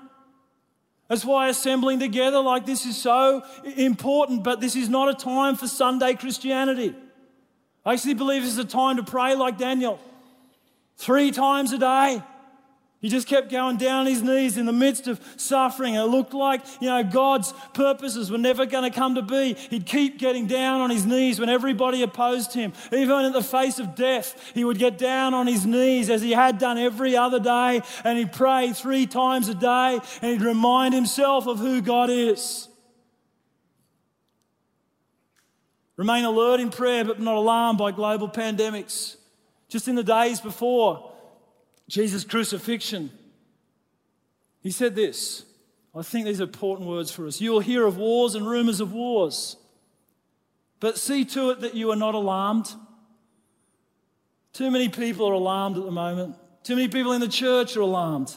That's 1.08 1.24
why 1.24 1.48
assembling 1.48 2.00
together 2.00 2.40
like 2.40 2.66
this 2.66 2.86
is 2.86 2.98
so 2.98 3.44
important, 3.78 4.44
but 4.44 4.60
this 4.60 4.76
is 4.76 4.90
not 4.90 5.10
a 5.10 5.14
time 5.14 5.56
for 5.56 5.68
Sunday 5.68 6.16
Christianity. 6.16 6.94
I 7.86 7.94
actually 7.94 8.16
believe 8.16 8.42
this 8.42 8.52
is 8.52 8.58
a 8.58 8.66
time 8.66 8.98
to 8.98 9.04
pray 9.04 9.34
like 9.36 9.58
Daniel 9.58 10.00
three 10.98 11.32
times 11.32 11.72
a 11.72 11.78
day. 11.78 12.22
He 13.00 13.10
just 13.10 13.28
kept 13.28 13.52
going 13.52 13.78
down 13.78 14.08
his 14.08 14.24
knees 14.24 14.58
in 14.58 14.66
the 14.66 14.74
midst 14.74 15.08
of 15.08 15.22
suffering. 15.38 15.94
It 15.94 16.02
looked 16.04 16.34
like, 16.34 16.62
you 16.82 16.90
know, 16.90 17.04
God's 17.04 17.54
purposes 17.76 18.32
were 18.32 18.40
never 18.40 18.66
going 18.66 18.92
to 18.92 18.96
come 18.96 19.14
to 19.16 19.22
be. 19.22 19.54
He'd 19.54 19.86
keep 19.86 20.18
getting 20.18 20.48
down 20.48 20.82
on 20.82 20.90
his 20.90 21.06
knees 21.06 21.40
when 21.40 21.48
everybody 21.48 22.02
opposed 22.02 22.54
him. 22.54 22.74
Even 22.92 23.26
in 23.26 23.34
the 23.34 23.44
face 23.44 23.78
of 23.78 23.94
death, 23.94 24.52
he 24.56 24.64
would 24.64 24.80
get 24.80 24.98
down 24.98 25.36
on 25.36 25.46
his 25.46 25.64
knees 25.64 26.10
as 26.10 26.24
he 26.24 26.32
had 26.32 26.58
done 26.58 26.80
every 26.80 27.16
other 27.16 27.40
day. 27.40 27.82
And 28.04 28.18
he'd 28.18 28.34
pray 28.34 28.74
three 28.74 29.06
times 29.06 29.48
a 29.48 29.56
day 29.56 30.00
and 30.24 30.32
he'd 30.32 30.42
remind 30.42 30.96
himself 30.96 31.46
of 31.46 31.60
who 31.60 31.82
God 31.82 32.10
is. 32.10 32.68
Remain 35.98 36.26
alert 36.26 36.60
in 36.60 36.72
prayer, 36.72 37.06
but 37.06 37.20
not 37.20 37.36
alarmed 37.36 37.78
by 37.78 37.92
global 37.92 38.28
pandemics. 38.28 39.18
Just 39.70 39.88
in 39.88 39.94
the 39.94 40.04
days 40.04 40.42
before, 40.42 41.12
Jesus' 41.88 42.24
crucifixion, 42.24 43.12
he 44.62 44.72
said 44.72 44.96
this. 44.96 45.46
I 45.96 46.02
think 46.04 46.26
these 46.26 46.42
are 46.42 46.44
important 46.44 46.88
words 46.88 47.12
for 47.12 47.26
us. 47.26 47.42
You 47.42 47.52
will 47.52 47.60
hear 47.60 47.86
of 47.86 47.98
wars 47.98 48.36
and 48.36 48.48
rumors 48.48 48.80
of 48.80 48.94
wars, 48.94 49.56
but 50.80 50.98
see 50.98 51.26
to 51.26 51.50
it 51.52 51.62
that 51.62 51.74
you 51.74 51.92
are 51.92 51.96
not 51.96 52.14
alarmed. 52.14 52.72
Too 54.54 54.70
many 54.70 54.90
people 54.90 55.28
are 55.28 55.34
alarmed 55.34 55.78
at 55.78 55.86
the 55.86 55.92
moment. 55.92 56.36
Too 56.64 56.76
many 56.76 56.88
people 56.88 57.14
in 57.14 57.22
the 57.22 57.28
church 57.28 57.76
are 57.78 57.82
alarmed. 57.82 58.36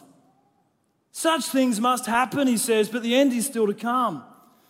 Such 1.12 1.44
things 1.46 1.80
must 1.80 2.06
happen, 2.06 2.46
he 2.46 2.56
says, 2.56 2.88
but 2.88 3.02
the 3.02 3.14
end 3.14 3.32
is 3.32 3.46
still 3.46 3.66
to 3.66 3.74
come. 3.74 4.22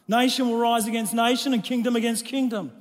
Nation 0.08 0.48
will 0.48 0.58
rise 0.58 0.86
against 0.86 1.14
nation 1.14 1.52
and 1.52 1.62
kingdom 1.62 1.94
against 1.94 2.24
kingdom. 2.24 2.72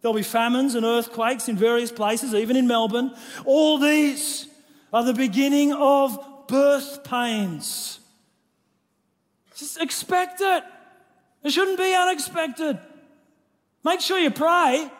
There'll 0.00 0.16
be 0.16 0.22
famines 0.22 0.74
and 0.74 0.84
earthquakes 0.84 1.48
in 1.48 1.56
various 1.56 1.92
places, 1.92 2.34
even 2.34 2.56
in 2.56 2.66
Melbourne. 2.66 3.14
All 3.44 3.78
these 3.78 4.48
are 4.92 5.04
the 5.04 5.14
beginning 5.14 5.72
of 5.72 6.18
birth 6.48 7.02
pains. 7.04 7.98
Just 9.56 9.80
expect 9.80 10.40
it. 10.40 10.64
It 11.42 11.50
shouldn't 11.50 11.78
be 11.78 11.94
unexpected. 11.94 12.78
Make 13.84 14.00
sure 14.00 14.18
you 14.18 14.30
pray. 14.30 14.90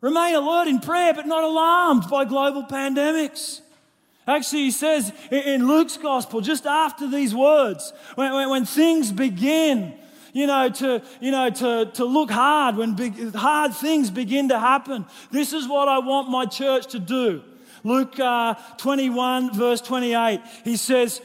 Remain 0.00 0.34
alert 0.34 0.68
in 0.68 0.80
prayer, 0.80 1.14
but 1.14 1.26
not 1.26 1.42
alarmed 1.42 2.08
by 2.10 2.24
global 2.24 2.64
pandemics. 2.64 3.60
Actually, 4.28 4.64
he 4.64 4.70
says 4.70 5.12
in 5.30 5.66
Luke's 5.66 5.96
gospel, 5.96 6.40
just 6.40 6.66
after 6.66 7.08
these 7.08 7.34
words, 7.34 7.92
when, 8.16 8.32
when, 8.32 8.50
when 8.50 8.64
things 8.64 9.12
begin, 9.12 9.94
you 10.32 10.46
know, 10.46 10.68
to, 10.68 11.02
you 11.20 11.30
know, 11.30 11.48
to, 11.48 11.90
to 11.94 12.04
look 12.04 12.30
hard, 12.30 12.76
when 12.76 12.94
big, 12.94 13.34
hard 13.34 13.72
things 13.74 14.10
begin 14.10 14.48
to 14.48 14.58
happen, 14.58 15.06
this 15.30 15.52
is 15.52 15.66
what 15.68 15.88
I 15.88 16.00
want 16.00 16.28
my 16.28 16.44
church 16.44 16.88
to 16.88 16.98
do. 16.98 17.42
Luke 17.86 18.18
uh, 18.18 18.54
21, 18.78 19.54
verse 19.54 19.80
28, 19.80 20.40
he 20.64 20.76
says, 20.76 21.20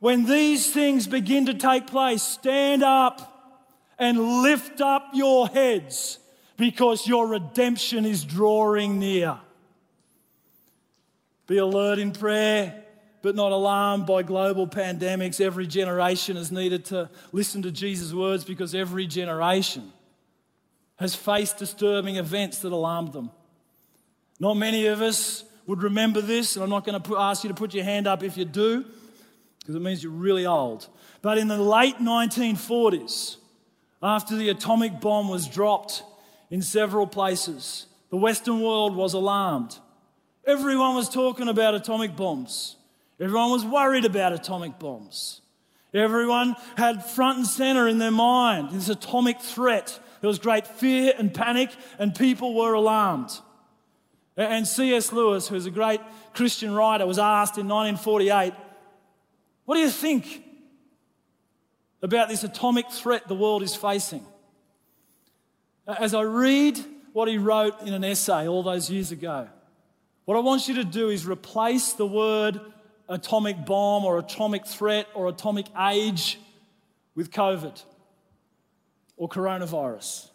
When 0.00 0.24
these 0.24 0.68
things 0.72 1.06
begin 1.06 1.46
to 1.46 1.54
take 1.54 1.86
place, 1.86 2.20
stand 2.20 2.82
up 2.82 3.62
and 3.96 4.42
lift 4.42 4.80
up 4.80 5.10
your 5.14 5.46
heads 5.46 6.18
because 6.56 7.06
your 7.06 7.28
redemption 7.28 8.04
is 8.04 8.24
drawing 8.24 8.98
near. 8.98 9.38
Be 11.46 11.58
alert 11.58 12.00
in 12.00 12.10
prayer, 12.10 12.82
but 13.22 13.36
not 13.36 13.52
alarmed 13.52 14.04
by 14.04 14.24
global 14.24 14.66
pandemics. 14.66 15.40
Every 15.40 15.68
generation 15.68 16.36
is 16.36 16.50
needed 16.50 16.86
to 16.86 17.08
listen 17.30 17.62
to 17.62 17.70
Jesus' 17.70 18.12
words 18.12 18.42
because 18.42 18.74
every 18.74 19.06
generation 19.06 19.92
has 20.96 21.14
faced 21.14 21.58
disturbing 21.58 22.16
events 22.16 22.58
that 22.58 22.72
alarmed 22.72 23.12
them. 23.12 23.30
Not 24.40 24.54
many 24.54 24.86
of 24.86 25.00
us 25.00 25.44
would 25.66 25.82
remember 25.82 26.20
this, 26.20 26.56
and 26.56 26.62
I'm 26.62 26.70
not 26.70 26.84
going 26.84 27.00
to 27.00 27.16
ask 27.18 27.44
you 27.44 27.48
to 27.48 27.54
put 27.54 27.74
your 27.74 27.84
hand 27.84 28.06
up 28.06 28.22
if 28.22 28.36
you 28.36 28.44
do, 28.44 28.84
because 29.60 29.74
it 29.74 29.82
means 29.82 30.02
you're 30.02 30.12
really 30.12 30.46
old. 30.46 30.88
But 31.20 31.38
in 31.38 31.48
the 31.48 31.58
late 31.58 31.98
1940s, 31.98 33.36
after 34.02 34.36
the 34.36 34.48
atomic 34.48 35.00
bomb 35.00 35.28
was 35.28 35.46
dropped 35.46 36.02
in 36.50 36.62
several 36.62 37.06
places, 37.06 37.86
the 38.10 38.16
Western 38.16 38.60
world 38.60 38.96
was 38.96 39.14
alarmed. 39.14 39.78
Everyone 40.44 40.96
was 40.96 41.08
talking 41.08 41.48
about 41.48 41.74
atomic 41.74 42.16
bombs. 42.16 42.76
Everyone 43.20 43.52
was 43.52 43.64
worried 43.64 44.04
about 44.04 44.32
atomic 44.32 44.78
bombs. 44.80 45.40
Everyone 45.94 46.56
had 46.76 47.04
front 47.04 47.38
and 47.38 47.46
center 47.46 47.86
in 47.86 47.98
their 47.98 48.10
mind 48.10 48.70
this 48.70 48.88
atomic 48.88 49.40
threat. 49.40 50.00
There 50.20 50.28
was 50.28 50.38
great 50.38 50.66
fear 50.66 51.12
and 51.16 51.32
panic, 51.32 51.70
and 51.98 52.14
people 52.14 52.54
were 52.54 52.72
alarmed. 52.72 53.30
And 54.36 54.66
C.S. 54.66 55.12
Lewis, 55.12 55.48
who's 55.48 55.66
a 55.66 55.70
great 55.70 56.00
Christian 56.32 56.72
writer, 56.74 57.06
was 57.06 57.18
asked 57.18 57.58
in 57.58 57.68
1948, 57.68 58.54
What 59.64 59.74
do 59.74 59.80
you 59.80 59.90
think 59.90 60.42
about 62.02 62.28
this 62.28 62.42
atomic 62.42 62.90
threat 62.90 63.28
the 63.28 63.34
world 63.34 63.62
is 63.62 63.74
facing? 63.74 64.24
As 65.86 66.14
I 66.14 66.22
read 66.22 66.78
what 67.12 67.28
he 67.28 67.38
wrote 67.38 67.82
in 67.82 67.92
an 67.92 68.04
essay 68.04 68.48
all 68.48 68.62
those 68.62 68.90
years 68.90 69.12
ago, 69.12 69.48
what 70.24 70.36
I 70.36 70.40
want 70.40 70.68
you 70.68 70.76
to 70.76 70.84
do 70.84 71.10
is 71.10 71.26
replace 71.26 71.92
the 71.92 72.06
word 72.06 72.60
atomic 73.08 73.66
bomb 73.66 74.04
or 74.04 74.18
atomic 74.18 74.66
threat 74.66 75.06
or 75.14 75.28
atomic 75.28 75.66
age 75.78 76.38
with 77.14 77.30
COVID 77.30 77.82
or 79.16 79.28
coronavirus. 79.28 80.28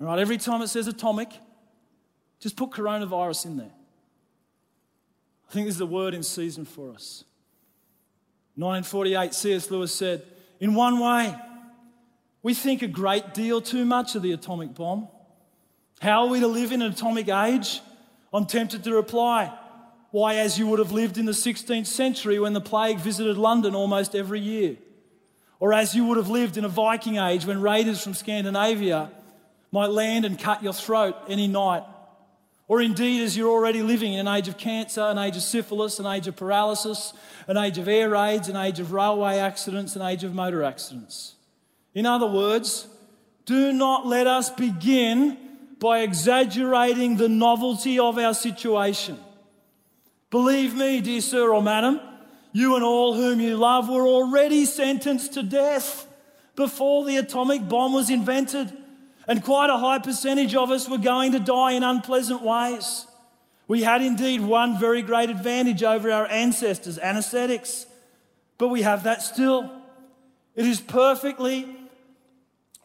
All 0.00 0.08
right, 0.08 0.18
every 0.18 0.36
time 0.36 0.60
it 0.60 0.68
says 0.68 0.88
atomic, 0.88 1.30
just 2.44 2.56
put 2.56 2.72
coronavirus 2.72 3.46
in 3.46 3.56
there. 3.56 3.72
I 5.48 5.52
think 5.54 5.64
this 5.66 5.76
is 5.76 5.80
a 5.80 5.86
word 5.86 6.12
in 6.12 6.22
season 6.22 6.66
for 6.66 6.90
us. 6.90 7.24
1948, 8.56 9.32
C.S. 9.32 9.70
Lewis 9.70 9.94
said, 9.94 10.22
In 10.60 10.74
one 10.74 10.98
way, 10.98 11.34
we 12.42 12.52
think 12.52 12.82
a 12.82 12.86
great 12.86 13.32
deal 13.32 13.62
too 13.62 13.86
much 13.86 14.14
of 14.14 14.20
the 14.20 14.32
atomic 14.32 14.74
bomb. 14.74 15.08
How 16.02 16.24
are 16.24 16.28
we 16.28 16.38
to 16.40 16.46
live 16.46 16.70
in 16.70 16.82
an 16.82 16.92
atomic 16.92 17.30
age? 17.30 17.80
I'm 18.30 18.44
tempted 18.44 18.84
to 18.84 18.94
reply, 18.94 19.50
Why, 20.10 20.34
as 20.34 20.58
you 20.58 20.66
would 20.66 20.80
have 20.80 20.92
lived 20.92 21.16
in 21.16 21.24
the 21.24 21.32
16th 21.32 21.86
century 21.86 22.38
when 22.38 22.52
the 22.52 22.60
plague 22.60 22.98
visited 22.98 23.38
London 23.38 23.74
almost 23.74 24.14
every 24.14 24.40
year. 24.40 24.76
Or 25.60 25.72
as 25.72 25.94
you 25.94 26.04
would 26.04 26.18
have 26.18 26.28
lived 26.28 26.58
in 26.58 26.66
a 26.66 26.68
Viking 26.68 27.16
age 27.16 27.46
when 27.46 27.62
raiders 27.62 28.04
from 28.04 28.12
Scandinavia 28.12 29.10
might 29.72 29.88
land 29.88 30.26
and 30.26 30.38
cut 30.38 30.62
your 30.62 30.74
throat 30.74 31.16
any 31.26 31.46
night 31.46 31.84
or 32.66 32.80
indeed, 32.80 33.22
as 33.22 33.36
you're 33.36 33.50
already 33.50 33.82
living 33.82 34.14
in 34.14 34.26
an 34.26 34.34
age 34.34 34.48
of 34.48 34.56
cancer, 34.56 35.02
an 35.02 35.18
age 35.18 35.36
of 35.36 35.42
syphilis, 35.42 35.98
an 35.98 36.06
age 36.06 36.26
of 36.26 36.36
paralysis, 36.36 37.12
an 37.46 37.58
age 37.58 37.76
of 37.76 37.88
air 37.88 38.08
raids, 38.08 38.48
an 38.48 38.56
age 38.56 38.80
of 38.80 38.92
railway 38.92 39.38
accidents, 39.38 39.96
an 39.96 40.02
age 40.02 40.24
of 40.24 40.34
motor 40.34 40.62
accidents. 40.62 41.34
In 41.94 42.06
other 42.06 42.26
words, 42.26 42.86
do 43.44 43.72
not 43.72 44.06
let 44.06 44.26
us 44.26 44.48
begin 44.50 45.36
by 45.78 46.00
exaggerating 46.00 47.16
the 47.16 47.28
novelty 47.28 47.98
of 47.98 48.16
our 48.18 48.32
situation. 48.32 49.18
Believe 50.30 50.74
me, 50.74 51.02
dear 51.02 51.20
sir 51.20 51.52
or 51.52 51.62
madam, 51.62 52.00
you 52.52 52.76
and 52.76 52.84
all 52.84 53.14
whom 53.14 53.40
you 53.40 53.56
love 53.56 53.90
were 53.90 54.06
already 54.06 54.64
sentenced 54.64 55.34
to 55.34 55.42
death 55.42 56.06
before 56.56 57.04
the 57.04 57.18
atomic 57.18 57.68
bomb 57.68 57.92
was 57.92 58.08
invented. 58.08 58.72
And 59.26 59.42
quite 59.42 59.70
a 59.70 59.78
high 59.78 59.98
percentage 59.98 60.54
of 60.54 60.70
us 60.70 60.88
were 60.88 60.98
going 60.98 61.32
to 61.32 61.40
die 61.40 61.72
in 61.72 61.82
unpleasant 61.82 62.42
ways. 62.42 63.06
We 63.66 63.82
had 63.82 64.02
indeed 64.02 64.42
one 64.42 64.78
very 64.78 65.02
great 65.02 65.30
advantage 65.30 65.82
over 65.82 66.12
our 66.12 66.26
ancestors, 66.26 66.98
anesthetics, 66.98 67.86
but 68.58 68.68
we 68.68 68.82
have 68.82 69.04
that 69.04 69.22
still. 69.22 69.70
It 70.54 70.66
is 70.66 70.80
perfectly 70.80 71.74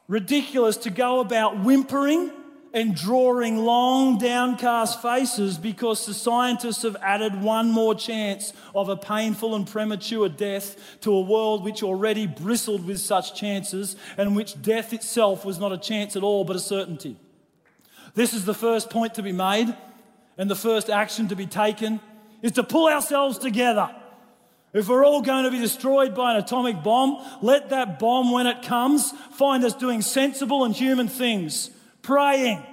ridiculous 0.07 0.77
to 0.77 0.89
go 0.89 1.19
about 1.19 1.59
whimpering 1.59 2.31
and 2.73 2.95
drawing 2.95 3.57
long, 3.57 4.17
downcast 4.17 5.01
faces 5.01 5.57
because 5.57 6.05
the 6.05 6.13
scientists 6.13 6.83
have 6.83 6.95
added 7.01 7.41
one 7.41 7.71
more 7.71 7.95
chance 7.95 8.53
of 8.75 8.89
a 8.89 8.97
painful 8.97 9.55
and 9.55 9.67
premature 9.67 10.29
death 10.29 10.99
to 11.01 11.13
a 11.13 11.21
world 11.21 11.63
which 11.63 11.81
already 11.81 12.27
bristled 12.27 12.85
with 12.85 12.99
such 12.99 13.33
chances 13.33 13.95
and 14.17 14.35
which 14.35 14.61
death 14.61 14.93
itself 14.93 15.43
was 15.45 15.59
not 15.59 15.71
a 15.71 15.77
chance 15.77 16.15
at 16.15 16.23
all 16.23 16.43
but 16.43 16.55
a 16.55 16.59
certainty. 16.59 17.17
This 18.13 18.33
is 18.33 18.45
the 18.45 18.53
first 18.53 18.89
point 18.89 19.15
to 19.15 19.23
be 19.23 19.31
made, 19.31 19.75
and 20.37 20.49
the 20.49 20.55
first 20.55 20.89
action 20.89 21.27
to 21.29 21.35
be 21.35 21.45
taken 21.45 21.99
is 22.41 22.53
to 22.53 22.63
pull 22.63 22.87
ourselves 22.87 23.37
together 23.37 23.93
If 24.71 24.87
we're 24.87 25.03
all 25.03 25.21
going 25.21 25.45
to 25.45 25.51
be 25.51 25.59
destroyed 25.59 26.13
by 26.13 26.31
an 26.35 26.37
atomic 26.37 26.83
bomb, 26.83 27.25
let 27.41 27.69
that 27.71 27.97
bomb, 27.97 28.31
when 28.31 28.45
it 28.45 28.61
comes, 28.61 29.11
find 29.31 29.63
us 29.63 29.73
doing 29.73 30.01
sensible 30.01 30.63
and 30.63 30.75
human 30.75 31.07
things 31.07 31.71
praying, 32.09 32.65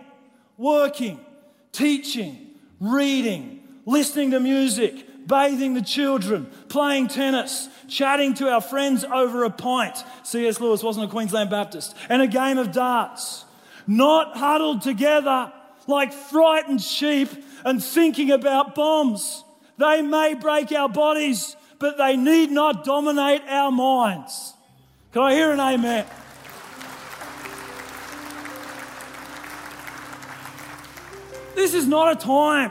working, 0.57 1.21
teaching, 1.71 2.55
reading, 2.81 3.63
listening 3.85 4.31
to 4.31 4.41
music, 4.41 5.29
bathing 5.29 5.75
the 5.75 5.83
children, 5.83 6.47
playing 6.71 7.07
tennis, 7.07 7.69
chatting 7.87 8.33
to 8.33 8.49
our 8.49 8.63
friends 8.63 9.05
over 9.05 9.45
a 9.45 9.51
pint. 9.51 10.03
C.S. 10.23 10.59
Lewis 10.59 10.83
wasn't 10.83 11.05
a 11.05 11.09
Queensland 11.11 11.51
Baptist, 11.51 11.95
and 12.09 12.23
a 12.23 12.27
game 12.27 12.57
of 12.57 12.73
darts. 12.73 13.45
Not 13.87 14.39
huddled 14.39 14.81
together 14.81 15.53
like 15.87 16.15
frightened 16.15 16.81
sheep 16.81 17.29
and 17.63 17.85
thinking 17.85 18.31
about 18.31 18.75
bombs. 18.75 19.45
They 19.77 20.01
may 20.01 20.33
break 20.33 20.73
our 20.73 20.89
bodies, 20.89 21.57
but 21.79 21.99
they 21.99 22.17
need 22.17 22.51
not 22.51 22.87
dominate 22.87 23.43
our 23.47 23.71
minds. 23.71 24.55
Can 25.13 25.21
I 25.21 25.35
hear 25.35 25.51
an 25.51 25.61
amen? 25.61 26.07
This 31.57 31.73
is 31.73 31.87
not 31.87 32.13
a 32.13 32.17
time 32.25 32.71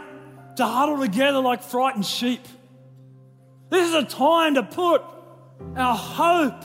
to 0.58 0.66
huddle 0.66 1.00
together 1.00 1.40
like 1.40 1.64
frightened 1.64 2.06
sheep. 2.06 2.46
This 3.70 3.90
is 3.90 3.96
a 3.96 4.04
time 4.04 4.54
to 4.56 4.64
put 4.64 5.02
our 5.76 5.98
hope 5.98 6.64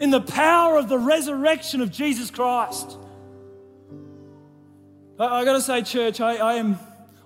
in 0.00 0.10
the 0.10 0.20
power 0.20 0.76
of 0.76 0.88
the 0.88 0.98
resurrection 0.98 1.80
of 1.80 1.92
Jesus 1.92 2.30
Christ. 2.32 2.98
I, 5.16 5.40
I 5.40 5.44
got 5.44 5.52
to 5.52 5.60
say, 5.60 5.82
church, 5.82 6.20
I, 6.20 6.34
I, 6.34 6.54
am, 6.54 6.76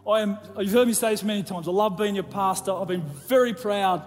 I 0.06 0.20
am, 0.20 0.36
you've 0.58 0.72
heard 0.72 0.86
me 0.86 0.92
say 0.92 1.10
this 1.10 1.22
many 1.22 1.42
times. 1.42 1.66
I 1.66 1.70
love 1.70 1.96
being 1.96 2.14
your 2.14 2.24
pastor. 2.24 2.72
I've 2.72 2.88
been 2.88 3.08
very 3.28 3.54
proud 3.54 4.04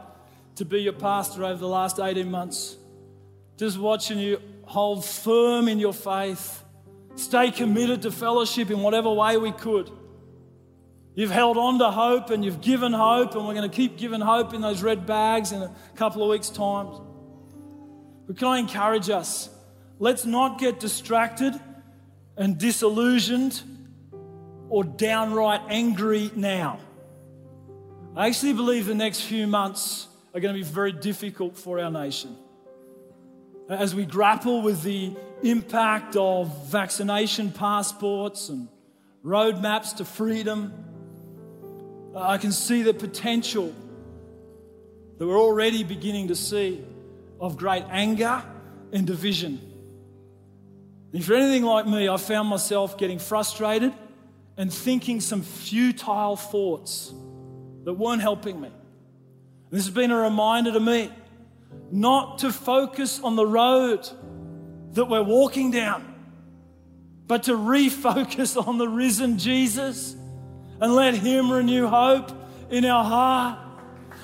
to 0.57 0.65
be 0.65 0.81
your 0.81 0.93
pastor 0.93 1.43
over 1.43 1.59
the 1.59 1.67
last 1.67 1.99
18 1.99 2.29
months. 2.29 2.77
Just 3.57 3.79
watching 3.79 4.19
you 4.19 4.39
hold 4.65 5.03
firm 5.03 5.67
in 5.67 5.79
your 5.79 5.93
faith, 5.93 6.58
stay 7.19 7.51
committed 7.51 8.03
to 8.03 8.11
fellowship 8.11 8.71
in 8.71 8.81
whatever 8.81 9.11
way 9.11 9.37
we 9.37 9.51
could. 9.51 9.91
You've 11.15 11.31
held 11.31 11.57
on 11.57 11.79
to 11.79 11.91
hope 11.91 12.29
and 12.29 12.45
you've 12.45 12.61
given 12.61 12.93
hope, 12.93 13.35
and 13.35 13.45
we're 13.45 13.53
going 13.53 13.69
to 13.69 13.75
keep 13.75 13.97
giving 13.97 14.21
hope 14.21 14.53
in 14.53 14.61
those 14.61 14.81
red 14.81 15.05
bags 15.05 15.51
in 15.51 15.61
a 15.61 15.73
couple 15.95 16.23
of 16.23 16.29
weeks' 16.29 16.49
time. 16.49 16.87
But 18.25 18.37
can 18.37 18.47
I 18.47 18.59
encourage 18.59 19.09
us? 19.09 19.49
Let's 19.97 20.25
not 20.25 20.59
get 20.59 20.79
distracted 20.79 21.59
and 22.37 22.57
disillusioned 22.57 23.61
or 24.69 24.83
downright 24.83 25.61
angry 25.67 26.31
now. 26.35 26.79
I 28.15 28.27
actually 28.27 28.53
believe 28.53 28.85
the 28.85 28.95
next 28.95 29.21
few 29.21 29.45
months 29.45 30.07
are 30.33 30.39
going 30.39 30.53
to 30.53 30.59
be 30.59 30.63
very 30.63 30.91
difficult 30.91 31.57
for 31.57 31.79
our 31.79 31.91
nation. 31.91 32.37
As 33.69 33.93
we 33.93 34.03
grapple 34.03 34.63
with 34.63 34.81
the 34.81 35.15
impact 35.43 36.15
of 36.15 36.69
vaccination 36.69 37.51
passports 37.51 38.49
and 38.49 38.67
roadmaps 39.23 39.97
to 39.97 40.05
freedom, 40.05 40.73
I 42.15 42.39
can 42.39 42.51
see 42.51 42.81
the 42.81 42.95
potential 42.95 43.71
that 45.19 45.27
we're 45.27 45.39
already 45.39 45.83
beginning 45.83 46.29
to 46.29 46.35
see 46.35 46.83
of 47.39 47.57
great 47.57 47.85
anger 47.91 48.43
and 48.91 49.05
division. 49.05 49.61
If 51.13 51.27
you're 51.27 51.37
anything 51.37 51.63
like 51.63 51.85
me, 51.85 52.09
I 52.09 52.17
found 52.17 52.49
myself 52.49 52.97
getting 52.97 53.19
frustrated 53.19 53.93
and 54.57 54.73
thinking 54.73 55.21
some 55.21 55.43
futile 55.43 56.37
thoughts 56.37 57.13
that 57.83 57.93
weren't 57.93 58.23
helping 58.23 58.59
me. 58.59 58.71
This 59.69 59.85
has 59.85 59.93
been 59.93 60.09
a 60.09 60.17
reminder 60.17 60.71
to 60.71 60.79
me 60.79 61.11
not 61.91 62.39
to 62.39 62.51
focus 62.51 63.19
on 63.19 63.35
the 63.35 63.45
road 63.45 64.07
that 64.93 65.05
we're 65.05 65.23
walking 65.23 65.71
down, 65.71 66.15
but 67.27 67.43
to 67.43 67.53
refocus 67.53 68.67
on 68.67 68.77
the 68.77 68.87
risen 68.87 69.37
Jesus 69.37 70.15
and 70.81 70.93
let 70.93 71.13
Him 71.13 71.51
renew 71.51 71.87
hope 71.87 72.31
in 72.69 72.85
our 72.85 73.03
heart. 73.03 73.59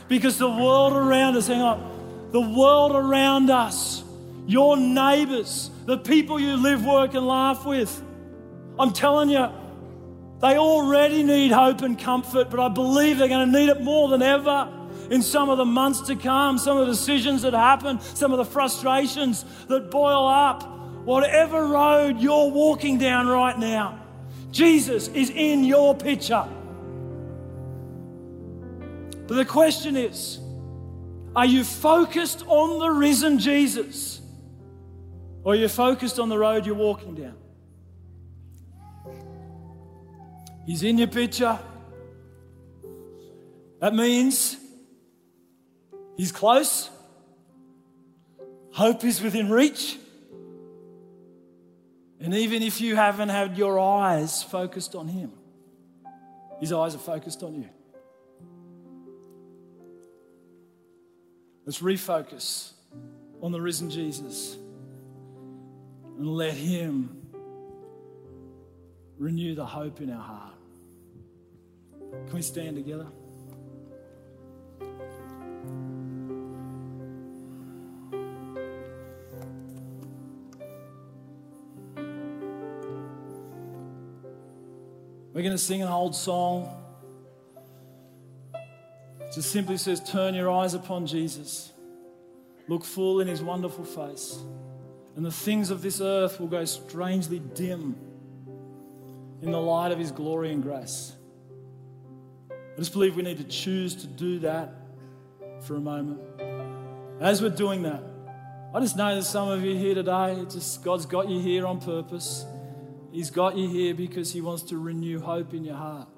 Because 0.08 0.38
the 0.38 0.50
world 0.50 0.94
around 0.94 1.36
us, 1.36 1.48
hang 1.48 1.62
on, 1.62 2.30
the 2.32 2.42
world 2.42 2.92
around 2.96 3.50
us, 3.50 4.04
your 4.46 4.78
neighbors, 4.78 5.72
the 5.86 5.98
people 5.98 6.40
you 6.40 6.58
live, 6.58 6.86
work, 6.86 7.16
and 7.16 7.26
laugh 7.26 7.66
with. 7.66 8.04
I'm 8.78 8.94
telling 8.94 9.30
you, 9.30 9.48
they 10.42 10.58
already 10.58 11.24
need 11.24 11.52
hope 11.52 11.82
and 11.82 11.98
comfort, 11.98 12.52
but 12.52 12.60
I 12.60 12.68
believe 12.70 13.18
they're 13.18 13.28
going 13.28 13.52
to 13.52 13.60
need 13.60 13.70
it 13.70 13.82
more 13.82 14.10
than 14.10 14.22
ever 14.22 14.70
in 15.10 15.22
some 15.22 15.50
of 15.50 15.58
the 15.58 15.66
months 15.66 16.02
to 16.02 16.16
come, 16.16 16.58
some 16.58 16.78
of 16.78 16.88
the 16.88 16.94
decisions 16.94 17.42
that 17.44 17.54
happen, 17.54 18.00
some 18.00 18.32
of 18.32 18.38
the 18.38 18.46
frustrations 18.46 19.46
that 19.68 19.92
boil 19.92 20.28
up. 20.28 20.72
Whatever 21.06 21.68
road 21.68 22.20
you're 22.20 22.50
walking 22.50 22.98
down 22.98 23.28
right 23.28 23.58
now, 23.58 24.00
Jesus 24.52 25.08
is 25.10 25.30
in 25.30 25.64
your 25.64 25.96
picture. 25.96 26.48
But 29.28 29.36
the 29.36 29.46
question 29.46 29.96
is 29.96 30.40
are 31.36 31.46
you 31.46 31.64
focused 31.64 32.44
on 32.48 32.80
the 32.80 32.90
risen 32.90 33.40
Jesus? 33.40 34.22
Or 35.44 35.54
are 35.54 35.56
you 35.56 35.68
focused 35.68 36.18
on 36.18 36.30
the 36.30 36.38
road 36.38 36.66
you're 36.66 36.74
walking 36.74 37.14
down? 37.14 37.36
He's 40.66 40.82
in 40.82 40.98
your 40.98 41.08
picture. 41.08 41.60
That 43.80 43.94
means 43.94 44.58
He's 46.16 46.32
close. 46.32 46.90
Hope 48.72 49.04
is 49.04 49.22
within 49.22 49.50
reach. 49.50 49.98
And 52.20 52.34
even 52.34 52.64
if 52.64 52.82
you 52.82 52.96
haven't 52.96 53.30
had 53.30 53.58
your 53.58 53.80
eyes 53.80 54.42
focused 54.44 54.96
on 54.96 55.08
Him, 55.08 55.32
His 56.60 56.72
eyes 56.72 56.96
are 56.96 57.00
focused 57.00 57.44
on 57.44 57.56
you. 57.56 57.70
Let's 61.66 61.80
refocus 61.80 62.72
on 63.42 63.52
the 63.52 63.62
risen 63.62 63.90
Jesus 63.90 64.58
and 66.18 66.28
let 66.28 66.54
Him 66.54 67.22
renew 69.18 69.56
the 69.56 69.66
hope 69.66 70.02
in 70.02 70.10
our 70.10 70.22
heart. 70.22 70.54
Can 72.28 72.34
we 72.34 72.42
stand 72.42 72.76
together? 72.76 73.08
We're 85.36 85.42
going 85.42 85.52
to 85.52 85.58
sing 85.58 85.82
an 85.82 85.90
old 85.90 86.16
song. 86.16 86.82
It 88.54 89.34
just 89.34 89.52
simply 89.52 89.76
says, 89.76 90.00
Turn 90.10 90.34
your 90.34 90.50
eyes 90.50 90.74
upon 90.74 91.08
Jesus. 91.08 91.74
Look 92.70 92.86
full 92.86 93.20
in 93.20 93.28
his 93.28 93.42
wonderful 93.42 93.84
face. 93.84 94.40
And 95.18 95.26
the 95.26 95.34
things 95.34 95.72
of 95.72 95.82
this 95.82 96.00
earth 96.00 96.40
will 96.40 96.48
go 96.48 96.64
strangely 96.64 97.40
dim 97.40 97.98
in 99.42 99.52
the 99.52 99.60
light 99.60 99.92
of 99.92 100.00
his 100.00 100.10
glory 100.10 100.54
and 100.54 100.64
grace. 100.64 101.12
I 102.50 102.78
just 102.78 102.94
believe 102.94 103.18
we 103.18 103.24
need 103.24 103.40
to 103.40 103.44
choose 103.44 103.94
to 103.96 104.08
do 104.08 104.40
that 104.40 104.74
for 105.64 105.76
a 105.76 105.82
moment. 105.82 106.22
As 107.20 107.42
we're 107.42 107.50
doing 107.50 107.84
that, 107.84 108.04
I 108.74 108.80
just 108.80 108.96
know 108.96 109.14
that 109.14 109.24
some 109.24 109.50
of 109.50 109.66
you 109.66 109.76
here 109.76 109.96
today, 109.96 110.46
just 110.50 110.82
God's 110.82 111.06
got 111.06 111.28
you 111.28 111.42
here 111.42 111.68
on 111.68 111.82
purpose. 111.82 112.46
He's 113.16 113.30
got 113.30 113.56
you 113.56 113.70
here 113.70 113.96
because 113.96 114.34
He 114.34 114.42
wants 114.42 114.64
to 114.64 114.78
renew 114.78 115.22
hope 115.22 115.54
in 115.54 115.64
your 115.64 115.78
heart. 115.78 116.10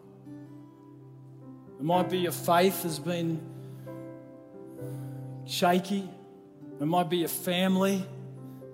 It 1.80 1.84
might 1.84 2.10
be 2.10 2.18
your 2.18 2.32
faith 2.32 2.82
has 2.82 2.98
been 2.98 3.40
shaky. 5.46 6.10
It 6.82 6.86
might 6.86 7.08
be 7.08 7.18
your 7.18 7.30
family. 7.30 8.04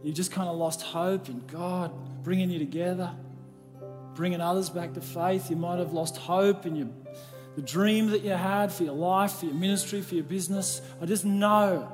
You 0.04 0.14
just 0.14 0.32
kind 0.32 0.48
of 0.48 0.56
lost 0.56 0.84
hope 0.84 1.28
in 1.28 1.46
God 1.48 1.92
bringing 2.24 2.50
you 2.50 2.60
together, 2.60 3.12
bringing 4.16 4.40
others 4.40 4.70
back 4.70 4.94
to 4.94 5.02
faith. 5.02 5.50
You 5.50 5.58
might 5.58 5.80
have 5.80 5.92
lost 5.92 6.16
hope 6.16 6.66
in 6.66 6.78
your, 6.78 6.88
the 7.58 7.62
dream 7.62 8.12
that 8.12 8.22
you 8.22 8.32
had 8.32 8.72
for 8.72 8.86
your 8.86 8.96
life, 8.96 9.34
for 9.34 9.48
your 9.48 9.56
ministry, 9.56 10.02
for 10.02 10.16
your 10.16 10.24
business. 10.24 10.82
I 11.02 11.08
just 11.08 11.26
know 11.26 11.92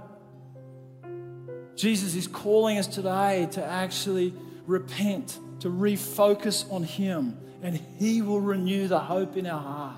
Jesus 1.76 2.14
is 2.14 2.28
calling 2.28 2.78
us 2.78 2.86
today 2.86 3.48
to 3.54 3.66
actually 3.66 4.36
repent 4.68 5.40
to 5.60 5.70
refocus 5.70 6.72
on 6.72 6.84
Him, 6.84 7.38
and 7.62 7.80
He 7.98 8.22
will 8.22 8.42
renew 8.42 8.88
the 8.88 9.00
hope 9.00 9.38
in 9.38 9.46
our 9.46 9.62
heart. 9.62 9.98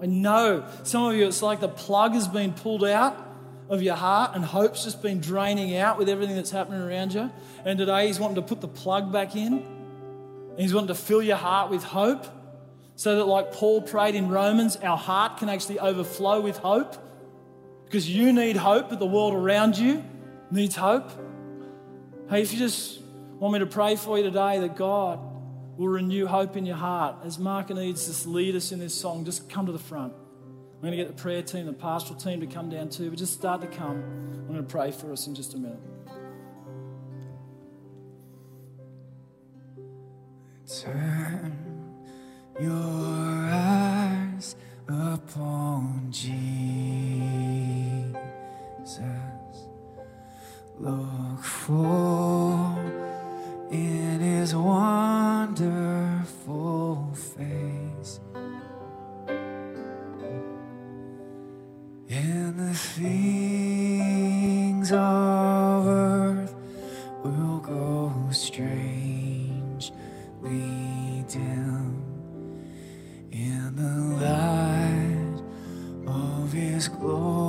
I 0.00 0.06
know 0.06 0.66
some 0.82 1.04
of 1.04 1.14
you, 1.14 1.26
it's 1.26 1.42
like 1.42 1.60
the 1.60 1.68
plug 1.68 2.12
has 2.14 2.26
been 2.26 2.52
pulled 2.52 2.84
out 2.84 3.16
of 3.68 3.82
your 3.82 3.94
heart, 3.94 4.32
and 4.34 4.44
hope's 4.44 4.84
just 4.84 5.02
been 5.02 5.20
draining 5.20 5.76
out 5.76 5.98
with 5.98 6.08
everything 6.08 6.36
that's 6.36 6.50
happening 6.50 6.82
around 6.82 7.14
you. 7.14 7.30
And 7.64 7.78
today, 7.78 8.08
He's 8.08 8.18
wanting 8.18 8.36
to 8.36 8.42
put 8.42 8.60
the 8.60 8.68
plug 8.68 9.12
back 9.12 9.36
in, 9.36 9.52
and 9.52 10.58
He's 10.58 10.74
wanting 10.74 10.88
to 10.88 10.94
fill 10.94 11.22
your 11.22 11.36
heart 11.36 11.70
with 11.70 11.84
hope. 11.84 12.26
So 12.96 13.16
that, 13.16 13.24
like 13.24 13.52
Paul 13.52 13.82
prayed 13.82 14.14
in 14.14 14.28
Romans, 14.28 14.76
our 14.76 14.98
heart 14.98 15.38
can 15.38 15.48
actually 15.48 15.78
overflow 15.78 16.40
with 16.40 16.58
hope 16.58 16.96
because 17.84 18.08
you 18.08 18.32
need 18.32 18.56
hope, 18.56 18.90
but 18.90 18.98
the 18.98 19.06
world 19.06 19.34
around 19.34 19.76
you 19.76 20.04
needs 20.50 20.76
hope. 20.76 21.10
Hey, 22.28 22.42
if 22.42 22.52
you 22.52 22.58
just 22.58 23.01
want 23.42 23.54
me 23.54 23.58
to 23.58 23.66
pray 23.66 23.96
for 23.96 24.16
you 24.16 24.22
today 24.22 24.60
that 24.60 24.76
God 24.76 25.18
will 25.76 25.88
renew 25.88 26.26
hope 26.26 26.56
in 26.56 26.64
your 26.64 26.76
heart, 26.76 27.16
as 27.24 27.40
Mark 27.40 27.70
needs 27.70 28.22
to 28.22 28.28
lead 28.28 28.54
us 28.54 28.70
in 28.70 28.78
this 28.78 28.94
song, 28.94 29.24
just 29.24 29.50
come 29.50 29.66
to 29.66 29.72
the 29.72 29.80
front. 29.80 30.12
I'm 30.12 30.80
going 30.80 30.92
to 30.92 30.96
get 30.96 31.08
the 31.08 31.20
prayer 31.20 31.42
team, 31.42 31.66
the 31.66 31.72
pastoral 31.72 32.16
team 32.20 32.38
to 32.38 32.46
come 32.46 32.70
down 32.70 32.88
too, 32.88 33.10
but 33.10 33.18
just 33.18 33.32
start 33.32 33.60
to 33.62 33.66
come. 33.66 33.96
I'm 33.96 34.46
going 34.46 34.58
to 34.58 34.62
pray 34.62 34.92
for 34.92 35.10
us 35.10 35.26
in 35.26 35.34
just 35.34 35.54
a 35.54 35.56
minute. 35.56 35.80
Turn 40.80 41.56
your 42.60 43.48
eyes 43.50 44.54
upon 44.86 46.12
Jesus. 46.12 46.30
Look 50.78 51.42
for 51.42 52.71
in 53.72 54.20
his 54.20 54.54
wonderful 54.54 55.62
face. 57.14 58.20
And 62.10 62.58
the 62.58 62.74
things 62.74 63.32
of 64.92 65.86
earth 65.86 66.54
will 67.24 67.58
go 67.60 68.12
strangely 68.30 69.92
dim 71.28 72.02
in 73.30 73.74
the 73.76 73.98
light 74.26 75.40
of 76.06 76.52
His 76.52 76.88
glory 76.88 77.41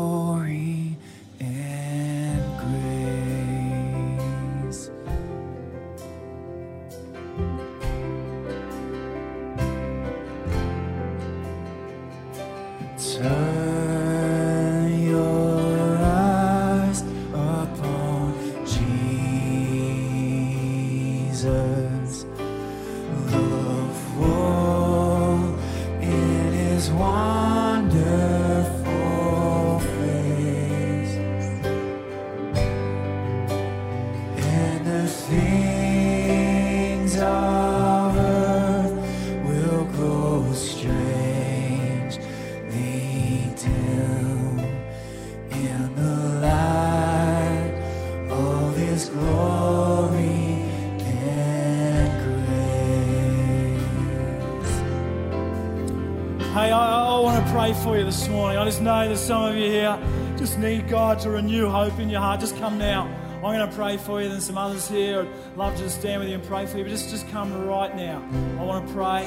some 59.23 59.45
of 59.45 59.55
you 59.55 59.69
here 59.69 59.97
just 60.37 60.59
need 60.59 60.89
God 60.89 61.17
to 61.21 61.29
renew 61.29 61.69
hope 61.69 61.97
in 61.97 62.09
your 62.09 62.19
heart. 62.19 62.41
Just 62.41 62.57
come 62.57 62.77
now. 62.77 63.03
I'm 63.35 63.41
going 63.41 63.69
to 63.69 63.73
pray 63.73 63.95
for 63.95 64.21
you. 64.21 64.27
There's 64.27 64.43
some 64.43 64.57
others 64.57 64.89
here. 64.89 65.21
I'd 65.21 65.57
love 65.57 65.77
to 65.77 65.89
stand 65.89 66.19
with 66.19 66.27
you 66.27 66.35
and 66.35 66.43
pray 66.43 66.65
for 66.65 66.77
you. 66.77 66.83
But 66.83 66.89
just, 66.89 67.09
just 67.09 67.29
come 67.29 67.65
right 67.65 67.95
now. 67.95 68.21
I 68.59 68.63
want 68.65 68.85
to 68.85 68.93
pray. 68.93 69.25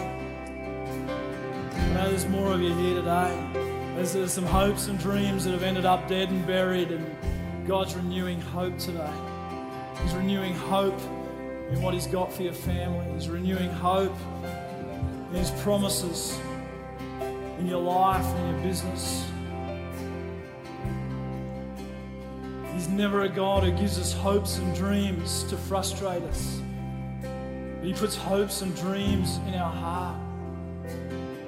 I 1.75 1.95
know 1.95 2.11
there's 2.11 2.29
more 2.29 2.53
of 2.53 2.61
you 2.61 2.75
here 2.75 2.97
today. 2.97 3.51
There's, 3.95 4.13
there's 4.13 4.35
some 4.35 4.45
hopes 4.45 4.89
and 4.89 4.99
dreams 4.99 5.47
that 5.47 5.53
have 5.53 5.63
ended 5.63 5.87
up 5.87 6.07
dead 6.09 6.29
and 6.29 6.47
buried, 6.47 6.91
and 6.91 7.67
God's 7.67 7.95
renewing 7.95 8.39
hope 8.39 8.77
today. 8.77 9.13
He's 10.03 10.13
renewing 10.13 10.53
hope 10.53 11.01
in 11.71 11.81
what 11.81 11.95
He's 11.95 12.07
got 12.07 12.31
for 12.31 12.43
your 12.43 12.53
family. 12.53 13.07
He's 13.15 13.31
renewing 13.31 13.71
hope 13.71 14.15
in 15.31 15.37
His 15.37 15.51
promises 15.63 16.39
in 17.59 17.67
your 17.67 17.81
life, 17.81 18.27
and 18.27 18.55
your 18.55 18.63
business. 18.63 19.27
Never 22.97 23.23
a 23.23 23.29
God 23.29 23.63
who 23.63 23.73
gives 23.73 23.99
us 23.99 24.15
hopes 24.15 24.57
and 24.57 24.75
dreams 24.75 25.43
to 25.45 25.57
frustrate 25.57 26.23
us. 26.23 26.61
But 27.23 27.87
He 27.87 27.93
puts 27.93 28.17
hopes 28.17 28.63
and 28.63 28.75
dreams 28.75 29.39
in 29.47 29.55
our 29.55 29.71
heart 29.71 30.19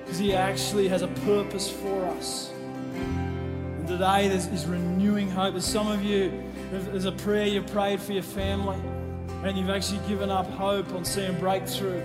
because 0.04 0.18
He 0.18 0.34
actually 0.34 0.88
has 0.88 1.00
a 1.02 1.08
purpose 1.08 1.70
for 1.70 2.04
us. 2.06 2.50
And 2.92 3.88
today 3.88 4.28
He's 4.28 4.66
renewing 4.66 5.30
hope. 5.30 5.54
There's 5.54 5.64
some 5.64 5.90
of 5.90 6.04
you, 6.04 6.44
there's 6.70 7.06
a 7.06 7.12
prayer 7.12 7.46
you 7.46 7.62
prayed 7.62 8.00
for 8.00 8.12
your 8.12 8.22
family 8.22 8.78
and 9.42 9.56
you've 9.56 9.70
actually 9.70 10.06
given 10.06 10.30
up 10.30 10.50
hope 10.50 10.92
on 10.92 11.04
seeing 11.04 11.38
breakthrough. 11.38 12.02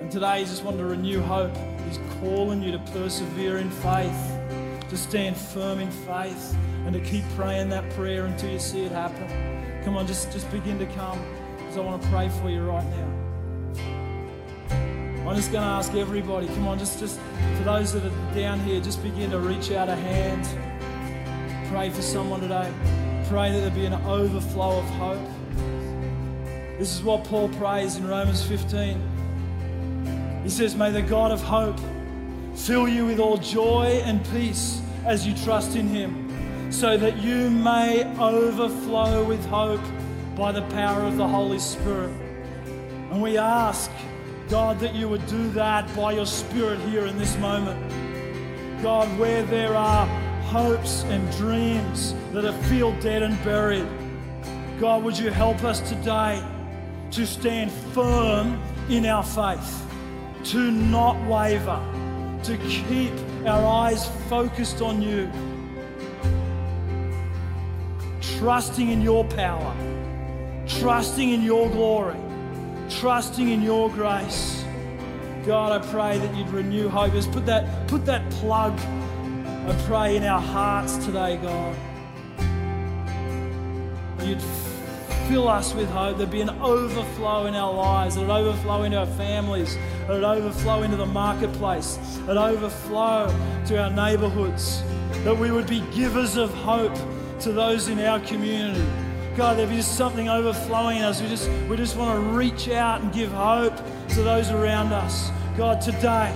And 0.00 0.12
today 0.12 0.40
He's 0.40 0.50
just 0.50 0.62
wanted 0.62 0.78
to 0.78 0.84
renew 0.84 1.20
hope. 1.20 1.56
He's 1.88 1.98
calling 2.20 2.62
you 2.62 2.70
to 2.70 2.78
persevere 2.92 3.58
in 3.58 3.70
faith, 3.70 4.88
to 4.88 4.96
stand 4.96 5.36
firm 5.36 5.80
in 5.80 5.90
faith, 5.90 6.56
and 6.86 6.94
to 6.94 7.00
keep 7.00 7.24
praying 7.34 7.68
that 7.70 7.90
prayer 7.90 8.24
until 8.26 8.50
you 8.50 8.58
see 8.58 8.84
it 8.84 8.92
happen. 8.92 9.82
Come 9.84 9.96
on, 9.96 10.06
just, 10.06 10.32
just 10.32 10.50
begin 10.50 10.78
to 10.78 10.86
come 10.86 11.20
because 11.58 11.76
I 11.76 11.80
want 11.80 12.00
to 12.00 12.08
pray 12.08 12.28
for 12.40 12.48
you 12.48 12.62
right 12.62 12.84
now. 12.84 13.26
I'm 15.28 15.34
just 15.34 15.50
going 15.50 15.64
to 15.64 15.68
ask 15.68 15.92
everybody, 15.94 16.46
come 16.46 16.68
on, 16.68 16.78
just, 16.78 17.00
just 17.00 17.18
for 17.58 17.64
those 17.64 17.92
that 17.92 18.04
are 18.04 18.34
down 18.34 18.60
here, 18.60 18.80
just 18.80 19.02
begin 19.02 19.32
to 19.32 19.40
reach 19.40 19.72
out 19.72 19.88
a 19.88 19.96
hand. 19.96 20.46
Pray 21.68 21.90
for 21.90 22.02
someone 22.02 22.40
today. 22.40 22.72
Pray 23.28 23.50
that 23.50 23.58
there 23.58 23.70
be 23.70 23.86
an 23.86 23.94
overflow 24.06 24.78
of 24.78 24.84
hope. 24.90 25.28
This 26.78 26.94
is 26.94 27.02
what 27.02 27.24
Paul 27.24 27.48
prays 27.48 27.96
in 27.96 28.06
Romans 28.06 28.46
15. 28.46 30.40
He 30.44 30.48
says, 30.48 30.76
May 30.76 30.92
the 30.92 31.02
God 31.02 31.32
of 31.32 31.42
hope 31.42 31.80
fill 32.54 32.86
you 32.86 33.06
with 33.06 33.18
all 33.18 33.36
joy 33.36 34.00
and 34.04 34.24
peace 34.30 34.80
as 35.04 35.26
you 35.26 35.34
trust 35.44 35.74
in 35.74 35.88
him, 35.88 36.25
so 36.70 36.96
that 36.96 37.18
you 37.18 37.50
may 37.50 38.04
overflow 38.18 39.24
with 39.24 39.44
hope 39.46 39.80
by 40.34 40.52
the 40.52 40.62
power 40.62 41.02
of 41.02 41.16
the 41.16 41.26
Holy 41.26 41.58
Spirit. 41.58 42.10
And 43.10 43.22
we 43.22 43.38
ask, 43.38 43.90
God, 44.48 44.78
that 44.80 44.94
you 44.94 45.08
would 45.08 45.26
do 45.26 45.48
that 45.50 45.94
by 45.96 46.12
your 46.12 46.26
Spirit 46.26 46.78
here 46.80 47.06
in 47.06 47.18
this 47.18 47.36
moment. 47.38 47.80
God, 48.82 49.08
where 49.18 49.42
there 49.44 49.74
are 49.74 50.06
hopes 50.42 51.04
and 51.04 51.30
dreams 51.32 52.14
that 52.32 52.44
are 52.44 52.62
feel 52.64 52.92
dead 53.00 53.22
and 53.22 53.42
buried, 53.42 53.86
God, 54.78 55.02
would 55.02 55.18
you 55.18 55.30
help 55.30 55.64
us 55.64 55.80
today 55.88 56.44
to 57.12 57.26
stand 57.26 57.72
firm 57.72 58.60
in 58.90 59.06
our 59.06 59.24
faith, 59.24 59.82
to 60.44 60.70
not 60.70 61.16
waver, 61.26 61.80
to 62.42 62.58
keep 62.58 63.12
our 63.46 63.64
eyes 63.64 64.06
focused 64.28 64.82
on 64.82 65.00
you, 65.00 65.30
trusting 68.38 68.90
in 68.90 69.00
your 69.00 69.24
power, 69.24 69.74
trusting 70.68 71.30
in 71.30 71.42
your 71.42 71.70
glory, 71.70 72.16
trusting 72.90 73.48
in 73.48 73.62
your 73.62 73.88
grace. 73.90 74.62
God, 75.46 75.72
I 75.72 75.86
pray 75.90 76.18
that 76.18 76.34
you'd 76.34 76.48
renew 76.48 76.88
hope. 76.88 77.12
Just 77.12 77.32
put 77.32 77.46
that, 77.46 77.88
put 77.88 78.04
that 78.06 78.28
plug, 78.32 78.78
I 78.78 79.76
pray, 79.86 80.16
in 80.16 80.24
our 80.24 80.40
hearts 80.40 80.96
today, 80.98 81.38
God. 81.38 81.74
You'd 84.22 84.42
fill 85.28 85.48
us 85.48 85.72
with 85.72 85.88
hope. 85.90 86.18
There'd 86.18 86.30
be 86.30 86.40
an 86.40 86.50
overflow 86.50 87.46
in 87.46 87.54
our 87.54 87.72
lives. 87.72 88.16
It'd 88.16 88.28
overflow 88.28 88.82
into 88.82 88.98
our 88.98 89.06
families. 89.06 89.78
It'd 90.04 90.24
overflow 90.24 90.82
into 90.82 90.96
the 90.96 91.06
marketplace. 91.06 91.98
It'd 92.24 92.36
overflow 92.36 93.34
to 93.66 93.82
our 93.82 93.90
neighborhoods. 93.90 94.82
That 95.24 95.38
we 95.38 95.50
would 95.52 95.68
be 95.68 95.80
givers 95.92 96.36
of 96.36 96.52
hope 96.52 96.96
to 97.40 97.52
those 97.52 97.88
in 97.88 97.98
our 98.00 98.20
community. 98.20 98.84
God, 99.36 99.58
there'd 99.58 99.68
be 99.68 99.76
just 99.76 99.96
something 99.96 100.28
overflowing 100.28 100.98
in 100.98 101.04
us. 101.04 101.20
We 101.20 101.28
just, 101.28 101.50
we 101.68 101.76
just 101.76 101.96
want 101.96 102.18
to 102.18 102.30
reach 102.30 102.68
out 102.68 103.02
and 103.02 103.12
give 103.12 103.30
hope 103.30 103.76
to 104.10 104.22
those 104.22 104.50
around 104.50 104.92
us. 104.92 105.30
God, 105.58 105.80
today, 105.82 106.34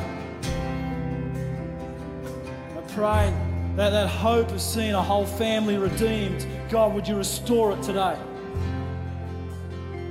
I 2.77 2.83
pray 2.89 3.33
that 3.77 3.91
that 3.91 4.09
hope 4.09 4.51
of 4.51 4.61
seeing 4.61 4.93
a 4.93 5.03
whole 5.03 5.25
family 5.25 5.79
redeemed, 5.79 6.47
God, 6.69 6.93
would 6.95 7.09
you 7.09 7.17
restore 7.17 7.73
it 7.73 7.83
today? 7.83 8.19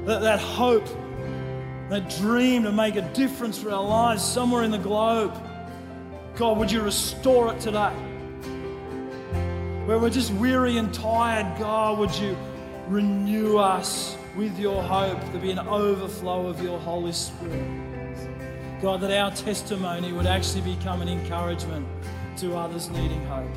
That, 0.05 0.21
that 0.21 0.39
hope, 0.39 0.87
that 1.89 2.09
dream 2.17 2.63
to 2.63 2.71
make 2.71 2.95
a 2.95 3.03
difference 3.13 3.59
for 3.59 3.71
our 3.71 3.83
lives 3.83 4.23
somewhere 4.23 4.63
in 4.63 4.71
the 4.71 4.79
globe, 4.79 5.37
God, 6.35 6.57
would 6.57 6.71
you 6.71 6.81
restore 6.81 7.53
it 7.53 7.59
today? 7.59 7.93
Where 9.89 9.97
we're 9.97 10.07
just 10.07 10.31
weary 10.33 10.77
and 10.77 10.93
tired, 10.93 11.57
God, 11.57 11.97
would 11.97 12.13
you 12.13 12.37
renew 12.87 13.57
us 13.57 14.15
with 14.37 14.59
your 14.59 14.83
hope? 14.83 15.19
There 15.31 15.41
be 15.41 15.49
an 15.49 15.57
overflow 15.57 16.45
of 16.45 16.61
your 16.61 16.77
Holy 16.77 17.11
Spirit. 17.11 18.19
God, 18.83 19.01
that 19.01 19.11
our 19.11 19.31
testimony 19.31 20.13
would 20.13 20.27
actually 20.27 20.75
become 20.75 21.01
an 21.01 21.09
encouragement 21.09 21.87
to 22.37 22.55
others 22.55 22.87
needing 22.91 23.25
hope. 23.25 23.49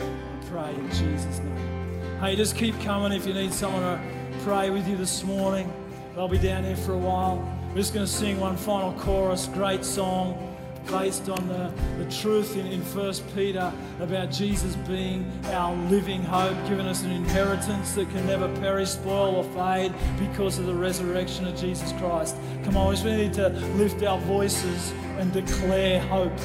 I 0.00 0.46
pray 0.48 0.74
in 0.74 0.88
Jesus' 0.88 1.38
name. 1.38 2.18
Hey, 2.18 2.34
just 2.34 2.56
keep 2.56 2.80
coming 2.80 3.12
if 3.12 3.24
you 3.24 3.34
need 3.34 3.52
someone 3.52 3.82
to 3.82 4.00
pray 4.42 4.70
with 4.70 4.88
you 4.88 4.96
this 4.96 5.22
morning. 5.22 5.72
I'll 6.18 6.26
be 6.26 6.38
down 6.38 6.64
here 6.64 6.74
for 6.74 6.94
a 6.94 6.98
while. 6.98 7.36
We're 7.68 7.76
just 7.76 7.94
going 7.94 8.04
to 8.04 8.12
sing 8.12 8.40
one 8.40 8.56
final 8.56 8.92
chorus. 8.94 9.46
Great 9.46 9.84
song 9.84 10.53
based 10.86 11.28
on 11.28 11.48
the, 11.48 11.72
the 11.98 12.10
truth 12.10 12.56
in, 12.56 12.66
in 12.66 12.80
1 12.80 13.14
Peter 13.34 13.72
about 14.00 14.30
Jesus 14.30 14.76
being 14.76 15.30
our 15.46 15.74
living 15.88 16.22
hope, 16.22 16.56
giving 16.68 16.86
us 16.86 17.02
an 17.02 17.10
inheritance 17.10 17.92
that 17.94 18.08
can 18.10 18.26
never 18.26 18.48
perish, 18.60 18.90
spoil, 18.90 19.36
or 19.36 19.44
fade 19.54 19.92
because 20.18 20.58
of 20.58 20.66
the 20.66 20.74
resurrection 20.74 21.46
of 21.46 21.56
Jesus 21.56 21.92
Christ. 21.92 22.36
Come 22.64 22.76
on, 22.76 22.94
we 23.04 23.16
need 23.16 23.32
to 23.34 23.48
lift 23.76 24.02
our 24.02 24.18
voices 24.20 24.92
and 25.18 25.32
declare 25.32 26.00
hope 26.00 26.36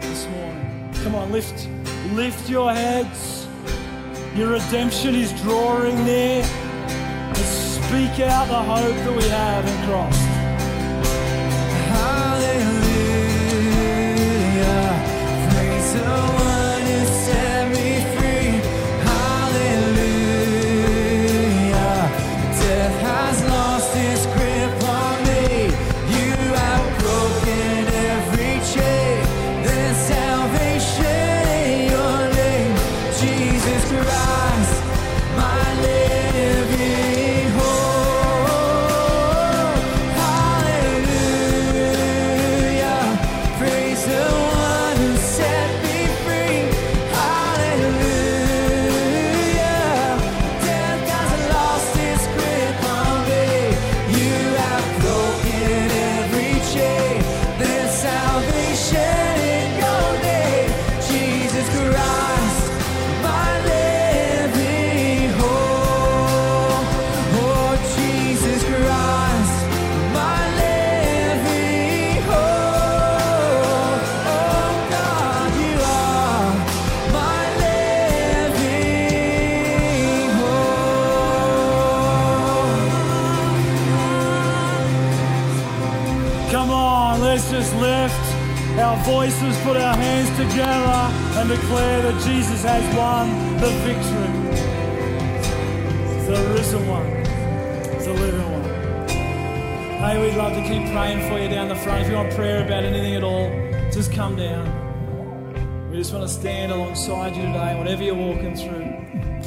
this 0.00 0.26
morning. 0.28 0.90
Come 1.02 1.14
on, 1.14 1.32
lift, 1.32 1.68
lift 2.12 2.48
your 2.48 2.72
heads. 2.72 3.46
Your 4.34 4.50
redemption 4.50 5.14
is 5.14 5.32
drawing 5.42 6.04
near. 6.04 6.42
Let's 7.28 7.40
speak 7.40 8.20
out 8.20 8.48
the 8.48 8.62
hope 8.62 8.96
that 8.96 9.16
we 9.16 9.28
have 9.28 9.64
in 9.66 9.86
Christ. 9.86 10.20
Hallelujah. 11.90 12.83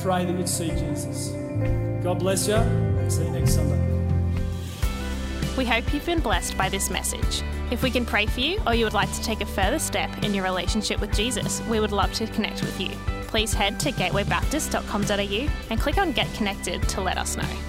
Pray 0.07 0.23
that 0.23 0.37
you'd 0.37 0.47
see 0.47 0.69
Jesus. 0.69 1.33
God 2.01 2.19
bless 2.19 2.47
you. 2.47 2.55
See 3.09 3.25
you 3.25 3.29
next 3.29 3.55
Sunday. 3.55 3.77
We 5.57 5.65
hope 5.65 5.93
you've 5.93 6.05
been 6.05 6.21
blessed 6.21 6.57
by 6.57 6.69
this 6.69 6.89
message. 6.89 7.43
If 7.71 7.83
we 7.83 7.91
can 7.91 8.05
pray 8.05 8.25
for 8.25 8.39
you 8.39 8.57
or 8.65 8.73
you 8.73 8.85
would 8.85 8.93
like 8.93 9.11
to 9.11 9.21
take 9.21 9.41
a 9.41 9.45
further 9.45 9.79
step 9.79 10.23
in 10.23 10.33
your 10.33 10.45
relationship 10.45 11.01
with 11.01 11.13
Jesus, 11.13 11.61
we 11.63 11.81
would 11.81 11.91
love 11.91 12.13
to 12.13 12.27
connect 12.27 12.61
with 12.61 12.79
you. 12.79 12.91
Please 13.23 13.53
head 13.53 13.81
to 13.81 13.91
gatewaybaptist.com.au 13.91 15.49
and 15.69 15.77
click 15.81 15.97
on 15.97 16.13
Get 16.13 16.33
Connected 16.35 16.87
to 16.87 17.01
let 17.01 17.17
us 17.17 17.35
know. 17.35 17.66